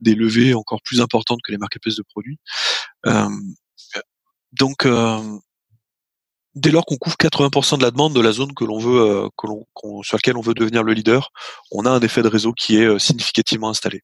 des 0.00 0.14
levées 0.14 0.54
encore 0.54 0.80
plus 0.82 1.00
importantes 1.00 1.40
que 1.44 1.52
les 1.52 1.58
marketplaces 1.58 1.96
de 1.96 2.02
produits. 2.02 2.38
Euh, 3.06 3.28
donc, 4.52 4.84
euh, 4.86 5.20
dès 6.54 6.70
lors 6.70 6.84
qu'on 6.84 6.96
couvre 6.96 7.16
80% 7.16 7.78
de 7.78 7.82
la 7.82 7.90
demande 7.90 8.14
de 8.14 8.20
la 8.20 8.32
zone 8.32 8.54
que 8.54 8.64
l'on 8.64 8.78
veut, 8.78 9.00
euh, 9.00 10.02
sur 10.02 10.16
laquelle 10.16 10.36
on 10.36 10.42
veut 10.42 10.54
devenir 10.54 10.82
le 10.82 10.92
leader, 10.92 11.30
on 11.70 11.86
a 11.86 11.90
un 11.90 12.00
effet 12.00 12.22
de 12.22 12.28
réseau 12.28 12.52
qui 12.52 12.78
est 12.78 12.86
euh, 12.86 12.98
significativement 12.98 13.68
installé. 13.68 14.02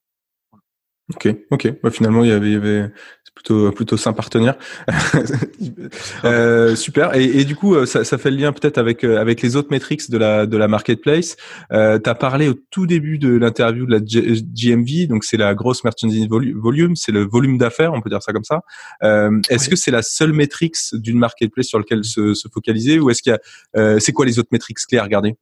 Ok, 1.13 1.27
ok. 1.49 1.81
Bah, 1.81 1.89
finalement, 1.89 2.23
il 2.23 2.29
y 2.29 2.33
avait 2.33 2.91
plutôt 3.39 3.71
plutôt 3.71 3.97
sain 3.97 4.11
partenaire. 4.13 4.55
euh, 6.25 6.75
super. 6.75 7.15
Et, 7.15 7.23
et, 7.23 7.45
du 7.45 7.55
coup, 7.55 7.75
euh, 7.75 7.85
ça, 7.85 8.03
ça 8.03 8.17
fait 8.17 8.31
le 8.31 8.37
lien 8.37 8.51
peut-être 8.51 8.77
avec 8.77 9.03
euh, 9.03 9.19
avec 9.19 9.41
les 9.41 9.55
autres 9.55 9.69
métriques 9.71 10.09
de 10.09 10.17
la 10.17 10.45
de 10.45 10.57
la 10.57 10.67
marketplace. 10.67 11.37
Euh, 11.71 11.99
tu 11.99 12.09
as 12.09 12.15
parlé 12.15 12.49
au 12.49 12.53
tout 12.69 12.85
début 12.85 13.17
de 13.17 13.29
l'interview 13.29 13.85
de 13.85 13.91
la 13.91 13.99
GMV, 14.01 15.07
donc 15.07 15.23
c'est 15.23 15.37
la 15.37 15.55
grosse 15.55 15.83
merchandising 15.83 16.27
volume, 16.29 16.95
c'est 16.95 17.13
le 17.13 17.25
volume 17.25 17.57
d'affaires, 17.57 17.93
on 17.93 18.01
peut 18.01 18.09
dire 18.09 18.21
ça 18.21 18.33
comme 18.33 18.43
ça. 18.43 18.61
Euh, 19.03 19.39
est-ce 19.49 19.69
que 19.69 19.75
c'est 19.75 19.91
la 19.91 20.01
seule 20.01 20.33
métrique 20.33 20.75
d'une 20.91 21.17
marketplace 21.17 21.67
sur 21.67 21.79
laquelle 21.79 22.03
se, 22.03 22.33
se 22.33 22.47
focaliser, 22.49 22.99
ou 22.99 23.09
est-ce 23.09 23.21
qu'il 23.21 23.31
y 23.31 23.35
a 23.35 23.39
euh, 23.77 23.99
c'est 23.99 24.11
quoi 24.11 24.25
les 24.25 24.37
autres 24.37 24.49
métriques 24.51 24.79
clés 24.87 24.99
à 24.99 25.03
regarder? 25.03 25.35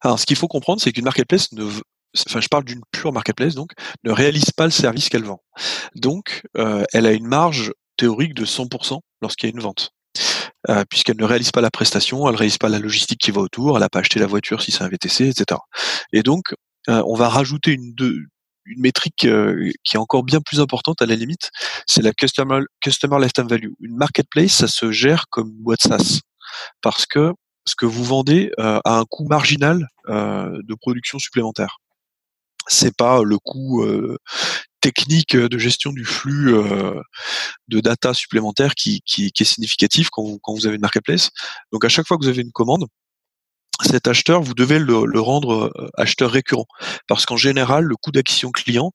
Alors, 0.00 0.18
ce 0.18 0.26
qu'il 0.26 0.36
faut 0.36 0.48
comprendre, 0.48 0.80
c'est 0.80 0.92
qu'une 0.92 1.04
marketplace 1.04 1.52
ne, 1.52 1.64
enfin 2.28 2.40
je 2.40 2.48
parle 2.48 2.64
d'une 2.64 2.82
pure 2.90 3.12
marketplace 3.12 3.54
donc, 3.54 3.72
ne 4.04 4.10
réalise 4.10 4.50
pas 4.50 4.64
le 4.64 4.70
service 4.70 5.08
qu'elle 5.08 5.24
vend. 5.24 5.40
Donc, 5.94 6.42
euh, 6.56 6.84
elle 6.92 7.06
a 7.06 7.12
une 7.12 7.26
marge 7.26 7.72
théorique 7.96 8.34
de 8.34 8.44
100% 8.44 9.00
lorsqu'il 9.20 9.48
y 9.48 9.52
a 9.52 9.54
une 9.54 9.62
vente. 9.62 9.90
Euh, 10.68 10.84
puisqu'elle 10.88 11.16
ne 11.18 11.24
réalise 11.24 11.50
pas 11.50 11.60
la 11.60 11.70
prestation, 11.70 12.26
elle 12.28 12.34
ne 12.34 12.38
réalise 12.38 12.58
pas 12.58 12.68
la 12.68 12.78
logistique 12.78 13.20
qui 13.20 13.30
va 13.30 13.40
autour, 13.40 13.76
elle 13.76 13.82
n'a 13.82 13.88
pas 13.88 14.00
acheté 14.00 14.20
la 14.20 14.26
voiture 14.26 14.62
si 14.62 14.70
c'est 14.70 14.84
un 14.84 14.88
VTC, 14.88 15.28
etc. 15.28 15.58
Et 16.12 16.22
donc, 16.22 16.54
euh, 16.88 17.02
on 17.06 17.14
va 17.14 17.28
rajouter 17.28 17.72
une, 17.72 17.94
métrique 18.76 19.26
qui 19.82 19.96
est 19.96 19.98
encore 19.98 20.22
bien 20.22 20.40
plus 20.40 20.60
importante 20.60 21.02
à 21.02 21.06
la 21.06 21.16
limite, 21.16 21.50
c'est 21.84 22.00
la 22.00 22.12
customer, 22.12 22.60
lifetime 22.84 23.48
value. 23.48 23.72
Une 23.80 23.96
marketplace, 23.96 24.52
ça 24.52 24.68
se 24.68 24.92
gère 24.92 25.24
comme 25.30 25.52
SaaS, 25.80 26.20
parce 26.80 27.04
que 27.04 27.32
ce 27.66 27.74
que 27.74 27.86
vous 27.86 28.04
vendez 28.04 28.52
a 28.58 28.98
un 28.98 29.04
coût 29.04 29.24
marginal 29.24 29.88
de 30.08 30.74
production 30.76 31.18
supplémentaire 31.18 31.78
c'est 32.68 32.96
pas 32.96 33.22
le 33.22 33.38
coût 33.38 33.82
euh, 33.82 34.18
technique 34.80 35.36
de 35.36 35.58
gestion 35.58 35.92
du 35.92 36.04
flux 36.04 36.54
euh, 36.54 37.00
de 37.68 37.80
data 37.80 38.14
supplémentaire 38.14 38.74
qui, 38.74 39.00
qui, 39.06 39.32
qui, 39.32 39.42
est 39.42 39.46
significatif 39.46 40.10
quand 40.10 40.24
vous, 40.24 40.38
quand 40.42 40.54
vous 40.54 40.66
avez 40.66 40.76
une 40.76 40.82
marketplace. 40.82 41.30
Donc 41.72 41.84
à 41.84 41.88
chaque 41.88 42.06
fois 42.06 42.18
que 42.18 42.24
vous 42.24 42.30
avez 42.30 42.42
une 42.42 42.52
commande, 42.52 42.86
cet 43.82 44.06
acheteur, 44.06 44.42
vous 44.42 44.54
devez 44.54 44.78
le, 44.78 45.04
le 45.04 45.20
rendre 45.20 45.72
acheteur 45.96 46.30
récurrent. 46.30 46.66
Parce 47.08 47.26
qu'en 47.26 47.36
général, 47.36 47.84
le 47.84 47.96
coût 47.96 48.12
d'acquisition 48.12 48.50
client 48.50 48.92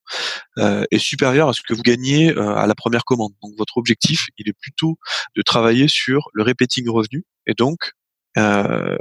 euh, 0.57 0.85
est 0.91 0.99
supérieur 0.99 1.49
à 1.49 1.53
ce 1.53 1.61
que 1.61 1.73
vous 1.73 1.81
gagnez 1.81 2.31
euh, 2.31 2.55
à 2.55 2.67
la 2.67 2.75
première 2.75 3.03
commande. 3.03 3.33
Donc 3.41 3.53
votre 3.57 3.77
objectif, 3.77 4.27
il 4.37 4.47
est 4.47 4.57
plutôt 4.59 4.97
de 5.35 5.41
travailler 5.41 5.87
sur 5.87 6.29
le 6.33 6.43
repeating 6.43 6.89
revenu 6.89 7.25
et 7.47 7.53
donc 7.53 7.91
euh, 8.37 8.97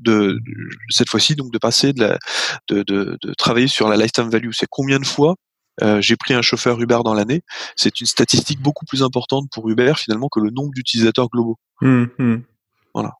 de, 0.00 0.40
cette 0.88 1.08
fois-ci 1.08 1.34
donc 1.36 1.52
de 1.52 1.58
passer 1.58 1.92
de, 1.92 2.00
la, 2.00 2.18
de, 2.68 2.82
de, 2.82 3.18
de, 3.20 3.34
travailler 3.34 3.68
sur 3.68 3.88
la 3.88 3.96
lifetime 3.96 4.30
value. 4.30 4.50
C'est 4.52 4.68
combien 4.68 4.98
de 4.98 5.06
fois 5.06 5.36
euh, 5.82 6.00
j'ai 6.00 6.16
pris 6.16 6.34
un 6.34 6.42
chauffeur 6.42 6.80
Uber 6.80 7.00
dans 7.04 7.14
l'année? 7.14 7.42
C'est 7.76 8.00
une 8.00 8.06
statistique 8.06 8.60
beaucoup 8.60 8.84
plus 8.84 9.02
importante 9.02 9.48
pour 9.50 9.68
Uber 9.68 9.92
finalement 9.96 10.28
que 10.28 10.40
le 10.40 10.50
nombre 10.50 10.72
d'utilisateurs 10.74 11.28
globaux. 11.28 11.58
Mmh, 11.80 12.04
mmh. 12.18 12.36
Voilà. 12.94 13.12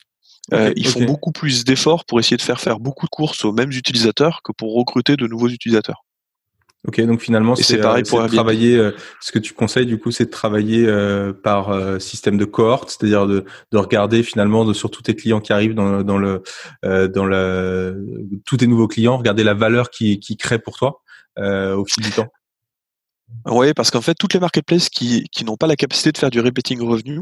Euh, 0.53 0.73
ils 0.77 0.89
font 0.89 1.05
beaucoup 1.05 1.33
plus 1.33 1.65
d'efforts 1.65 2.05
pour 2.05 2.19
essayer 2.19 2.37
de 2.37 2.43
faire 2.43 2.61
faire 2.61 2.81
beaucoup 2.81 3.07
de 3.07 3.11
courses 3.11 3.45
aux 3.45 3.53
mêmes 3.53 3.71
utilisateurs 3.71 4.41
que 4.43 4.53
pour 4.53 4.75
recruter 4.75 5.17
de 5.17 5.27
nouveaux 5.27 5.49
utilisateurs. 5.49 6.05
Ok, 6.89 6.99
donc 7.03 7.21
finalement, 7.21 7.55
c'est 7.57 7.79
pareil 7.79 8.05
pour 8.05 8.27
travailler. 8.27 8.77
Euh, 8.77 8.93
ce 9.21 9.33
que 9.33 9.39
tu 9.39 9.53
conseilles 9.53 9.85
du 9.85 9.99
coup, 9.99 10.11
c'est 10.11 10.25
de 10.25 10.31
travailler 10.31 10.87
euh, 10.87 11.35
par 11.35 11.69
euh, 11.69 11.99
système 11.99 12.39
de 12.39 12.47
cohorte, 12.47 12.89
c'est-à-dire 12.89 13.27
de, 13.27 13.45
de 13.71 13.79
regarder 13.79 14.23
finalement 14.23 14.65
de, 14.65 14.73
sur 14.73 14.91
tous 14.91 15.03
tes 15.03 15.15
clients 15.15 15.41
qui 15.41 15.53
arrivent 15.53 15.75
dans, 15.75 16.03
dans 16.03 16.17
le 16.17 16.43
dans 16.83 17.27
le 17.27 18.03
tous 18.47 18.57
tes 18.57 18.67
nouveaux 18.67 18.89
clients, 18.89 19.19
regarder 19.19 19.45
la 19.45 19.53
valeur 19.53 19.91
qui 19.91 20.21
qui 20.21 20.39
crée 20.39 20.59
pour 20.59 20.79
toi 20.79 21.03
au 21.37 21.85
fil 21.85 22.03
du 22.03 22.11
temps. 22.13 22.29
Oui, 23.47 23.75
parce 23.75 23.91
qu'en 23.93 24.01
fait, 24.01 24.15
toutes 24.15 24.35
les 24.35 24.41
marketplaces 24.41 24.89
qui, 24.89 25.25
qui 25.31 25.45
n'ont 25.45 25.57
pas 25.57 25.69
la 25.69 25.77
capacité 25.77 26.11
de 26.11 26.19
faire 26.19 26.31
du 26.31 26.41
repeating 26.41 26.81
revenu 26.81 27.21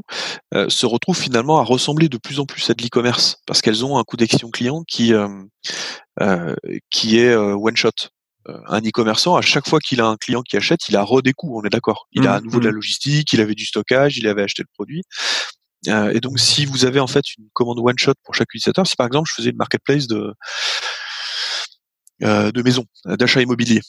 se 0.69 0.87
retrouvent 0.87 1.19
finalement 1.19 1.59
à 1.59 1.65
ressembler 1.65 2.09
de 2.09 2.17
plus 2.17 2.39
en 2.39 2.47
plus 2.47 2.71
à 2.71 2.75
de 2.75 2.83
l'e-commerce, 2.83 3.43
parce 3.45 3.61
qu'elles 3.61 3.85
ont 3.85 3.99
un 3.99 4.05
coût 4.05 4.17
d'action 4.17 4.51
client 4.51 4.85
qui 4.87 5.13
qui 6.91 7.19
est 7.19 7.35
one 7.35 7.77
shot. 7.77 7.91
Euh, 8.49 8.59
un 8.67 8.81
e-commerçant, 8.81 9.37
à 9.37 9.43
chaque 9.43 9.69
fois 9.69 9.79
qu'il 9.79 10.01
a 10.01 10.07
un 10.07 10.17
client 10.17 10.43
qui 10.43 10.57
achète, 10.57 10.89
il 10.89 10.97
a 10.97 11.03
re 11.03 11.23
des 11.23 11.33
coûts, 11.33 11.59
on 11.59 11.65
est 11.65 11.71
d'accord. 11.71 12.07
Il 12.13 12.27
a 12.27 12.35
à 12.35 12.41
mmh, 12.41 12.45
nouveau 12.45 12.61
de 12.61 12.65
la 12.65 12.71
mmh. 12.73 12.75
logistique, 12.75 13.33
il 13.33 13.41
avait 13.41 13.55
du 13.55 13.67
stockage, 13.67 14.17
il 14.17 14.27
avait 14.27 14.43
acheté 14.43 14.63
le 14.63 14.69
produit. 14.73 15.03
Euh, 15.89 16.13
et 16.13 16.21
donc, 16.21 16.39
si 16.39 16.65
vous 16.65 16.85
avez 16.85 17.01
en 17.01 17.07
fait 17.07 17.37
une 17.37 17.49
commande 17.53 17.79
one 17.79 17.99
shot 17.99 18.15
pour 18.25 18.35
chaque 18.35 18.53
utilisateur, 18.55 18.87
si 18.87 18.97
par 18.97 19.07
exemple 19.07 19.29
je 19.31 19.35
faisais 19.35 19.51
une 19.51 19.57
marketplace 19.57 20.07
de 20.07 20.33
euh, 22.25 22.51
de 22.51 22.63
maison, 22.63 22.85
d'achat 23.05 23.41
immobilier, 23.41 23.81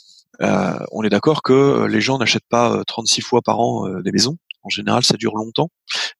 on 0.92 1.04
est 1.04 1.10
d'accord 1.10 1.42
que 1.42 1.86
les 1.86 2.00
gens 2.00 2.18
n'achètent 2.18 2.48
pas 2.50 2.84
36 2.86 3.22
fois 3.22 3.42
par 3.42 3.60
an 3.60 3.90
des 4.02 4.12
maisons. 4.12 4.38
En 4.62 4.70
général, 4.70 5.04
ça 5.04 5.16
dure 5.16 5.36
longtemps. 5.36 5.70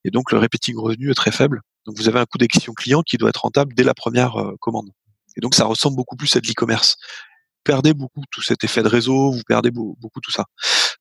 Et 0.04 0.12
donc, 0.12 0.32
le 0.32 0.40
répéting 0.40 0.76
revenu 0.78 1.12
est 1.12 1.14
très 1.14 1.32
faible. 1.32 1.62
Donc, 1.86 1.98
vous 1.98 2.10
avez 2.10 2.20
un 2.20 2.26
coût 2.26 2.38
d'acquisition 2.38 2.74
client 2.74 3.02
qui 3.02 3.18
doit 3.18 3.30
être 3.30 3.42
rentable 3.42 3.74
dès 3.76 3.84
la 3.84 3.94
première 3.94 4.34
commande. 4.60 4.90
Et 5.38 5.42
donc, 5.42 5.56
ça 5.56 5.66
ressemble 5.66 5.96
beaucoup 5.96 6.16
plus 6.16 6.36
à 6.36 6.42
de 6.42 6.48
l'e-commerce. 6.48 6.98
Perdez 7.64 7.94
beaucoup 7.94 8.24
tout 8.32 8.42
cet 8.42 8.64
effet 8.64 8.84
de 8.84 8.88
réseau, 8.88 9.32
vous 9.32 9.44
perdez 9.48 9.72
beaucoup 9.72 10.22
tout 10.22 10.32
ça. 10.32 10.46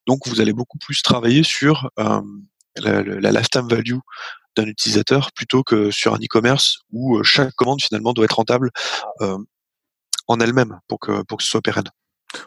Donc, 0.06 0.26
vous 0.26 0.40
allez 0.40 0.52
beaucoup 0.52 0.78
plus 0.78 1.02
travailler 1.02 1.42
sur 1.42 1.90
la, 1.96 2.22
la 3.02 3.32
lifetime 3.32 3.68
value 3.68 3.98
d'un 4.56 4.66
utilisateur 4.66 5.32
plutôt 5.32 5.62
que 5.62 5.90
sur 5.90 6.14
un 6.14 6.18
e-commerce 6.18 6.78
où 6.90 7.22
chaque 7.22 7.54
commande 7.54 7.80
finalement 7.80 8.12
doit 8.12 8.24
être 8.24 8.36
rentable 8.36 8.70
en 10.28 10.40
elle-même 10.40 10.78
pour 10.88 11.00
que 11.00 11.22
pour 11.22 11.38
que 11.38 11.44
ce 11.44 11.50
soit 11.50 11.62
pérenne. 11.62 11.88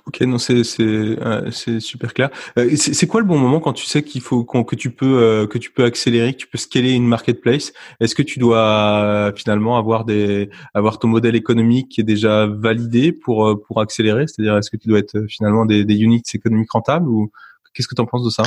Ok, 0.05 0.21
non, 0.21 0.37
c'est 0.37 0.63
c'est 0.63 0.83
euh, 0.83 1.49
super 1.51 2.13
clair. 2.13 2.29
Euh, 2.59 2.75
c'est 2.75 3.07
quoi 3.07 3.19
le 3.19 3.25
bon 3.25 3.39
moment 3.39 3.59
quand 3.59 3.73
tu 3.73 3.85
sais 3.85 4.03
qu'il 4.03 4.21
faut 4.21 4.43
que 4.43 4.75
tu 4.75 4.91
peux 4.91 5.17
euh, 5.21 5.47
que 5.47 5.57
tu 5.57 5.71
peux 5.71 5.83
accélérer, 5.83 6.33
que 6.33 6.37
tu 6.37 6.47
peux 6.47 6.59
scaler 6.59 6.91
une 6.91 7.07
marketplace? 7.07 7.73
Est-ce 7.99 8.13
que 8.13 8.21
tu 8.21 8.37
dois 8.37 9.33
finalement 9.35 9.77
avoir 9.77 10.05
des 10.05 10.51
avoir 10.75 10.99
ton 10.99 11.07
modèle 11.07 11.35
économique 11.35 11.89
qui 11.89 12.01
est 12.01 12.05
déjà 12.05 12.45
validé 12.45 13.11
pour 13.11 13.59
pour 13.65 13.81
accélérer? 13.81 14.27
C'est-à-dire, 14.27 14.57
est-ce 14.57 14.69
que 14.69 14.77
tu 14.77 14.87
dois 14.87 14.99
être 14.99 15.25
finalement 15.27 15.65
des, 15.65 15.83
des 15.83 15.95
units 15.95 16.21
économiques 16.33 16.71
rentables 16.71 17.09
ou 17.09 17.31
qu'est-ce 17.73 17.87
que 17.87 17.95
tu 17.95 18.01
en 18.01 18.05
penses 18.05 18.25
de 18.25 18.29
ça? 18.29 18.43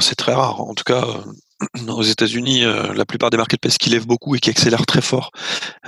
C'est 0.00 0.14
très 0.14 0.34
rare. 0.34 0.60
En 0.60 0.74
tout 0.74 0.84
cas, 0.84 1.04
aux 1.88 2.02
États-Unis, 2.02 2.64
euh, 2.64 2.92
la 2.94 3.04
plupart 3.04 3.30
des 3.30 3.36
marketplaces 3.36 3.78
qui 3.78 3.90
lèvent 3.90 4.06
beaucoup 4.06 4.34
et 4.34 4.40
qui 4.40 4.50
accélèrent 4.50 4.86
très 4.86 5.02
fort, 5.02 5.30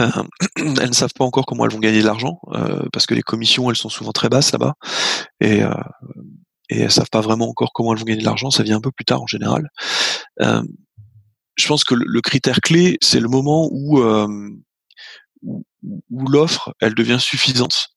euh, 0.00 0.08
elles 0.56 0.88
ne 0.88 0.94
savent 0.94 1.12
pas 1.16 1.24
encore 1.24 1.46
comment 1.46 1.64
elles 1.64 1.72
vont 1.72 1.78
gagner 1.78 2.00
de 2.00 2.06
l'argent 2.06 2.40
euh, 2.52 2.82
parce 2.92 3.06
que 3.06 3.14
les 3.14 3.22
commissions 3.22 3.70
elles 3.70 3.76
sont 3.76 3.88
souvent 3.88 4.12
très 4.12 4.28
basses 4.28 4.52
là-bas 4.52 4.74
et 5.40 5.62
et 6.68 6.80
elles 6.80 6.90
savent 6.90 7.10
pas 7.10 7.20
vraiment 7.20 7.48
encore 7.48 7.72
comment 7.74 7.92
elles 7.92 7.98
vont 7.98 8.04
gagner 8.04 8.20
de 8.20 8.24
l'argent. 8.24 8.50
Ça 8.50 8.62
vient 8.62 8.76
un 8.78 8.80
peu 8.80 8.92
plus 8.92 9.04
tard 9.04 9.22
en 9.22 9.26
général. 9.26 9.68
je 10.40 11.66
pense 11.66 11.84
que 11.84 11.94
le, 11.94 12.20
critère 12.20 12.60
clé, 12.60 12.96
c'est 13.02 13.20
le 13.20 13.28
moment 13.28 13.68
où 13.70 14.00
où, 15.42 15.64
où 15.82 16.26
l'offre 16.28 16.72
elle 16.80 16.94
devient 16.94 17.18
suffisante 17.20 17.88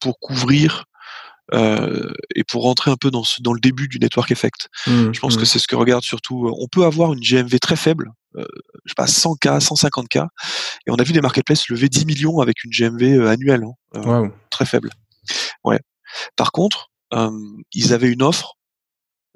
pour 0.00 0.18
couvrir 0.18 0.84
euh, 1.54 2.12
et 2.34 2.44
pour 2.44 2.62
rentrer 2.62 2.90
un 2.90 2.96
peu 2.96 3.10
dans, 3.10 3.24
ce, 3.24 3.40
dans 3.40 3.52
le 3.52 3.60
début 3.60 3.88
du 3.88 3.98
network 3.98 4.30
effect. 4.30 4.68
Mmh, 4.86 5.12
je 5.12 5.20
pense 5.20 5.36
que 5.36 5.42
mmh. 5.42 5.46
c'est 5.46 5.58
ce 5.58 5.66
que 5.66 5.76
regarde 5.76 6.02
surtout. 6.02 6.46
Euh, 6.46 6.52
on 6.58 6.68
peut 6.68 6.84
avoir 6.84 7.12
une 7.12 7.20
GMV 7.20 7.58
très 7.58 7.76
faible, 7.76 8.12
euh, 8.36 8.44
je 8.84 8.90
sais 8.90 8.94
pas 8.94 9.06
100K, 9.06 9.60
150K, 9.60 10.26
et 10.86 10.90
on 10.90 10.96
a 10.96 11.02
vu 11.02 11.12
des 11.12 11.20
marketplaces 11.20 11.68
lever 11.68 11.88
10 11.88 12.06
millions 12.06 12.40
avec 12.40 12.64
une 12.64 12.70
GMV 12.70 13.18
euh, 13.18 13.28
annuelle, 13.28 13.64
hein, 13.94 14.30
très 14.50 14.66
faible. 14.66 14.90
Ouais. 15.64 15.80
Par 16.36 16.52
contre, 16.52 16.90
ils 17.72 17.92
avaient 17.92 18.10
une 18.10 18.22
offre 18.22 18.54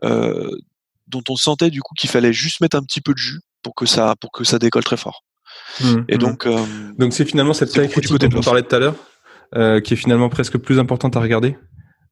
dont 0.03 1.25
on 1.29 1.37
sentait 1.37 1.71
du 1.71 1.81
coup 1.81 1.95
qu'il 1.95 2.11
fallait 2.11 2.33
juste 2.33 2.61
mettre 2.61 2.77
un 2.77 2.83
petit 2.83 3.01
peu 3.01 3.13
de 3.13 3.19
jus 3.19 3.41
pour 3.63 3.75
que 3.75 3.87
ça 3.87 4.15
pour 4.21 4.33
que 4.33 4.45
ça 4.45 4.59
décolle 4.59 4.85
très 4.85 4.97
fort. 4.97 5.25
Mmh, 5.81 6.05
et 6.09 6.19
donc 6.19 6.49
donc 6.99 7.13
c'est 7.13 7.25
finalement 7.25 7.53
cette 7.53 7.73
taille 7.73 7.89
critique 7.89 8.19
dont 8.19 8.39
on 8.39 8.43
parlait 8.43 8.63
tout 8.63 8.75
à 8.75 8.79
l'heure 8.79 8.97
qui 9.83 9.95
est 9.95 9.97
finalement 9.97 10.29
presque 10.31 10.59
plus 10.59 10.79
importante 10.79 11.17
à 11.17 11.21
regarder? 11.21 11.57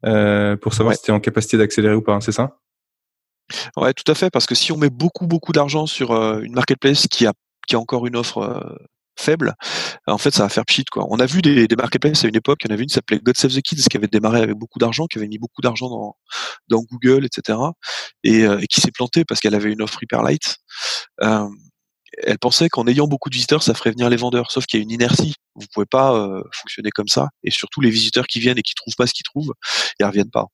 Euh, 0.07 0.57
pour 0.57 0.75
savoir 0.75 0.95
si 0.95 1.03
tu 1.03 1.11
es 1.11 1.15
en 1.15 1.21
capacité 1.21 1.57
d'accélérer 1.59 1.95
ou 1.95 2.03
pas, 2.03 2.15
hein, 2.15 2.21
c'est 2.21 2.33
ça? 2.33 2.59
Ouais, 3.77 3.93
tout 3.93 4.11
à 4.11 4.15
fait, 4.15 4.31
parce 4.31 4.47
que 4.47 4.55
si 4.55 4.73
on 4.73 4.77
met 4.77 4.91
beaucoup 4.91 5.27
beaucoup 5.27 5.53
d'argent 5.53 5.87
sur 5.87 6.13
euh, 6.13 6.41
une 6.41 6.55
marketplace 6.55 7.07
qui 7.09 7.27
a 7.27 7.33
qui 7.67 7.75
a 7.77 7.81
encore 7.81 8.07
une 8.07 8.17
offre 8.17 8.39
euh, 8.39 8.77
faible, 9.19 9.55
en 10.07 10.19
fait, 10.19 10.33
ça 10.33 10.45
va 10.45 10.49
faire 10.49 10.65
pchit 10.65 10.85
quoi. 10.85 11.05
On 11.11 11.19
a 11.19 11.27
vu 11.27 11.43
des, 11.43 11.67
des 11.67 11.77
marketplaces 11.77 12.25
à 12.25 12.29
une 12.29 12.37
époque, 12.37 12.61
il 12.65 12.69
y 12.69 12.73
en 12.73 12.75
avait 12.75 12.85
une 12.85 12.89
qui 12.89 12.95
s'appelait 12.95 13.19
God 13.19 13.37
Save 13.37 13.53
the 13.53 13.61
Kids, 13.61 13.83
qui 13.91 13.97
avait 13.97 14.07
démarré 14.07 14.41
avec 14.41 14.57
beaucoup 14.57 14.79
d'argent, 14.79 15.07
qui 15.07 15.19
avait 15.19 15.29
mis 15.29 15.39
beaucoup 15.39 15.61
d'argent 15.63 15.91
dans 15.91 16.17
dans 16.69 16.83
Google, 16.83 17.27
etc. 17.27 17.59
Et, 18.25 18.43
et 18.43 18.67
qui 18.69 18.81
s'est 18.81 18.93
plantée 18.93 19.25
parce 19.25 19.41
qu'elle 19.41 19.55
avait 19.55 19.73
une 19.73 19.83
offre 19.83 20.03
hyper 20.03 20.23
light. 20.23 20.57
Elle 22.19 22.39
pensait 22.39 22.69
qu'en 22.69 22.87
ayant 22.87 23.07
beaucoup 23.07 23.31
de 23.31 23.35
visiteurs, 23.35 23.63
ça 23.63 23.75
ferait 23.75 23.91
venir 23.91 24.11
les 24.11 24.17
vendeurs. 24.17 24.51
Sauf 24.51 24.67
qu'il 24.67 24.79
y 24.79 24.83
a 24.83 24.85
une 24.85 24.91
inertie. 24.91 25.35
Vous 25.55 25.67
pouvez 25.73 25.87
pas 25.87 26.15
euh, 26.15 26.43
fonctionner 26.53 26.91
comme 26.91 27.09
ça. 27.09 27.29
Et 27.43 27.51
surtout, 27.51 27.81
les 27.81 27.91
visiteurs 27.91 28.27
qui 28.27 28.41
viennent 28.41 28.59
et 28.59 28.63
qui 28.63 28.75
trouvent 28.75 28.95
pas 28.97 29.07
ce 29.07 29.15
qu'ils 29.15 29.25
trouvent, 29.25 29.53
ils 29.99 30.07
reviennent 30.07 30.31
pas. 30.31 30.47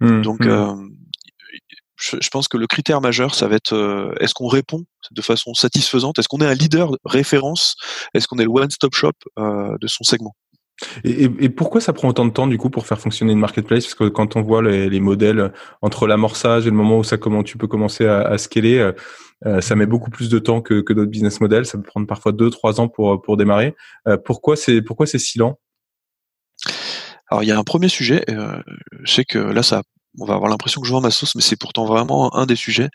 Mmh, 0.00 0.22
Donc, 0.22 0.44
mmh. 0.44 0.48
Euh, 0.48 0.74
je, 1.96 2.28
pense 2.28 2.46
que 2.46 2.56
le 2.56 2.66
critère 2.68 3.00
majeur, 3.00 3.34
ça 3.34 3.48
va 3.48 3.56
être 3.56 3.74
euh, 3.74 4.14
est-ce 4.20 4.34
qu'on 4.34 4.46
répond 4.46 4.84
de 5.10 5.22
façon 5.22 5.52
satisfaisante? 5.54 6.18
Est-ce 6.18 6.28
qu'on 6.28 6.40
est 6.40 6.46
un 6.46 6.54
leader 6.54 6.92
référence? 7.04 7.74
Est-ce 8.14 8.28
qu'on 8.28 8.38
est 8.38 8.44
le 8.44 8.50
one-stop 8.50 8.94
shop 8.94 9.12
de 9.36 9.86
son 9.88 10.04
segment? 10.04 10.36
Et, 11.04 11.24
et, 11.24 11.48
pourquoi 11.48 11.80
ça 11.80 11.92
prend 11.92 12.08
autant 12.08 12.24
de 12.24 12.30
temps 12.30 12.46
du 12.46 12.56
coup 12.56 12.70
pour 12.70 12.86
faire 12.86 13.00
fonctionner 13.00 13.32
une 13.32 13.38
marketplace? 13.38 13.84
Parce 13.84 13.94
que 13.94 14.08
quand 14.08 14.36
on 14.36 14.42
voit 14.42 14.62
les, 14.62 14.88
les 14.88 15.00
modèles 15.00 15.52
entre 15.82 16.06
l'amorçage 16.06 16.66
et 16.66 16.70
le 16.70 16.76
moment 16.76 16.98
où 16.98 17.04
ça 17.04 17.16
comment 17.16 17.42
tu 17.42 17.58
peux 17.58 17.66
commencer 17.66 18.06
à, 18.06 18.20
à 18.20 18.38
scaler, 18.38 18.78
euh, 18.78 18.92
euh, 19.46 19.60
ça 19.60 19.76
met 19.76 19.86
beaucoup 19.86 20.10
plus 20.10 20.28
de 20.28 20.38
temps 20.38 20.60
que, 20.60 20.80
que 20.80 20.92
d'autres 20.92 21.10
business 21.10 21.40
models. 21.40 21.66
Ça 21.66 21.78
peut 21.78 21.84
prendre 21.84 22.06
parfois 22.06 22.32
deux 22.32 22.50
trois 22.50 22.80
ans 22.80 22.88
pour 22.88 23.20
pour 23.22 23.36
démarrer. 23.36 23.74
Euh, 24.06 24.16
pourquoi 24.16 24.56
c'est 24.56 24.82
pourquoi 24.82 25.06
c'est 25.06 25.18
si 25.18 25.38
lent? 25.38 25.58
Alors 27.30 27.42
il 27.42 27.46
y 27.46 27.52
a 27.52 27.58
un 27.58 27.64
premier 27.64 27.88
sujet. 27.88 28.24
Euh, 28.30 28.60
je 29.02 29.12
sais 29.12 29.24
que 29.24 29.38
là 29.38 29.62
ça 29.62 29.82
on 30.20 30.24
va 30.24 30.34
avoir 30.34 30.50
l'impression 30.50 30.80
que 30.80 30.86
je 30.86 30.92
vends 30.92 31.00
ma 31.00 31.10
sauce, 31.10 31.34
mais 31.34 31.42
c'est 31.42 31.58
pourtant 31.58 31.84
vraiment 31.84 32.34
un 32.34 32.46
des 32.46 32.56
sujets. 32.56 32.88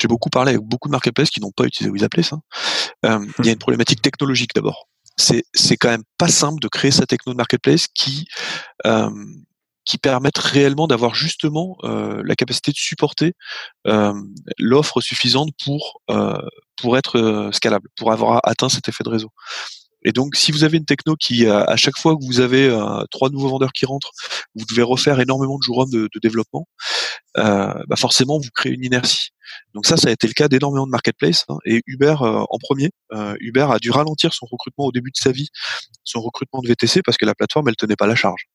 J'ai 0.00 0.08
beaucoup 0.08 0.30
parlé 0.30 0.50
avec 0.50 0.62
beaucoup 0.62 0.88
de 0.88 0.92
marketplaces 0.92 1.30
qui 1.30 1.40
n'ont 1.40 1.50
pas 1.50 1.64
utilisé 1.64 1.90
WizAplace. 1.90 2.32
Hein. 2.32 2.40
il 3.40 3.46
y 3.46 3.48
a 3.48 3.52
une 3.52 3.58
problématique 3.58 4.00
technologique 4.00 4.54
d'abord 4.54 4.88
c'est 5.16 5.44
c'est 5.54 5.76
quand 5.76 5.90
même 5.90 6.04
pas 6.18 6.28
simple 6.28 6.60
de 6.60 6.68
créer 6.68 6.90
sa 6.90 7.06
techno 7.06 7.32
de 7.32 7.36
marketplace 7.36 7.86
qui 7.94 8.26
euh, 8.86 9.10
qui 9.84 9.98
permettent 9.98 10.38
réellement 10.38 10.86
d'avoir 10.86 11.14
justement 11.14 11.76
euh, 11.84 12.22
la 12.24 12.36
capacité 12.36 12.70
de 12.70 12.76
supporter 12.76 13.34
euh, 13.86 14.14
l'offre 14.58 15.00
suffisante 15.00 15.50
pour 15.64 16.00
euh, 16.10 16.38
pour 16.76 16.96
être 16.96 17.18
euh, 17.18 17.52
scalable, 17.52 17.88
pour 17.96 18.12
avoir 18.12 18.40
atteint 18.44 18.68
cet 18.68 18.88
effet 18.88 19.04
de 19.04 19.10
réseau. 19.10 19.30
Et 20.04 20.12
donc, 20.12 20.36
si 20.36 20.52
vous 20.52 20.64
avez 20.64 20.78
une 20.78 20.84
techno 20.84 21.16
qui, 21.16 21.46
à 21.46 21.76
chaque 21.76 21.96
fois 21.96 22.16
que 22.16 22.24
vous 22.24 22.40
avez 22.40 22.68
euh, 22.68 23.04
trois 23.10 23.30
nouveaux 23.30 23.48
vendeurs 23.48 23.72
qui 23.72 23.86
rentrent, 23.86 24.10
vous 24.54 24.64
devez 24.64 24.82
refaire 24.82 25.20
énormément 25.20 25.58
de 25.58 25.62
jours 25.62 25.88
de, 25.88 26.08
de 26.12 26.20
développement, 26.20 26.66
euh, 27.38 27.74
bah 27.88 27.96
forcément, 27.96 28.38
vous 28.38 28.50
créez 28.54 28.72
une 28.72 28.84
inertie. 28.84 29.30
Donc 29.74 29.86
ça, 29.86 29.96
ça 29.96 30.08
a 30.08 30.12
été 30.12 30.26
le 30.26 30.32
cas 30.32 30.48
d'énormément 30.48 30.86
de 30.86 30.90
marketplaces. 30.90 31.44
Hein, 31.48 31.58
et 31.64 31.82
Uber 31.86 32.16
euh, 32.20 32.44
en 32.48 32.58
premier, 32.58 32.90
euh, 33.12 33.34
Uber 33.40 33.66
a 33.70 33.78
dû 33.78 33.90
ralentir 33.90 34.34
son 34.34 34.46
recrutement 34.46 34.86
au 34.86 34.92
début 34.92 35.10
de 35.10 35.16
sa 35.16 35.32
vie, 35.32 35.48
son 36.04 36.20
recrutement 36.20 36.60
de 36.62 36.68
VTC 36.68 37.02
parce 37.02 37.16
que 37.16 37.24
la 37.24 37.34
plateforme 37.34 37.68
elle 37.68 37.76
tenait 37.76 37.96
pas 37.96 38.06
la 38.06 38.14
charge. 38.14 38.46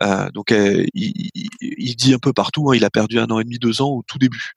Euh, 0.00 0.30
donc 0.30 0.50
il, 0.50 1.12
il, 1.60 1.94
dit 1.96 2.14
un 2.14 2.18
peu 2.18 2.32
partout, 2.32 2.70
hein, 2.70 2.74
il 2.74 2.84
a 2.86 2.90
perdu 2.90 3.18
un 3.18 3.26
an 3.26 3.38
et 3.38 3.44
demi, 3.44 3.58
deux 3.58 3.82
ans 3.82 3.90
au 3.90 4.02
tout 4.06 4.18
début. 4.18 4.52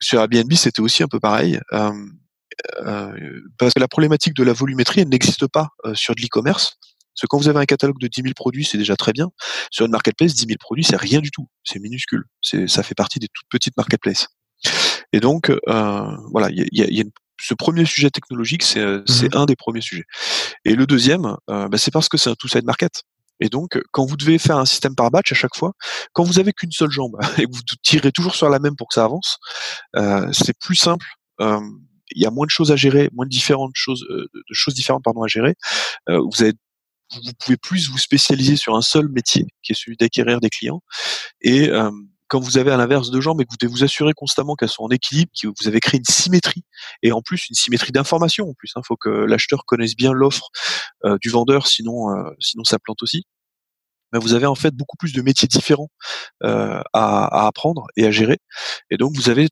sur 0.00 0.20
Airbnb, 0.20 0.52
c'était 0.52 0.80
aussi 0.80 1.02
un 1.02 1.08
peu 1.08 1.18
pareil. 1.18 1.58
Parce 3.58 3.74
que 3.74 3.80
la 3.80 3.88
problématique 3.88 4.34
de 4.34 4.42
la 4.42 4.52
volumétrie, 4.52 5.00
elle 5.00 5.08
n'existe 5.08 5.46
pas 5.46 5.68
sur 5.94 6.14
de 6.14 6.20
l'e-commerce. 6.20 6.78
Parce 7.14 7.22
que 7.22 7.26
quand 7.26 7.38
vous 7.38 7.48
avez 7.48 7.58
un 7.58 7.66
catalogue 7.66 7.98
de 8.00 8.06
10 8.06 8.22
000 8.22 8.34
produits, 8.34 8.64
c'est 8.64 8.78
déjà 8.78 8.96
très 8.96 9.12
bien. 9.12 9.30
Sur 9.70 9.84
une 9.84 9.92
marketplace, 9.92 10.34
10 10.34 10.46
000 10.46 10.56
produits, 10.58 10.84
c'est 10.84 10.96
rien 10.96 11.20
du 11.20 11.30
tout. 11.30 11.46
C'est 11.62 11.78
minuscule. 11.78 12.24
C'est, 12.40 12.66
ça 12.68 12.82
fait 12.82 12.94
partie 12.94 13.18
des 13.18 13.28
toutes 13.28 13.48
petites 13.50 13.76
marketplaces. 13.76 14.28
Et 15.12 15.20
donc, 15.20 15.50
euh, 15.50 16.16
voilà, 16.30 16.48
il 16.50 16.66
y 16.72 16.82
a, 16.82 16.86
y 16.90 17.00
a 17.00 17.04
ce 17.40 17.54
premier 17.54 17.84
sujet 17.84 18.10
technologique, 18.10 18.62
c'est, 18.62 18.84
c'est 19.06 19.34
un 19.34 19.46
des 19.46 19.56
premiers 19.56 19.80
sujets. 19.80 20.04
Et 20.64 20.74
le 20.74 20.86
deuxième, 20.86 21.36
euh, 21.50 21.68
bah, 21.68 21.76
c'est 21.76 21.90
parce 21.90 22.08
que 22.08 22.16
c'est 22.16 22.30
un 22.30 22.34
two-side 22.34 22.64
market. 22.64 23.02
Et 23.40 23.48
donc, 23.48 23.80
quand 23.90 24.06
vous 24.06 24.16
devez 24.16 24.38
faire 24.38 24.58
un 24.58 24.64
système 24.64 24.94
par 24.94 25.10
batch 25.10 25.32
à 25.32 25.34
chaque 25.34 25.56
fois, 25.56 25.72
quand 26.12 26.22
vous 26.22 26.38
avez 26.38 26.52
qu'une 26.52 26.70
seule 26.70 26.90
jambe 26.90 27.16
et 27.38 27.44
que 27.44 27.52
vous 27.52 27.62
tirez 27.82 28.12
toujours 28.12 28.36
sur 28.36 28.48
la 28.48 28.60
même 28.60 28.76
pour 28.76 28.88
que 28.88 28.94
ça 28.94 29.04
avance, 29.04 29.38
euh, 29.96 30.28
c'est 30.32 30.56
plus 30.58 30.76
simple. 30.76 31.06
Euh, 32.02 32.12
il 32.14 32.22
y 32.22 32.26
a 32.26 32.30
moins 32.30 32.46
de 32.46 32.50
choses 32.50 32.72
à 32.72 32.76
gérer, 32.76 33.08
moins 33.12 33.26
de 33.26 33.30
différentes 33.30 33.72
choses, 33.74 34.04
euh, 34.10 34.28
de 34.34 34.54
choses 34.54 34.74
différentes 34.74 35.04
pardon 35.04 35.22
à 35.22 35.28
gérer. 35.28 35.54
Euh, 36.08 36.20
vous 36.20 36.42
avez 36.42 36.52
vous 37.16 37.32
pouvez 37.38 37.56
plus 37.56 37.90
vous 37.90 37.98
spécialiser 37.98 38.56
sur 38.56 38.74
un 38.74 38.82
seul 38.82 39.08
métier, 39.08 39.46
qui 39.62 39.72
est 39.72 39.74
celui 39.74 39.96
d'acquérir 39.96 40.40
des 40.40 40.50
clients. 40.50 40.82
Et 41.40 41.68
euh, 41.68 41.90
quand 42.28 42.40
vous 42.40 42.58
avez 42.58 42.70
à 42.70 42.76
l'inverse 42.76 43.10
deux 43.10 43.20
jambes 43.20 43.40
et 43.40 43.44
que 43.44 43.50
vous 43.50 43.56
devez 43.60 43.70
vous 43.70 43.84
assurer 43.84 44.12
constamment 44.14 44.54
qu'elles 44.54 44.70
sont 44.70 44.84
en 44.84 44.88
équilibre, 44.88 45.30
que 45.40 45.48
vous 45.48 45.68
avez 45.68 45.80
créé 45.80 45.98
une 45.98 46.04
symétrie, 46.04 46.64
et 47.02 47.12
en 47.12 47.20
plus 47.20 47.48
une 47.48 47.54
symétrie 47.54 47.92
d'information 47.92 48.48
en 48.48 48.54
plus. 48.54 48.72
Il 48.74 48.78
hein, 48.78 48.82
faut 48.86 48.96
que 48.96 49.10
l'acheteur 49.10 49.64
connaisse 49.66 49.94
bien 49.94 50.12
l'offre 50.12 50.48
euh, 51.04 51.18
du 51.20 51.28
vendeur, 51.28 51.66
sinon 51.66 52.10
euh, 52.10 52.30
sinon 52.38 52.64
ça 52.64 52.78
plante 52.78 53.02
aussi. 53.02 53.24
Mais 54.12 54.18
vous 54.18 54.34
avez 54.34 54.46
en 54.46 54.54
fait 54.54 54.74
beaucoup 54.74 54.96
plus 54.98 55.12
de 55.14 55.22
métiers 55.22 55.48
différents 55.48 55.88
à, 56.42 56.82
à, 56.92 57.46
apprendre 57.46 57.86
et 57.96 58.06
à 58.06 58.10
gérer, 58.10 58.38
et 58.90 58.98
donc 58.98 59.16
vous 59.16 59.30
avez 59.30 59.48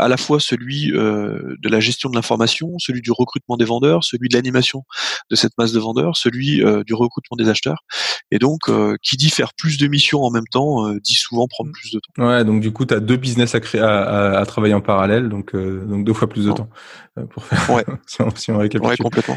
à 0.00 0.08
la 0.08 0.16
fois 0.16 0.40
celui 0.40 0.92
euh, 0.92 1.56
de 1.62 1.68
la 1.68 1.80
gestion 1.80 2.10
de 2.10 2.14
l'information, 2.14 2.78
celui 2.78 3.00
du 3.00 3.12
recrutement 3.12 3.56
des 3.56 3.64
vendeurs, 3.64 4.04
celui 4.04 4.28
de 4.28 4.34
l'animation 4.34 4.84
de 5.30 5.36
cette 5.36 5.52
masse 5.58 5.72
de 5.72 5.78
vendeurs, 5.78 6.16
celui 6.16 6.64
euh, 6.64 6.82
du 6.84 6.94
recrutement 6.94 7.36
des 7.36 7.48
acheteurs. 7.48 7.84
Et 8.30 8.38
donc, 8.38 8.68
euh, 8.68 8.96
qui 9.02 9.16
dit 9.16 9.30
faire 9.30 9.52
plus 9.54 9.78
de 9.78 9.86
missions 9.86 10.22
en 10.22 10.30
même 10.30 10.46
temps, 10.50 10.90
dit 10.94 11.14
souvent 11.14 11.46
prendre 11.48 11.70
plus 11.72 11.92
de 11.92 12.00
temps. 12.00 12.26
Ouais, 12.26 12.44
donc 12.44 12.60
du 12.60 12.72
coup, 12.72 12.86
tu 12.86 12.94
as 12.94 13.00
deux 13.00 13.16
business 13.16 13.54
à, 13.54 13.60
créer, 13.60 13.80
à, 13.80 14.38
à, 14.38 14.46
travailler 14.46 14.74
en 14.74 14.80
parallèle, 14.80 15.28
donc, 15.28 15.54
donc 15.54 16.04
deux 16.04 16.14
fois 16.14 16.28
plus 16.28 16.46
de 16.46 16.52
temps 16.52 16.68
pour 17.30 17.44
faire 17.44 17.74
ouais. 17.74 17.84
si, 18.06 18.22
on, 18.22 18.30
si 18.34 18.50
on 18.50 18.58
récapitule. 18.58 18.90
Ouais, 18.90 18.96
complètement. 18.96 19.36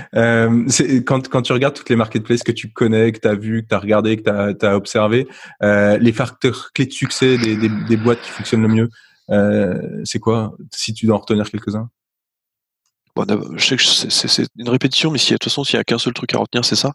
quand, 1.05 1.27
quand 1.27 1.41
tu 1.41 1.53
regardes 1.53 1.73
toutes 1.73 1.89
les 1.89 1.95
marketplaces 1.95 2.43
que 2.43 2.51
tu 2.51 2.71
connais, 2.71 3.11
que 3.11 3.19
tu 3.19 3.27
as 3.27 3.35
vu, 3.35 3.63
que 3.63 3.67
tu 3.69 3.75
as 3.75 3.79
regardé, 3.79 4.17
que 4.17 4.53
tu 4.53 4.65
as, 4.65 4.75
observé, 4.75 5.27
les 5.61 6.13
facteurs 6.13 6.71
clés 6.73 6.85
de 6.85 6.93
succès 6.93 7.37
des, 7.37 7.55
des, 7.55 7.69
des 7.69 7.97
boîtes 7.97 8.21
qui 8.21 8.29
fonctionnent 8.29 8.61
le 8.61 8.67
mieux, 8.67 8.89
euh, 9.29 10.01
c'est 10.03 10.19
quoi, 10.19 10.55
si 10.73 10.93
tu 10.93 11.05
dois 11.05 11.15
en 11.15 11.19
retenir 11.19 11.49
quelques-uns? 11.49 11.89
Bon, 13.15 13.27
je 13.57 13.63
sais 13.63 13.77
que 13.77 13.83
c'est 13.83 14.47
une 14.57 14.69
répétition, 14.69 15.11
mais 15.11 15.19
si 15.19 15.33
de 15.33 15.37
toute 15.37 15.43
façon, 15.43 15.63
s'il 15.63 15.75
y 15.75 15.79
a 15.79 15.83
qu'un 15.83 15.99
seul 15.99 16.13
truc 16.13 16.33
à 16.33 16.39
retenir, 16.39 16.65
c'est 16.65 16.75
ça. 16.75 16.93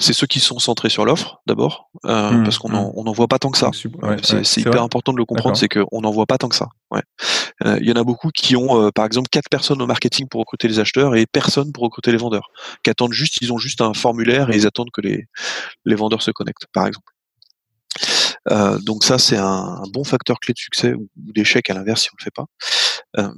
C'est 0.00 0.12
ceux 0.12 0.26
qui 0.26 0.40
sont 0.40 0.58
centrés 0.58 0.88
sur 0.88 1.04
l'offre, 1.04 1.40
d'abord, 1.46 1.90
euh, 2.06 2.32
mmh, 2.32 2.42
parce 2.42 2.58
qu'on 2.58 2.70
n'en 2.70 2.92
mmh. 2.92 3.12
voit 3.14 3.28
pas 3.28 3.38
tant 3.38 3.52
que 3.52 3.58
ça. 3.58 3.70
c'est 4.24 4.60
hyper 4.60 4.82
important 4.82 5.12
de 5.12 5.18
le 5.18 5.24
comprendre, 5.24 5.56
c'est 5.56 5.68
qu'on 5.68 6.00
n'en 6.00 6.10
voit 6.10 6.26
pas 6.26 6.38
tant 6.38 6.48
que 6.48 6.56
ça. 6.56 6.70
Ouais. 6.90 7.02
Euh, 7.64 7.78
il 7.80 7.88
y 7.88 7.92
en 7.92 7.94
a 7.94 8.02
beaucoup 8.02 8.30
qui 8.30 8.56
ont, 8.56 8.90
par 8.90 9.04
exemple, 9.04 9.28
quatre 9.30 9.48
personnes 9.48 9.80
au 9.80 9.86
marketing 9.86 10.26
pour 10.28 10.40
recruter 10.40 10.66
les 10.66 10.80
acheteurs 10.80 11.14
et 11.14 11.24
personne 11.26 11.70
pour 11.70 11.84
recruter 11.84 12.10
les 12.10 12.18
vendeurs, 12.18 12.50
qui 12.82 12.90
attendent 12.90 13.12
juste, 13.12 13.36
ils 13.40 13.52
ont 13.52 13.58
juste 13.58 13.80
un 13.80 13.94
formulaire 13.94 14.50
et 14.50 14.56
ils 14.56 14.66
attendent 14.66 14.90
que 14.92 15.02
les, 15.02 15.26
les 15.84 15.94
vendeurs 15.94 16.22
se 16.22 16.32
connectent, 16.32 16.66
par 16.72 16.88
exemple. 16.88 17.12
Euh, 18.48 18.78
donc 18.78 19.04
ça, 19.04 19.18
c'est 19.18 19.36
un, 19.36 19.82
bon 19.92 20.04
facteur 20.04 20.38
clé 20.40 20.54
de 20.54 20.58
succès 20.58 20.94
ou, 20.94 21.08
d'échec 21.16 21.68
à 21.70 21.74
l'inverse 21.74 22.02
si 22.02 22.08
on 22.12 22.16
le 22.18 22.24
fait 22.24 22.30
pas. 22.30 22.46
Euh, 23.18 23.32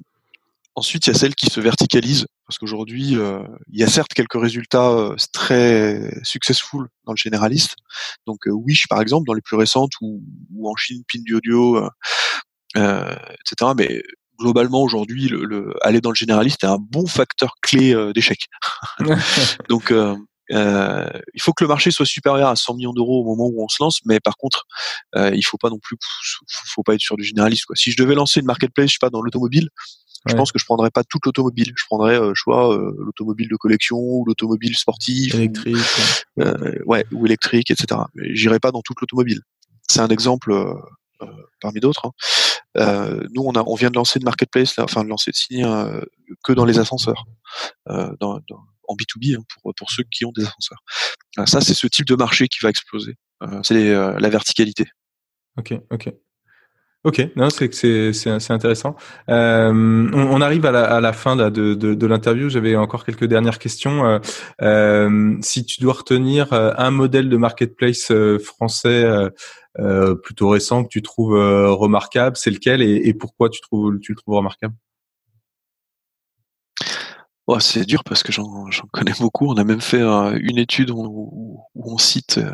ensuite, 0.74 1.06
il 1.06 1.12
y 1.12 1.16
a 1.16 1.18
celles 1.18 1.34
qui 1.34 1.46
se 1.46 1.60
verticalisent 1.60 2.26
parce 2.46 2.58
qu'aujourd'hui, 2.58 3.16
euh, 3.16 3.42
il 3.72 3.80
y 3.80 3.84
a 3.84 3.88
certes 3.88 4.12
quelques 4.14 4.40
résultats 4.40 5.14
très 5.32 6.12
successful 6.22 6.88
dans 7.04 7.12
le 7.12 7.16
généraliste. 7.16 7.76
Donc 8.26 8.40
Wish, 8.46 8.86
par 8.88 9.00
exemple, 9.00 9.26
dans 9.26 9.34
les 9.34 9.40
plus 9.40 9.56
récentes, 9.56 9.92
ou, 10.00 10.22
en 10.64 10.76
Chine, 10.76 11.02
Pinduoduo, 11.10 11.88
euh, 12.76 13.16
etc. 13.40 13.72
Mais 13.76 14.02
globalement 14.38 14.82
aujourd'hui, 14.82 15.28
le, 15.28 15.74
aller 15.82 16.00
dans 16.00 16.10
le 16.10 16.16
généraliste 16.16 16.64
est 16.64 16.68
un 16.68 16.78
bon 16.78 17.06
facteur 17.06 17.54
clé 17.62 17.94
d'échec. 18.12 18.46
Donc 19.68 19.92
euh, 20.52 21.08
il 21.34 21.42
faut 21.42 21.52
que 21.52 21.64
le 21.64 21.68
marché 21.68 21.90
soit 21.90 22.06
supérieur 22.06 22.48
à 22.48 22.56
100 22.56 22.74
millions 22.74 22.92
d'euros 22.92 23.22
au 23.22 23.24
moment 23.24 23.46
où 23.46 23.64
on 23.64 23.68
se 23.68 23.82
lance, 23.82 24.00
mais 24.04 24.20
par 24.20 24.36
contre, 24.36 24.64
euh, 25.16 25.30
il 25.34 25.42
faut 25.42 25.58
pas 25.58 25.70
non 25.70 25.78
plus, 25.78 25.96
faut 26.66 26.82
pas 26.82 26.94
être 26.94 27.00
sur 27.00 27.16
du 27.16 27.24
généraliste. 27.24 27.66
Quoi. 27.66 27.76
Si 27.76 27.90
je 27.90 27.96
devais 27.96 28.14
lancer 28.14 28.40
une 28.40 28.46
marketplace, 28.46 28.88
je 28.88 28.92
sais 28.94 28.98
pas, 29.00 29.10
dans 29.10 29.22
l'automobile, 29.22 29.68
je 30.26 30.34
pense 30.34 30.52
que 30.52 30.58
je 30.58 30.64
prendrais 30.64 30.90
pas 30.90 31.02
toute 31.04 31.26
l'automobile. 31.26 31.72
Je 31.76 31.84
prendrais, 31.86 32.18
euh, 32.18 32.32
choix 32.34 32.72
euh, 32.72 32.94
l'automobile 32.98 33.48
de 33.48 33.56
collection 33.56 33.98
ou 33.98 34.24
l'automobile 34.24 34.76
sportif, 34.76 35.34
électrique, 35.34 35.76
ou, 36.36 36.42
euh, 36.42 36.78
ouais, 36.86 37.04
ou 37.12 37.26
électrique, 37.26 37.70
etc. 37.70 38.00
Mais 38.14 38.34
j'irai 38.34 38.60
pas 38.60 38.70
dans 38.70 38.82
toute 38.82 39.00
l'automobile. 39.00 39.40
C'est 39.90 40.00
un 40.00 40.08
exemple 40.08 40.52
euh, 40.52 41.26
parmi 41.60 41.80
d'autres. 41.80 42.06
Hein. 42.76 43.20
nous, 43.34 43.42
on 43.42 43.52
a, 43.52 43.62
on 43.66 43.74
vient 43.74 43.90
de 43.90 43.96
lancer 43.96 44.18
une 44.18 44.24
marketplace, 44.24 44.76
là, 44.76 44.84
enfin 44.84 45.04
de 45.04 45.08
lancer, 45.08 45.30
de 45.32 45.36
signer 45.36 45.66
que 46.44 46.52
dans 46.52 46.64
les 46.64 46.78
ascenseurs. 46.78 47.24
Dans, 47.86 48.40
dans, 48.48 48.64
en 48.88 48.94
B2B 48.94 49.36
hein, 49.36 49.42
pour, 49.62 49.74
pour 49.74 49.90
ceux 49.90 50.04
qui 50.10 50.24
ont 50.24 50.32
des 50.32 50.42
ascenseurs. 50.42 50.82
ça, 51.46 51.60
c'est 51.60 51.74
ce 51.74 51.86
type 51.86 52.06
de 52.06 52.14
marché 52.14 52.48
qui 52.48 52.58
va 52.62 52.70
exploser. 52.70 53.16
Euh, 53.42 53.60
c'est 53.62 53.90
euh, 53.90 54.18
la 54.18 54.28
verticalité. 54.28 54.86
Ok, 55.58 55.74
ok. 55.90 56.12
Ok, 57.04 57.20
non, 57.34 57.48
c'est 57.50 58.12
c'est 58.12 58.50
intéressant. 58.52 58.94
Euh, 59.28 59.72
on, 60.12 60.40
arrive 60.40 60.64
à 60.66 60.70
la, 60.70 60.84
à 60.84 61.00
la 61.00 61.12
fin 61.12 61.34
de, 61.34 61.50
de, 61.50 61.74
de 61.74 62.06
l'interview. 62.06 62.48
J'avais 62.48 62.76
encore 62.76 63.04
quelques 63.04 63.24
dernières 63.24 63.58
questions. 63.58 64.20
Euh, 64.60 65.36
si 65.40 65.64
tu 65.64 65.80
dois 65.80 65.94
retenir 65.94 66.52
un 66.52 66.92
modèle 66.92 67.28
de 67.28 67.36
marketplace 67.36 68.12
français 68.38 69.04
plutôt 70.22 70.48
récent 70.50 70.84
que 70.84 70.90
tu 70.90 71.02
trouves 71.02 71.34
remarquable, 71.34 72.36
c'est 72.36 72.52
lequel 72.52 72.82
et, 72.82 73.08
et, 73.08 73.14
pourquoi 73.14 73.48
tu 73.50 73.60
trouves 73.60 73.98
tu 73.98 74.12
le 74.12 74.18
trouves 74.18 74.36
remarquable? 74.36 74.74
C'est 77.60 77.84
dur 77.84 78.04
parce 78.04 78.22
que 78.22 78.32
j'en 78.32 78.68
connais 78.92 79.14
beaucoup. 79.18 79.48
On 79.48 79.56
a 79.56 79.64
même 79.64 79.80
fait 79.80 80.00
une 80.00 80.58
étude 80.58 80.90
où, 80.90 81.60
on 81.74 81.98
cite 81.98 82.38
euh, 82.38 82.52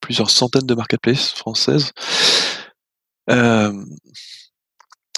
plusieurs 0.00 0.30
centaines 0.30 0.66
de 0.66 0.74
marketplaces 0.74 1.32
françaises. 1.32 1.92
Euh, 3.30 3.72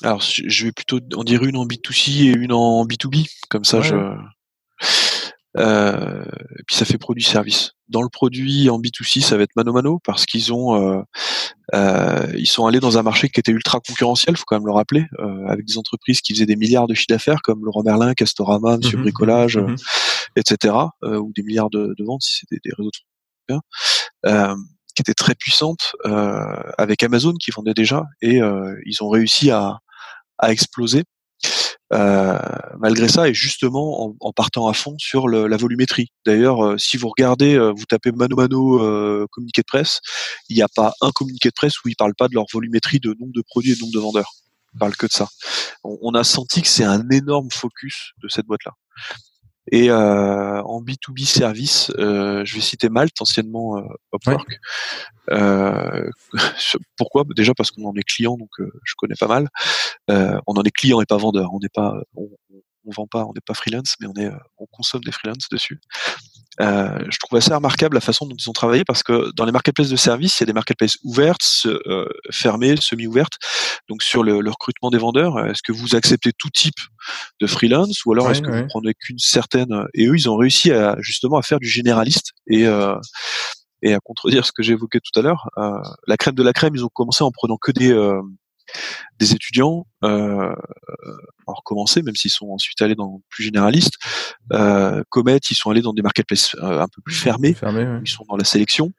alors, 0.03 0.21
je 0.21 0.65
vais 0.65 0.73
plutôt 0.73 1.01
en 1.17 1.25
dire 1.25 1.43
une 1.45 1.57
en 1.57 1.67
B2C 1.67 2.23
et 2.23 2.27
une 2.27 2.53
en 2.53 2.85
B2B. 2.85 3.27
Comme 3.49 3.65
ça, 3.65 3.81
je. 3.81 3.95
Euh, 5.59 6.25
et 6.59 6.63
puis 6.67 6.77
ça 6.77 6.85
fait 6.85 6.99
produit-service. 6.99 7.73
Dans 7.89 8.03
le 8.03 8.09
produit 8.09 8.71
en 8.71 8.79
B2C, 8.79 9.23
ça 9.23 9.37
va 9.37 9.43
être 9.43 9.57
mano 9.57 9.73
mano 9.73 10.01
parce 10.05 10.27
qu'ils 10.27 10.53
ont 10.53 10.77
euh, 10.77 11.03
euh, 11.75 12.27
ils 12.37 12.47
sont 12.47 12.67
allés 12.67 12.81
dans 12.81 12.99
un 12.99 13.03
marché 13.03 13.29
qui 13.29 13.41
était 13.41 13.53
ultra 13.53 13.81
concurrentiel, 13.81 14.37
faut 14.37 14.45
quand 14.47 14.57
même 14.57 14.67
le 14.67 14.73
rappeler, 14.73 15.05
euh, 15.19 15.47
avec 15.49 15.67
des 15.67 15.79
entreprises 15.79 16.21
qui 16.21 16.35
faisaient 16.35 16.47
des 16.47 16.57
milliards 16.57 16.87
de 16.87 16.95
chiffres 16.95 17.09
d'affaires 17.09 17.43
comme 17.43 17.65
Laurent 17.65 17.83
Merlin, 17.83 18.15
Castorama, 18.15 18.77
Monsieur 18.77 18.99
mmh 18.99 19.03
Bricolage, 19.03 19.57
mmh 19.57 19.77
etc. 20.37 20.75
ou 21.03 21.33
des 21.35 21.43
milliards 21.43 21.71
de, 21.71 21.95
ventes 22.05 22.23
si 22.23 22.41
c'était 22.41 22.61
des 22.65 22.71
réseaux 22.77 22.91
de 23.49 23.59
qui 24.95 25.03
étaient 25.03 25.15
très 25.15 25.35
puissantes 25.35 25.97
avec 26.77 27.03
Amazon 27.03 27.35
qui 27.35 27.51
vendait 27.51 27.75
déjà 27.75 28.05
et 28.21 28.41
ils 28.87 29.03
ont 29.03 29.09
réussi 29.09 29.51
à, 29.51 29.79
à 30.39 30.53
exploser 30.53 31.01
euh, 31.01 31.18
malgré 31.91 33.09
ça, 33.09 33.28
et 33.28 33.34
justement 33.34 34.16
en, 34.20 34.32
partant 34.32 34.68
à 34.68 34.74
fond 34.74 34.97
sur 34.99 35.28
la 35.28 35.57
volumétrie. 35.57 36.09
D'ailleurs, 36.26 36.64
euh, 36.64 36.78
si 36.78 36.97
vous 36.97 37.09
regardez, 37.09 37.55
euh, 37.55 37.72
vous 37.76 37.84
tapez 37.86 38.12
mano 38.12 38.36
mano 38.36 39.26
communiqué 39.28 39.62
de 39.62 39.66
presse, 39.66 40.01
il 40.49 40.57
n'y 40.57 40.62
a 40.62 40.68
pas 40.68 40.93
un 41.01 41.11
communiqué 41.11 41.49
de 41.49 41.55
presse 41.55 41.82
où 41.84 41.89
ils 41.89 41.97
parlent 41.97 42.14
pas 42.14 42.28
de 42.28 42.34
leur 42.34 42.45
volumétrie 42.53 43.01
de 43.01 43.14
nombre 43.18 43.32
de 43.34 43.43
produits 43.43 43.72
et 43.72 43.74
de 43.74 43.80
nombre 43.80 43.95
de 43.95 44.01
vendeurs. 44.01 44.32
Ils 44.74 44.78
parlent 44.78 44.97
que 44.97 45.07
de 45.07 45.12
ça. 45.12 45.28
On, 45.82 46.12
a 46.14 46.24
senti 46.24 46.62
que 46.62 46.68
c'est 46.68 46.84
un 46.84 47.09
énorme 47.11 47.51
focus 47.51 48.12
de 48.22 48.28
cette 48.28 48.47
boîte-là. 48.47 48.72
Et 49.71 49.91
euh, 49.91 50.62
en 50.62 50.83
B2B 50.83 51.27
service, 51.27 51.91
euh, 51.99 52.45
je 52.45 52.55
vais 52.55 52.61
citer 52.61 52.89
Malte, 52.89 53.21
anciennement 53.21 53.79
euh, 53.79 53.83
Upwork. 54.14 54.59
Euh, 55.31 56.11
pourquoi? 56.97 57.25
Déjà 57.37 57.55
parce 57.55 57.71
qu'on 57.71 57.85
en 57.85 57.95
est 57.95 58.03
client, 58.03 58.37
donc 58.37 58.51
je 58.59 58.95
connais 58.97 59.14
pas 59.19 59.29
mal. 59.29 59.49
on 60.09 60.55
en 60.55 60.62
est 60.62 60.71
client 60.71 61.01
et 61.01 61.07
pas 61.07 61.19
vendeur. 61.19 61.53
On 61.53 61.59
n'est 61.59 61.69
pas, 61.69 61.95
on, 62.14 62.29
on 62.85 62.91
vend 62.91 63.07
pas, 63.07 63.25
on 63.25 63.33
n'est 63.33 63.43
pas 63.45 63.55
freelance, 63.55 63.97
mais 64.01 64.07
on 64.07 64.14
est, 64.14 64.31
on 64.59 64.66
consomme 64.66 65.03
des 65.03 65.12
freelances 65.12 65.49
dessus. 65.51 65.81
Euh, 66.61 66.99
je 67.09 67.19
trouve 67.19 67.39
assez 67.39 67.53
remarquable 67.55 67.95
la 67.95 68.01
façon 68.01 68.27
dont 68.27 68.35
ils 68.37 68.49
ont 68.51 68.53
travaillé 68.53 68.85
parce 68.85 69.03
que 69.03 69.33
dans 69.37 69.45
les 69.45 69.53
marketplaces 69.53 69.89
de 69.89 69.97
services, 69.97 70.39
il 70.39 70.43
y 70.43 70.45
a 70.45 70.47
des 70.47 70.53
marketplaces 70.53 70.99
ouvertes, 71.05 71.67
euh, 71.67 72.09
fermées, 72.31 72.77
semi-ouvertes. 72.77 73.35
Donc 73.89 74.03
sur 74.03 74.23
le, 74.23 74.41
le, 74.41 74.51
recrutement 74.51 74.91
des 74.91 74.99
vendeurs, 74.99 75.39
est-ce 75.47 75.63
que 75.63 75.73
vous 75.73 75.95
acceptez 75.95 76.33
tout 76.37 76.51
type 76.51 76.79
de 77.41 77.47
freelance 77.47 78.05
ou 78.05 78.13
alors 78.13 78.31
est-ce 78.31 78.43
que 78.43 78.51
vous 78.51 78.67
prenez 78.69 78.95
qu'une 78.95 79.19
certaine 79.19 79.87
Et 79.95 80.07
eux, 80.07 80.17
ils 80.17 80.29
ont 80.29 80.37
réussi 80.37 80.73
à 80.73 80.97
justement 81.01 81.39
à 81.39 81.43
faire 81.43 81.61
du 81.61 81.69
généraliste 81.69 82.33
et 82.49 82.67
euh, 82.67 82.95
et 83.83 83.95
à 83.95 84.01
contredire 84.01 84.45
ce 84.45 84.53
que 84.53 84.69
évoqué 84.69 85.01
tout 85.01 85.19
à 85.19 85.23
l'heure. 85.23 85.49
Euh, 85.59 85.71
la 86.07 86.17
crème 86.17 86.35
de 86.35 86.43
la 86.43 86.53
crème, 86.53 86.75
ils 86.75 86.85
ont 86.85 86.91
commencé 86.93 87.23
en 87.23 87.31
prenant 87.31 87.57
que 87.57 87.73
des 87.73 87.93
euh, 87.93 88.21
des 89.19 89.33
étudiants 89.33 89.87
euh, 90.05 90.55
ont 91.47 91.55
recommencé, 91.55 92.03
même 92.03 92.14
s'ils 92.14 92.31
sont 92.31 92.49
ensuite 92.49 92.81
allés 92.83 92.95
dans 92.95 93.21
plus 93.31 93.45
généraliste. 93.45 93.95
Euh, 94.53 95.03
Comet, 95.09 95.39
ils 95.51 95.57
sont 95.57 95.71
allés 95.71 95.83
dans 95.83 95.93
des 95.93 96.03
marketplaces 96.03 96.55
euh, 96.57 96.81
un 96.81 96.89
peu 96.89 97.03
plus 97.05 97.14
fermés. 97.14 97.55
Ils 98.05 98.11
sont 98.11 98.25
dans 98.29 98.37
la 98.37 98.45
sélection. 98.45 98.93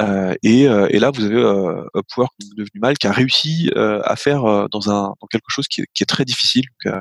Euh, 0.00 0.34
et, 0.42 0.68
euh, 0.68 0.88
et, 0.90 0.98
là, 0.98 1.10
vous 1.10 1.24
avez 1.24 1.36
euh, 1.36 1.84
Upwork, 1.94 2.32
devenu 2.56 2.80
mal, 2.80 2.98
qui 2.98 3.06
a 3.06 3.12
réussi 3.12 3.70
à 3.74 4.16
faire 4.16 4.68
dans 4.70 4.90
un 4.90 5.14
dans 5.20 5.26
quelque 5.30 5.48
chose 5.48 5.68
qui 5.68 5.82
est, 5.82 5.86
qui 5.94 6.02
est 6.02 6.06
très 6.06 6.24
difficile, 6.24 6.64
donc, 6.84 6.94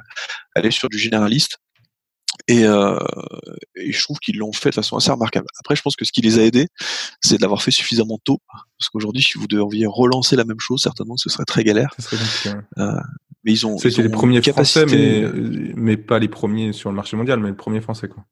aller 0.55 0.71
sur 0.71 0.89
du 0.89 0.97
généraliste. 0.97 1.57
Et, 2.47 2.63
euh, 2.63 2.97
et, 3.75 3.91
je 3.91 4.03
trouve 4.03 4.19
qu'ils 4.19 4.37
l'ont 4.37 4.53
fait 4.53 4.69
de 4.69 4.75
façon 4.75 4.97
assez 4.97 5.11
remarquable. 5.11 5.47
Après, 5.59 5.75
je 5.75 5.81
pense 5.81 5.95
que 5.95 6.05
ce 6.05 6.11
qui 6.11 6.21
les 6.21 6.37
a 6.37 6.43
aidés, 6.43 6.67
c'est 7.21 7.37
de 7.37 7.41
l'avoir 7.41 7.61
fait 7.63 7.71
suffisamment 7.71 8.19
tôt. 8.23 8.39
Parce 8.77 8.89
qu'aujourd'hui, 8.89 9.23
si 9.23 9.37
vous 9.37 9.47
deviez 9.47 9.87
relancer 9.87 10.35
la 10.35 10.45
même 10.45 10.59
chose, 10.59 10.81
certainement, 10.81 11.17
ce 11.17 11.29
serait 11.29 11.45
très 11.45 11.63
galère. 11.63 11.89
euh, 12.77 12.99
mais 13.43 13.51
ils 13.51 13.65
ont. 13.65 13.77
C'était 13.77 14.03
les 14.03 14.09
premiers 14.09 14.41
français, 14.41 14.85
mais, 14.85 15.23
mais 15.75 15.97
pas 15.97 16.19
les 16.19 16.27
premiers 16.27 16.73
sur 16.73 16.89
le 16.89 16.95
marché 16.95 17.17
mondial, 17.17 17.39
mais 17.39 17.49
le 17.49 17.55
premier 17.55 17.81
français, 17.81 18.07
quoi. 18.07 18.23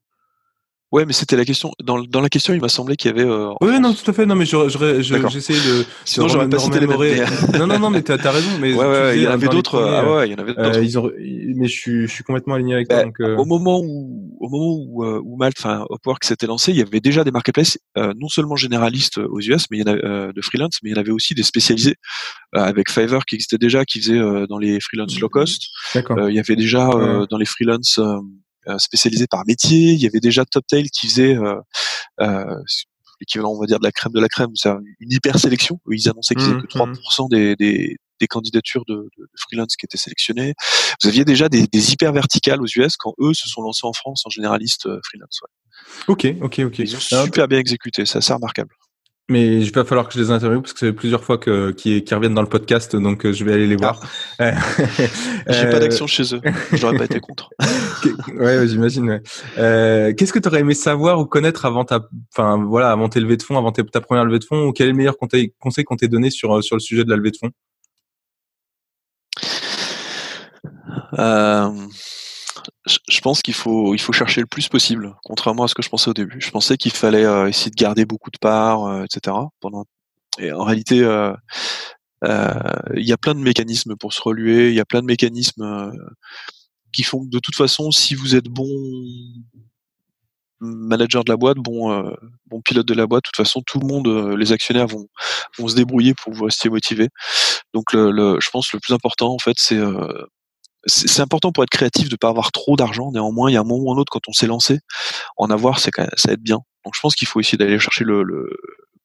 Ouais, 0.94 1.04
mais 1.04 1.12
c'était 1.12 1.34
la 1.34 1.44
question. 1.44 1.72
Dans, 1.82 2.00
dans, 2.04 2.20
la 2.20 2.28
question, 2.28 2.54
il 2.54 2.60
m'a 2.60 2.68
semblé 2.68 2.94
qu'il 2.94 3.10
y 3.10 3.14
avait. 3.14 3.28
Euh, 3.28 3.52
oui, 3.60 3.80
non, 3.80 3.92
tout 3.92 4.08
à 4.08 4.14
fait. 4.14 4.26
Non, 4.26 4.36
mais 4.36 4.44
j'essayais 4.44 5.58
de. 5.58 5.84
Sinon, 6.04 6.28
j'aurais 6.28 6.48
pas 6.48 6.60
cité 6.60 6.78
les 6.78 6.86
mêmes. 6.86 7.26
non, 7.58 7.66
non, 7.66 7.80
non, 7.80 7.90
mais 7.90 8.00
t'as 8.02 8.14
as 8.14 8.30
raison. 8.30 8.50
Mais 8.60 8.72
ouais, 8.76 8.86
ouais, 8.86 9.16
il 9.18 9.24
y 9.24 9.26
en 9.26 9.32
avait 9.32 9.48
d'autres. 9.48 9.82
Ah 9.82 10.08
ouais, 10.08 10.28
il 10.28 10.30
y 10.30 10.34
en 10.36 10.38
avait 10.38 10.54
d'autres. 10.54 10.80
ils 10.80 10.96
ont. 10.96 11.10
Mais 11.56 11.66
je 11.66 11.76
suis, 11.76 12.02
je 12.02 12.12
suis 12.12 12.22
complètement 12.22 12.54
aligné 12.54 12.74
avec 12.74 12.86
toi. 12.86 13.02
Donc, 13.02 13.16
euh... 13.20 13.34
Au 13.34 13.44
moment 13.44 13.80
où, 13.80 14.36
au 14.38 14.48
moment 14.48 14.84
où, 14.86 15.02
euh, 15.02 15.20
où 15.24 15.36
Malte, 15.36 15.56
enfin, 15.58 15.84
Upwork 15.90 16.22
s'était 16.22 16.46
lancé, 16.46 16.70
il 16.70 16.78
y 16.78 16.82
avait 16.82 17.00
déjà 17.00 17.24
des 17.24 17.32
marketplaces, 17.32 17.76
euh, 17.98 18.12
non 18.16 18.28
seulement 18.28 18.54
généralistes 18.54 19.18
aux 19.18 19.40
US, 19.40 19.66
mais 19.72 19.78
il 19.78 19.80
y 19.80 19.90
en 19.90 19.94
a 19.94 20.32
de 20.32 20.42
freelance, 20.42 20.78
mais 20.84 20.90
il 20.90 20.92
y 20.92 20.96
en 20.96 21.00
avait 21.00 21.10
aussi 21.10 21.34
des 21.34 21.42
spécialisés 21.42 21.96
avec 22.52 22.88
Fiverr 22.88 23.24
qui 23.24 23.34
existait 23.34 23.58
déjà, 23.58 23.84
qui 23.84 24.00
faisait 24.00 24.20
dans 24.48 24.58
les 24.58 24.78
freelance 24.78 25.18
low 25.18 25.28
cost. 25.28 25.64
D'accord. 25.92 26.30
il 26.30 26.36
y 26.36 26.38
avait 26.38 26.54
déjà 26.54 26.88
dans 27.28 27.36
les 27.36 27.46
freelance 27.46 27.98
euh, 28.68 28.78
spécialisé 28.78 29.26
par 29.26 29.44
métier. 29.46 29.92
Il 29.92 30.00
y 30.00 30.06
avait 30.06 30.20
déjà 30.20 30.44
Toptail 30.44 30.88
qui 30.90 31.08
faisait 31.08 31.36
euh, 31.36 31.60
euh, 32.20 32.56
l'équivalent, 33.20 33.52
on 33.52 33.60
va 33.60 33.66
dire, 33.66 33.78
de 33.78 33.84
la 33.84 33.92
crème 33.92 34.12
de 34.12 34.20
la 34.20 34.28
crème, 34.28 34.50
c'est 34.54 34.70
une 35.00 35.12
hyper 35.12 35.38
sélection. 35.38 35.80
Ils 35.90 36.08
annonçaient 36.08 36.34
qu'ils 36.34 36.54
mmh, 36.54 36.62
que 36.62 36.78
3% 36.78 37.24
mmh. 37.24 37.28
des, 37.28 37.56
des, 37.56 37.96
des, 38.20 38.26
candidatures 38.26 38.84
de, 38.86 38.94
de, 38.94 39.26
freelance 39.36 39.76
qui 39.76 39.86
étaient 39.86 39.98
sélectionnées. 39.98 40.54
Vous 41.02 41.08
aviez 41.08 41.24
déjà 41.24 41.48
des, 41.48 41.66
des, 41.66 41.92
hyper 41.92 42.12
verticales 42.12 42.62
aux 42.62 42.66
US 42.76 42.96
quand 42.96 43.14
eux 43.20 43.34
se 43.34 43.48
sont 43.48 43.62
lancés 43.62 43.86
en 43.86 43.92
France 43.92 44.22
en 44.24 44.30
généraliste 44.30 44.88
freelance. 45.04 45.40
Ouais. 45.42 45.48
Ok, 46.08 46.26
ok, 46.40 46.60
ok. 46.66 46.78
Ils 46.78 46.96
ont 46.96 47.24
super 47.24 47.48
bien 47.48 47.58
exécuté, 47.58 48.06
c'est 48.06 48.18
assez 48.18 48.32
remarquable. 48.32 48.74
Mais 49.30 49.56
il 49.56 49.72
va 49.72 49.84
falloir 49.84 50.06
que 50.06 50.12
je 50.12 50.20
les 50.20 50.30
interviewe 50.30 50.60
parce 50.60 50.74
que 50.74 50.80
c'est 50.80 50.92
plusieurs 50.92 51.24
fois 51.24 51.38
que 51.38 51.70
qui, 51.70 52.04
qui 52.04 52.14
reviennent 52.14 52.34
dans 52.34 52.42
le 52.42 52.48
podcast, 52.48 52.94
donc 52.94 53.24
euh, 53.24 53.32
je 53.32 53.42
vais 53.42 53.54
aller 53.54 53.66
les 53.66 53.76
voir. 53.76 53.98
Ah. 54.38 54.52
J'ai 55.48 55.70
pas 55.70 55.80
d'action 55.80 56.06
chez 56.06 56.34
eux. 56.34 56.42
J'aurais 56.74 56.98
pas 56.98 57.06
été 57.06 57.20
contre. 57.20 57.48
ouais, 58.36 58.68
j'imagine. 58.68 59.08
Ouais. 59.08 59.22
Euh, 59.56 60.12
Qu'est-ce 60.12 60.32
que 60.32 60.38
tu 60.38 60.48
aurais 60.48 60.60
aimé 60.60 60.74
savoir 60.74 61.20
ou 61.20 61.24
connaître 61.24 61.64
avant 61.64 61.86
ta, 61.86 62.06
enfin 62.36 62.62
voilà, 62.62 62.90
avant 62.90 63.08
tes 63.08 63.18
levées 63.18 63.38
de 63.38 63.42
fonds, 63.42 63.56
avant 63.56 63.72
ta 63.72 64.00
première 64.02 64.26
levée 64.26 64.40
de 64.40 64.44
fonds, 64.44 64.66
ou 64.66 64.72
quel 64.72 64.88
est 64.88 64.90
le 64.90 64.96
meilleur 64.96 65.16
conseil, 65.16 65.54
conseil 65.58 65.84
qu'on 65.84 65.96
t'ait 65.96 66.08
donné 66.08 66.28
sur 66.28 66.62
sur 66.62 66.76
le 66.76 66.80
sujet 66.80 67.04
de 67.04 67.10
la 67.10 67.16
levée 67.16 67.30
de 67.30 67.38
fonds? 67.38 67.50
Euh 71.18 71.70
je 72.86 73.20
pense 73.20 73.42
qu'il 73.42 73.54
faut 73.54 73.94
il 73.94 74.00
faut 74.00 74.12
chercher 74.12 74.40
le 74.40 74.46
plus 74.46 74.68
possible, 74.68 75.14
contrairement 75.24 75.64
à 75.64 75.68
ce 75.68 75.74
que 75.74 75.82
je 75.82 75.88
pensais 75.88 76.10
au 76.10 76.14
début. 76.14 76.40
Je 76.40 76.50
pensais 76.50 76.76
qu'il 76.76 76.92
fallait 76.92 77.24
euh, 77.24 77.48
essayer 77.48 77.70
de 77.70 77.76
garder 77.76 78.04
beaucoup 78.04 78.30
de 78.30 78.38
parts, 78.38 78.84
euh, 78.86 79.04
etc. 79.04 79.36
Pendant 79.60 79.84
et 80.38 80.52
en 80.52 80.64
réalité, 80.64 81.00
euh, 81.02 81.32
il 82.96 83.06
y 83.06 83.12
a 83.12 83.16
plein 83.16 83.34
de 83.34 83.40
mécanismes 83.40 83.96
pour 83.96 84.12
se 84.12 84.20
reluer. 84.22 84.70
Il 84.70 84.74
y 84.74 84.80
a 84.80 84.84
plein 84.84 85.00
de 85.00 85.06
mécanismes 85.06 85.92
qui 86.92 87.02
font 87.04 87.24
que 87.24 87.30
de 87.30 87.38
toute 87.38 87.56
façon, 87.56 87.90
si 87.92 88.14
vous 88.14 88.34
êtes 88.34 88.46
bon 88.46 88.68
manager 90.60 91.24
de 91.24 91.30
la 91.30 91.36
boîte, 91.36 91.58
bon 91.58 92.12
bon 92.46 92.60
pilote 92.62 92.86
de 92.86 92.94
la 92.94 93.06
boîte, 93.06 93.24
de 93.24 93.28
toute 93.28 93.36
façon, 93.36 93.62
tout 93.66 93.78
le 93.78 93.86
monde, 93.86 94.08
les 94.36 94.52
actionnaires 94.52 94.88
vont 94.88 95.06
vont 95.58 95.68
se 95.68 95.76
débrouiller 95.76 96.14
pour 96.14 96.32
vous 96.32 96.44
rester 96.44 96.68
motivé. 96.68 97.08
Donc, 97.74 97.92
le, 97.92 98.10
le, 98.10 98.38
je 98.40 98.50
pense 98.50 98.68
que 98.70 98.76
le 98.76 98.80
plus 98.80 98.94
important, 98.94 99.32
en 99.32 99.38
fait, 99.38 99.56
c'est 99.58 99.78
c'est 100.86 101.20
important 101.20 101.52
pour 101.52 101.64
être 101.64 101.70
créatif 101.70 102.08
de 102.08 102.16
pas 102.16 102.28
avoir 102.28 102.52
trop 102.52 102.76
d'argent. 102.76 103.10
Néanmoins, 103.12 103.50
il 103.50 103.54
y 103.54 103.56
a 103.56 103.60
un 103.60 103.64
moment 103.64 103.84
ou 103.84 103.92
un 103.92 103.96
autre 103.96 104.10
quand 104.10 104.28
on 104.28 104.32
s'est 104.32 104.46
lancé, 104.46 104.80
en 105.36 105.50
avoir, 105.50 105.78
c'est 105.78 105.90
ça 106.16 106.32
aide 106.32 106.42
bien. 106.42 106.60
Donc, 106.84 106.94
je 106.94 107.00
pense 107.00 107.14
qu'il 107.14 107.28
faut 107.28 107.40
essayer 107.40 107.56
d'aller 107.56 107.78
chercher 107.78 108.04
le, 108.04 108.22
le 108.22 108.50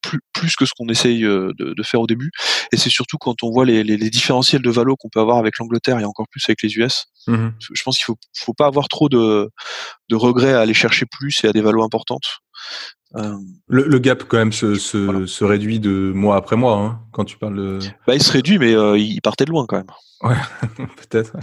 plus, 0.01 0.19
plus, 0.33 0.55
que 0.55 0.65
ce 0.65 0.71
qu'on 0.77 0.87
essaye 0.87 1.25
euh, 1.25 1.51
de, 1.57 1.73
de, 1.73 1.83
faire 1.83 2.01
au 2.01 2.07
début. 2.07 2.31
Et 2.71 2.77
c'est 2.77 2.89
surtout 2.89 3.17
quand 3.17 3.43
on 3.43 3.51
voit 3.51 3.65
les, 3.65 3.83
les, 3.83 3.97
les 3.97 4.09
différentiels 4.09 4.61
de 4.61 4.69
valo 4.69 4.95
qu'on 4.95 5.09
peut 5.09 5.19
avoir 5.19 5.37
avec 5.37 5.57
l'Angleterre 5.57 5.99
et 5.99 6.05
encore 6.05 6.27
plus 6.29 6.43
avec 6.47 6.61
les 6.63 6.73
US. 6.77 7.05
Mmh 7.27 7.49
je 7.59 7.83
pense 7.83 7.97
qu'il 7.97 8.05
faut, 8.05 8.17
faut 8.37 8.53
pas 8.53 8.65
avoir 8.65 8.87
trop 8.87 9.09
de, 9.09 9.49
de 10.09 10.15
regrets 10.15 10.53
à 10.53 10.61
aller 10.61 10.73
chercher 10.73 11.05
plus 11.05 11.43
et 11.43 11.47
à 11.47 11.53
des 11.53 11.61
valos 11.61 11.83
importantes. 11.83 12.39
Euh, 13.15 13.37
le, 13.67 13.87
le, 13.87 13.97
gap 13.97 14.23
quand 14.27 14.37
même 14.37 14.51
se, 14.51 14.75
se, 14.75 15.25
se, 15.25 15.43
réduit 15.43 15.79
de 15.79 16.11
mois 16.13 16.35
après 16.35 16.55
mois 16.55 16.77
hein, 16.77 16.99
quand 17.11 17.25
tu 17.25 17.37
parles 17.37 17.55
de. 17.55 17.79
Bah, 18.05 18.13
il 18.13 18.21
se 18.21 18.31
réduit, 18.31 18.59
mais 18.59 18.75
euh, 18.75 18.99
il 18.99 19.19
partait 19.21 19.45
de 19.45 19.49
loin 19.49 19.65
quand 19.67 19.77
même. 19.77 19.87
Ouais, 20.21 20.35
peut-être. 21.09 21.35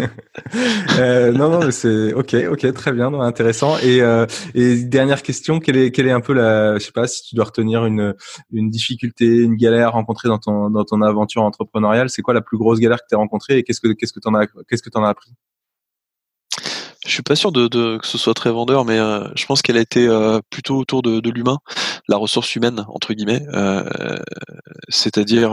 euh, 0.98 1.30
non, 1.30 1.50
non, 1.50 1.66
mais 1.66 1.70
c'est 1.70 2.14
ok, 2.14 2.34
ok, 2.50 2.72
très 2.72 2.92
bien, 2.92 3.10
non, 3.10 3.20
intéressant. 3.20 3.78
Et, 3.78 4.00
euh, 4.00 4.26
et 4.54 4.82
dernière 4.82 5.22
question, 5.22 5.60
quelle 5.60 5.76
est, 5.76 5.90
quelle 5.92 6.08
est 6.08 6.12
un 6.12 6.20
peu 6.20 6.32
la, 6.32 6.78
je 6.78 6.86
sais 6.86 6.92
pas, 6.92 7.06
si 7.06 7.22
tu 7.22 7.36
dois 7.36 7.44
retenir 7.44 7.84
une, 7.84 8.14
une 8.50 8.70
difficulté, 8.70 9.26
une 9.26 9.56
galère 9.56 9.92
rencontrée 9.92 10.28
dans 10.28 10.38
ton, 10.38 10.70
dans 10.70 10.84
ton 10.84 11.00
aventure 11.02 11.42
entrepreneuriale, 11.42 12.08
c'est 12.08 12.22
quoi 12.22 12.34
la 12.34 12.40
plus 12.40 12.56
grosse 12.56 12.80
galère 12.80 12.98
que 12.98 13.06
tu 13.08 13.14
as 13.14 13.18
rencontrée 13.18 13.58
et 13.58 13.62
qu'est-ce 13.62 13.80
que, 13.80 13.92
qu'est-ce 13.92 14.12
que 14.12 14.20
t'en 14.20 14.34
as, 14.34 14.46
qu'est-ce 14.68 14.82
que 14.82 14.90
t'en 14.90 15.04
as 15.04 15.10
appris? 15.10 15.30
Je 17.04 17.10
suis 17.10 17.22
pas 17.22 17.36
sûr 17.36 17.52
de, 17.52 17.68
de, 17.68 17.98
que 17.98 18.06
ce 18.06 18.18
soit 18.18 18.34
très 18.34 18.50
vendeur, 18.50 18.84
mais 18.84 18.98
euh, 18.98 19.28
je 19.36 19.44
pense 19.46 19.62
qu'elle 19.62 19.76
a 19.76 19.80
été 19.80 20.06
euh, 20.06 20.40
plutôt 20.50 20.76
autour 20.76 21.02
de, 21.02 21.20
de 21.20 21.30
l'humain, 21.30 21.58
la 22.08 22.16
ressource 22.16 22.54
humaine 22.56 22.84
entre 22.88 23.12
guillemets. 23.12 23.42
Euh, 23.52 24.18
c'est-à-dire, 24.88 25.52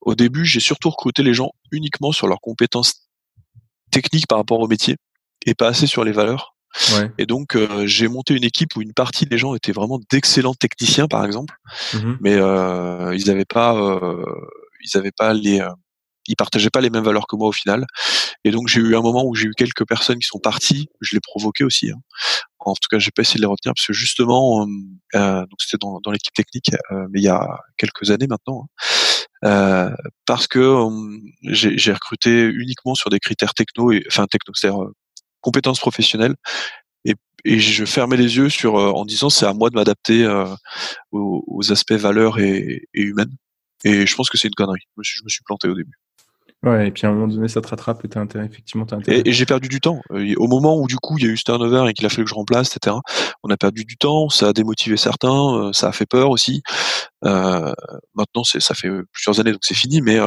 au 0.00 0.14
début, 0.14 0.44
j'ai 0.44 0.60
surtout 0.60 0.90
recruté 0.90 1.22
les 1.22 1.34
gens 1.34 1.50
uniquement 1.72 2.12
sur 2.12 2.28
leurs 2.28 2.40
compétences 2.40 3.08
techniques 3.90 4.26
par 4.26 4.38
rapport 4.38 4.60
au 4.60 4.68
métier 4.68 4.96
et 5.46 5.54
pas 5.54 5.68
assez 5.68 5.86
sur 5.86 6.04
les 6.04 6.12
valeurs. 6.12 6.54
Ouais. 6.92 7.10
Et 7.16 7.24
donc, 7.24 7.56
j'ai 7.86 8.08
monté 8.08 8.34
une 8.34 8.44
équipe 8.44 8.76
où 8.76 8.82
une 8.82 8.92
partie 8.92 9.24
des 9.24 9.38
gens 9.38 9.54
étaient 9.54 9.72
vraiment 9.72 9.98
d'excellents 10.10 10.54
techniciens, 10.54 11.08
par 11.08 11.24
exemple, 11.24 11.54
mmh 11.94 12.16
mais 12.20 12.34
ils 12.34 13.26
n'avaient 13.26 13.46
pas, 13.46 13.74
ils 14.84 14.98
avaient 14.98 15.12
pas 15.16 15.32
les 15.32 15.62
ils 16.28 16.36
partageaient 16.36 16.70
pas 16.70 16.80
les 16.80 16.90
mêmes 16.90 17.04
valeurs 17.04 17.26
que 17.26 17.36
moi 17.36 17.48
au 17.48 17.52
final. 17.52 17.86
Et 18.44 18.50
donc 18.50 18.68
j'ai 18.68 18.80
eu 18.80 18.96
un 18.96 19.00
moment 19.00 19.24
où 19.24 19.34
j'ai 19.34 19.46
eu 19.46 19.54
quelques 19.56 19.86
personnes 19.86 20.18
qui 20.18 20.26
sont 20.26 20.38
parties. 20.38 20.88
Je 21.00 21.16
les 21.16 21.20
provoquais 21.20 21.64
aussi. 21.64 21.90
Hein. 21.90 22.00
En 22.60 22.74
tout 22.74 22.88
cas, 22.90 22.98
j'ai 22.98 23.10
pas 23.10 23.22
essayé 23.22 23.36
de 23.36 23.42
les 23.42 23.46
retenir 23.46 23.72
parce 23.74 23.86
que 23.86 23.92
justement, 23.92 24.62
euh, 24.62 24.66
euh 25.14 25.40
donc 25.40 25.60
c'était 25.60 25.78
dans, 25.80 26.00
dans 26.00 26.10
l'équipe 26.10 26.34
technique, 26.34 26.70
euh, 26.92 27.06
mais 27.10 27.20
il 27.20 27.24
y 27.24 27.28
a 27.28 27.46
quelques 27.76 28.10
années 28.10 28.26
maintenant. 28.26 28.64
Hein. 28.64 28.84
Euh, 29.44 29.96
parce 30.26 30.48
que 30.48 30.58
euh, 30.58 31.18
j'ai 31.44 31.92
recruté 31.92 32.44
uniquement 32.44 32.94
sur 32.94 33.10
des 33.10 33.20
critères 33.20 33.54
techno 33.54 33.92
et 33.92 34.04
enfin 34.08 34.26
techno, 34.26 34.52
c'est-à-dire 34.54 34.80
compétences 35.40 35.78
professionnelles 35.78 36.34
et, 37.04 37.14
et, 37.44 37.60
je 37.60 37.84
fermais 37.84 38.16
les 38.16 38.36
yeux 38.36 38.48
sur 38.50 38.74
en 38.74 39.04
disant 39.04 39.30
c'est 39.30 39.46
à 39.46 39.52
moi 39.54 39.70
de 39.70 39.76
m'adapter 39.76 40.26
aux, 41.12 41.44
aux, 41.46 41.72
aspects 41.72 41.92
valeurs 41.92 42.40
et, 42.40 42.88
et 42.94 43.02
humaines. 43.02 43.36
Et 43.84 44.06
je 44.06 44.16
pense 44.16 44.28
que 44.30 44.36
c'est 44.38 44.48
une 44.48 44.54
connerie. 44.54 44.80
Je 44.96 45.00
me, 45.00 45.04
suis, 45.04 45.18
je 45.18 45.24
me 45.24 45.28
suis 45.28 45.44
planté 45.44 45.68
au 45.68 45.74
début. 45.74 45.96
Ouais, 46.64 46.88
et 46.88 46.90
puis 46.90 47.06
à 47.06 47.10
un 47.10 47.12
moment 47.12 47.28
donné, 47.28 47.46
ça 47.46 47.60
te 47.60 47.68
rattrape 47.68 48.04
et 48.04 48.08
t'as 48.08 48.20
intérêt, 48.20 48.44
effectivement, 48.44 48.84
intérêt. 48.90 49.22
Et, 49.24 49.32
j'ai 49.32 49.46
perdu 49.46 49.68
du 49.68 49.80
temps. 49.80 50.00
Euh, 50.10 50.34
au 50.38 50.48
moment 50.48 50.76
où, 50.76 50.88
du 50.88 50.96
coup, 50.96 51.16
il 51.16 51.24
y 51.24 51.28
a 51.28 51.30
eu 51.30 51.36
ce 51.36 51.44
turnover 51.44 51.88
et 51.88 51.94
qu'il 51.94 52.04
a 52.04 52.08
fallu 52.08 52.24
que 52.24 52.30
je 52.30 52.34
remplace, 52.34 52.74
etc., 52.76 52.96
on 53.44 53.50
a 53.50 53.56
perdu 53.56 53.84
du 53.84 53.96
temps, 53.96 54.28
ça 54.28 54.48
a 54.48 54.52
démotivé 54.52 54.96
certains, 54.96 55.68
euh, 55.68 55.72
ça 55.72 55.88
a 55.88 55.92
fait 55.92 56.06
peur 56.06 56.30
aussi. 56.30 56.62
Euh, 57.24 57.72
maintenant, 58.14 58.42
c'est, 58.42 58.60
ça 58.60 58.74
fait 58.74 58.90
plusieurs 59.12 59.38
années, 59.38 59.52
donc 59.52 59.60
c'est 59.62 59.76
fini, 59.76 60.00
mais 60.00 60.18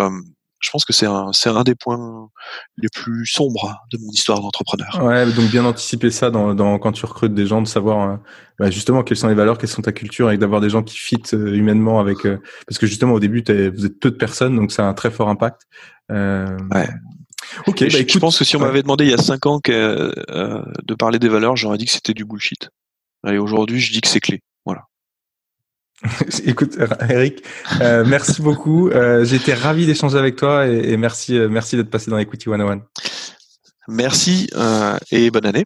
je 0.62 0.70
pense 0.70 0.86
que 0.86 0.94
c'est 0.94 1.08
un, 1.08 1.32
c'est 1.34 1.50
un 1.50 1.64
des 1.64 1.76
points 1.76 2.30
les 2.78 2.88
plus 2.94 3.26
sombres 3.26 3.82
de 3.92 3.98
mon 3.98 4.12
histoire 4.12 4.40
d'entrepreneur. 4.40 5.04
Ouais, 5.04 5.26
donc 5.26 5.50
bien 5.50 5.66
anticiper 5.66 6.12
ça 6.12 6.30
dans, 6.30 6.54
dans 6.54 6.78
quand 6.78 6.92
tu 6.92 7.06
recrutes 7.06 7.34
des 7.34 7.48
gens, 7.48 7.62
de 7.62 7.68
savoir 7.68 8.10
euh, 8.10 8.18
bah 8.60 8.70
justement 8.70 9.04
quelles 9.04 9.18
sont 9.18 9.28
les 9.28 9.34
valeurs, 9.34 9.58
quelles 9.58 9.70
sont 9.70 9.82
ta 9.82 9.92
culture, 9.92 10.30
et 10.32 10.38
d'avoir 10.38 10.62
des 10.62 10.70
gens 10.70 10.84
qui 10.84 10.98
fit 10.98 11.22
euh, 11.34 11.56
humainement 11.56 12.00
avec. 12.00 12.26
Euh, 12.26 12.38
parce 12.68 12.78
que 12.78 12.86
justement 12.86 13.14
au 13.14 13.20
début, 13.20 13.44
vous 13.48 13.86
êtes 13.86 14.00
peu 14.00 14.12
de 14.12 14.16
personnes, 14.16 14.56
donc 14.56 14.72
ça 14.72 14.86
a 14.86 14.90
un 14.90 14.94
très 14.94 15.10
fort 15.10 15.30
impact. 15.30 15.64
Euh, 16.12 16.46
ouais. 16.74 16.88
Ok, 17.66 17.82
bah, 17.82 17.90
je, 17.90 18.20
pense 18.20 18.38
que 18.38 18.46
si 18.46 18.56
on 18.56 18.60
m'avait 18.60 18.84
demandé 18.84 19.06
il 19.06 19.10
y 19.10 19.14
a 19.14 19.18
cinq 19.18 19.48
ans 19.48 19.60
que, 19.60 20.14
de 20.86 20.94
parler 20.94 21.18
des 21.18 21.28
valeurs, 21.28 21.58
j'aurais 21.58 21.80
dit 21.80 21.86
que 21.86 21.92
c'était 21.92 22.14
du 22.14 22.24
bullshit. 22.24 22.70
Et 23.28 23.40
aujourd'hui, 23.40 23.80
je 23.80 23.92
dis 23.92 24.02
que 24.02 24.08
c'est 24.08 24.20
clé. 24.20 24.42
Écoute, 26.46 26.78
Eric, 27.10 27.44
euh, 27.80 28.04
merci 28.06 28.42
beaucoup. 28.42 28.90
Euh, 28.90 29.24
J'étais 29.24 29.54
ravi 29.54 29.86
d'échanger 29.86 30.18
avec 30.18 30.36
toi 30.36 30.68
et, 30.68 30.92
et 30.92 30.98
merci, 30.98 31.38
euh, 31.38 31.48
merci 31.50 31.76
d'être 31.76 31.92
passé 31.92 32.10
dans 32.10 32.18
Equity 32.18 32.50
101. 32.50 32.82
Merci 33.88 34.50
euh, 34.56 34.98
et 35.12 35.30
bonne 35.30 35.46
année. 35.46 35.66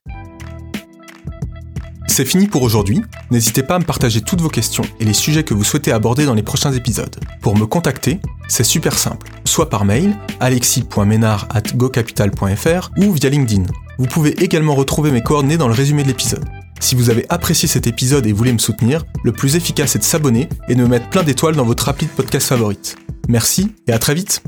C'est 2.08 2.26
fini 2.26 2.48
pour 2.48 2.64
aujourd'hui. 2.64 3.02
N'hésitez 3.30 3.62
pas 3.62 3.76
à 3.76 3.80
me 3.80 3.84
partager 3.84 4.22
toutes 4.22 4.40
vos 4.40 4.48
questions 4.50 4.86
et 5.02 5.06
les 5.06 5.14
sujets 5.14 5.44
que 5.44 5.54
vous 5.54 5.66
souhaitez 5.66 5.92
aborder 5.92 6.26
dans 6.26 6.34
les 6.34 6.44
prochains 6.44 6.72
épisodes. 6.72 7.14
Pour 7.42 7.58
me 7.58 7.66
contacter, 7.66 8.22
c'est 8.48 8.64
super 8.64 8.98
simple. 8.98 9.28
Soit 9.44 9.70
par 9.70 9.84
mail, 9.84 10.16
alexis.ménard.gocapital.fr 10.40 12.92
ou 12.98 13.12
via 13.12 13.30
LinkedIn. 13.30 13.64
Vous 13.98 14.08
pouvez 14.08 14.32
également 14.42 14.76
retrouver 14.76 15.12
mes 15.12 15.22
coordonnées 15.22 15.58
dans 15.58 15.68
le 15.68 15.74
résumé 15.74 16.04
de 16.04 16.08
l'épisode. 16.08 16.46
Si 16.80 16.96
vous 16.96 17.10
avez 17.10 17.26
apprécié 17.30 17.68
cet 17.68 17.88
épisode 17.88 18.26
et 18.26 18.32
voulez 18.32 18.54
me 18.54 18.60
soutenir, 18.60 19.06
le 19.24 19.32
plus 19.32 19.56
efficace 19.56 19.96
est 19.96 20.00
de 20.00 20.04
s'abonner 20.04 20.50
et 20.68 20.76
de 20.76 20.82
me 20.82 20.88
mettre 20.88 21.10
plein 21.10 21.24
d'étoiles 21.24 21.56
dans 21.56 21.66
votre 21.66 21.90
appli 21.90 22.08
de 22.08 22.12
podcast 22.12 22.48
favorite. 22.48 22.96
Merci 23.28 23.74
et 23.88 23.92
à 23.92 24.00
très 24.00 24.14
vite 24.14 24.44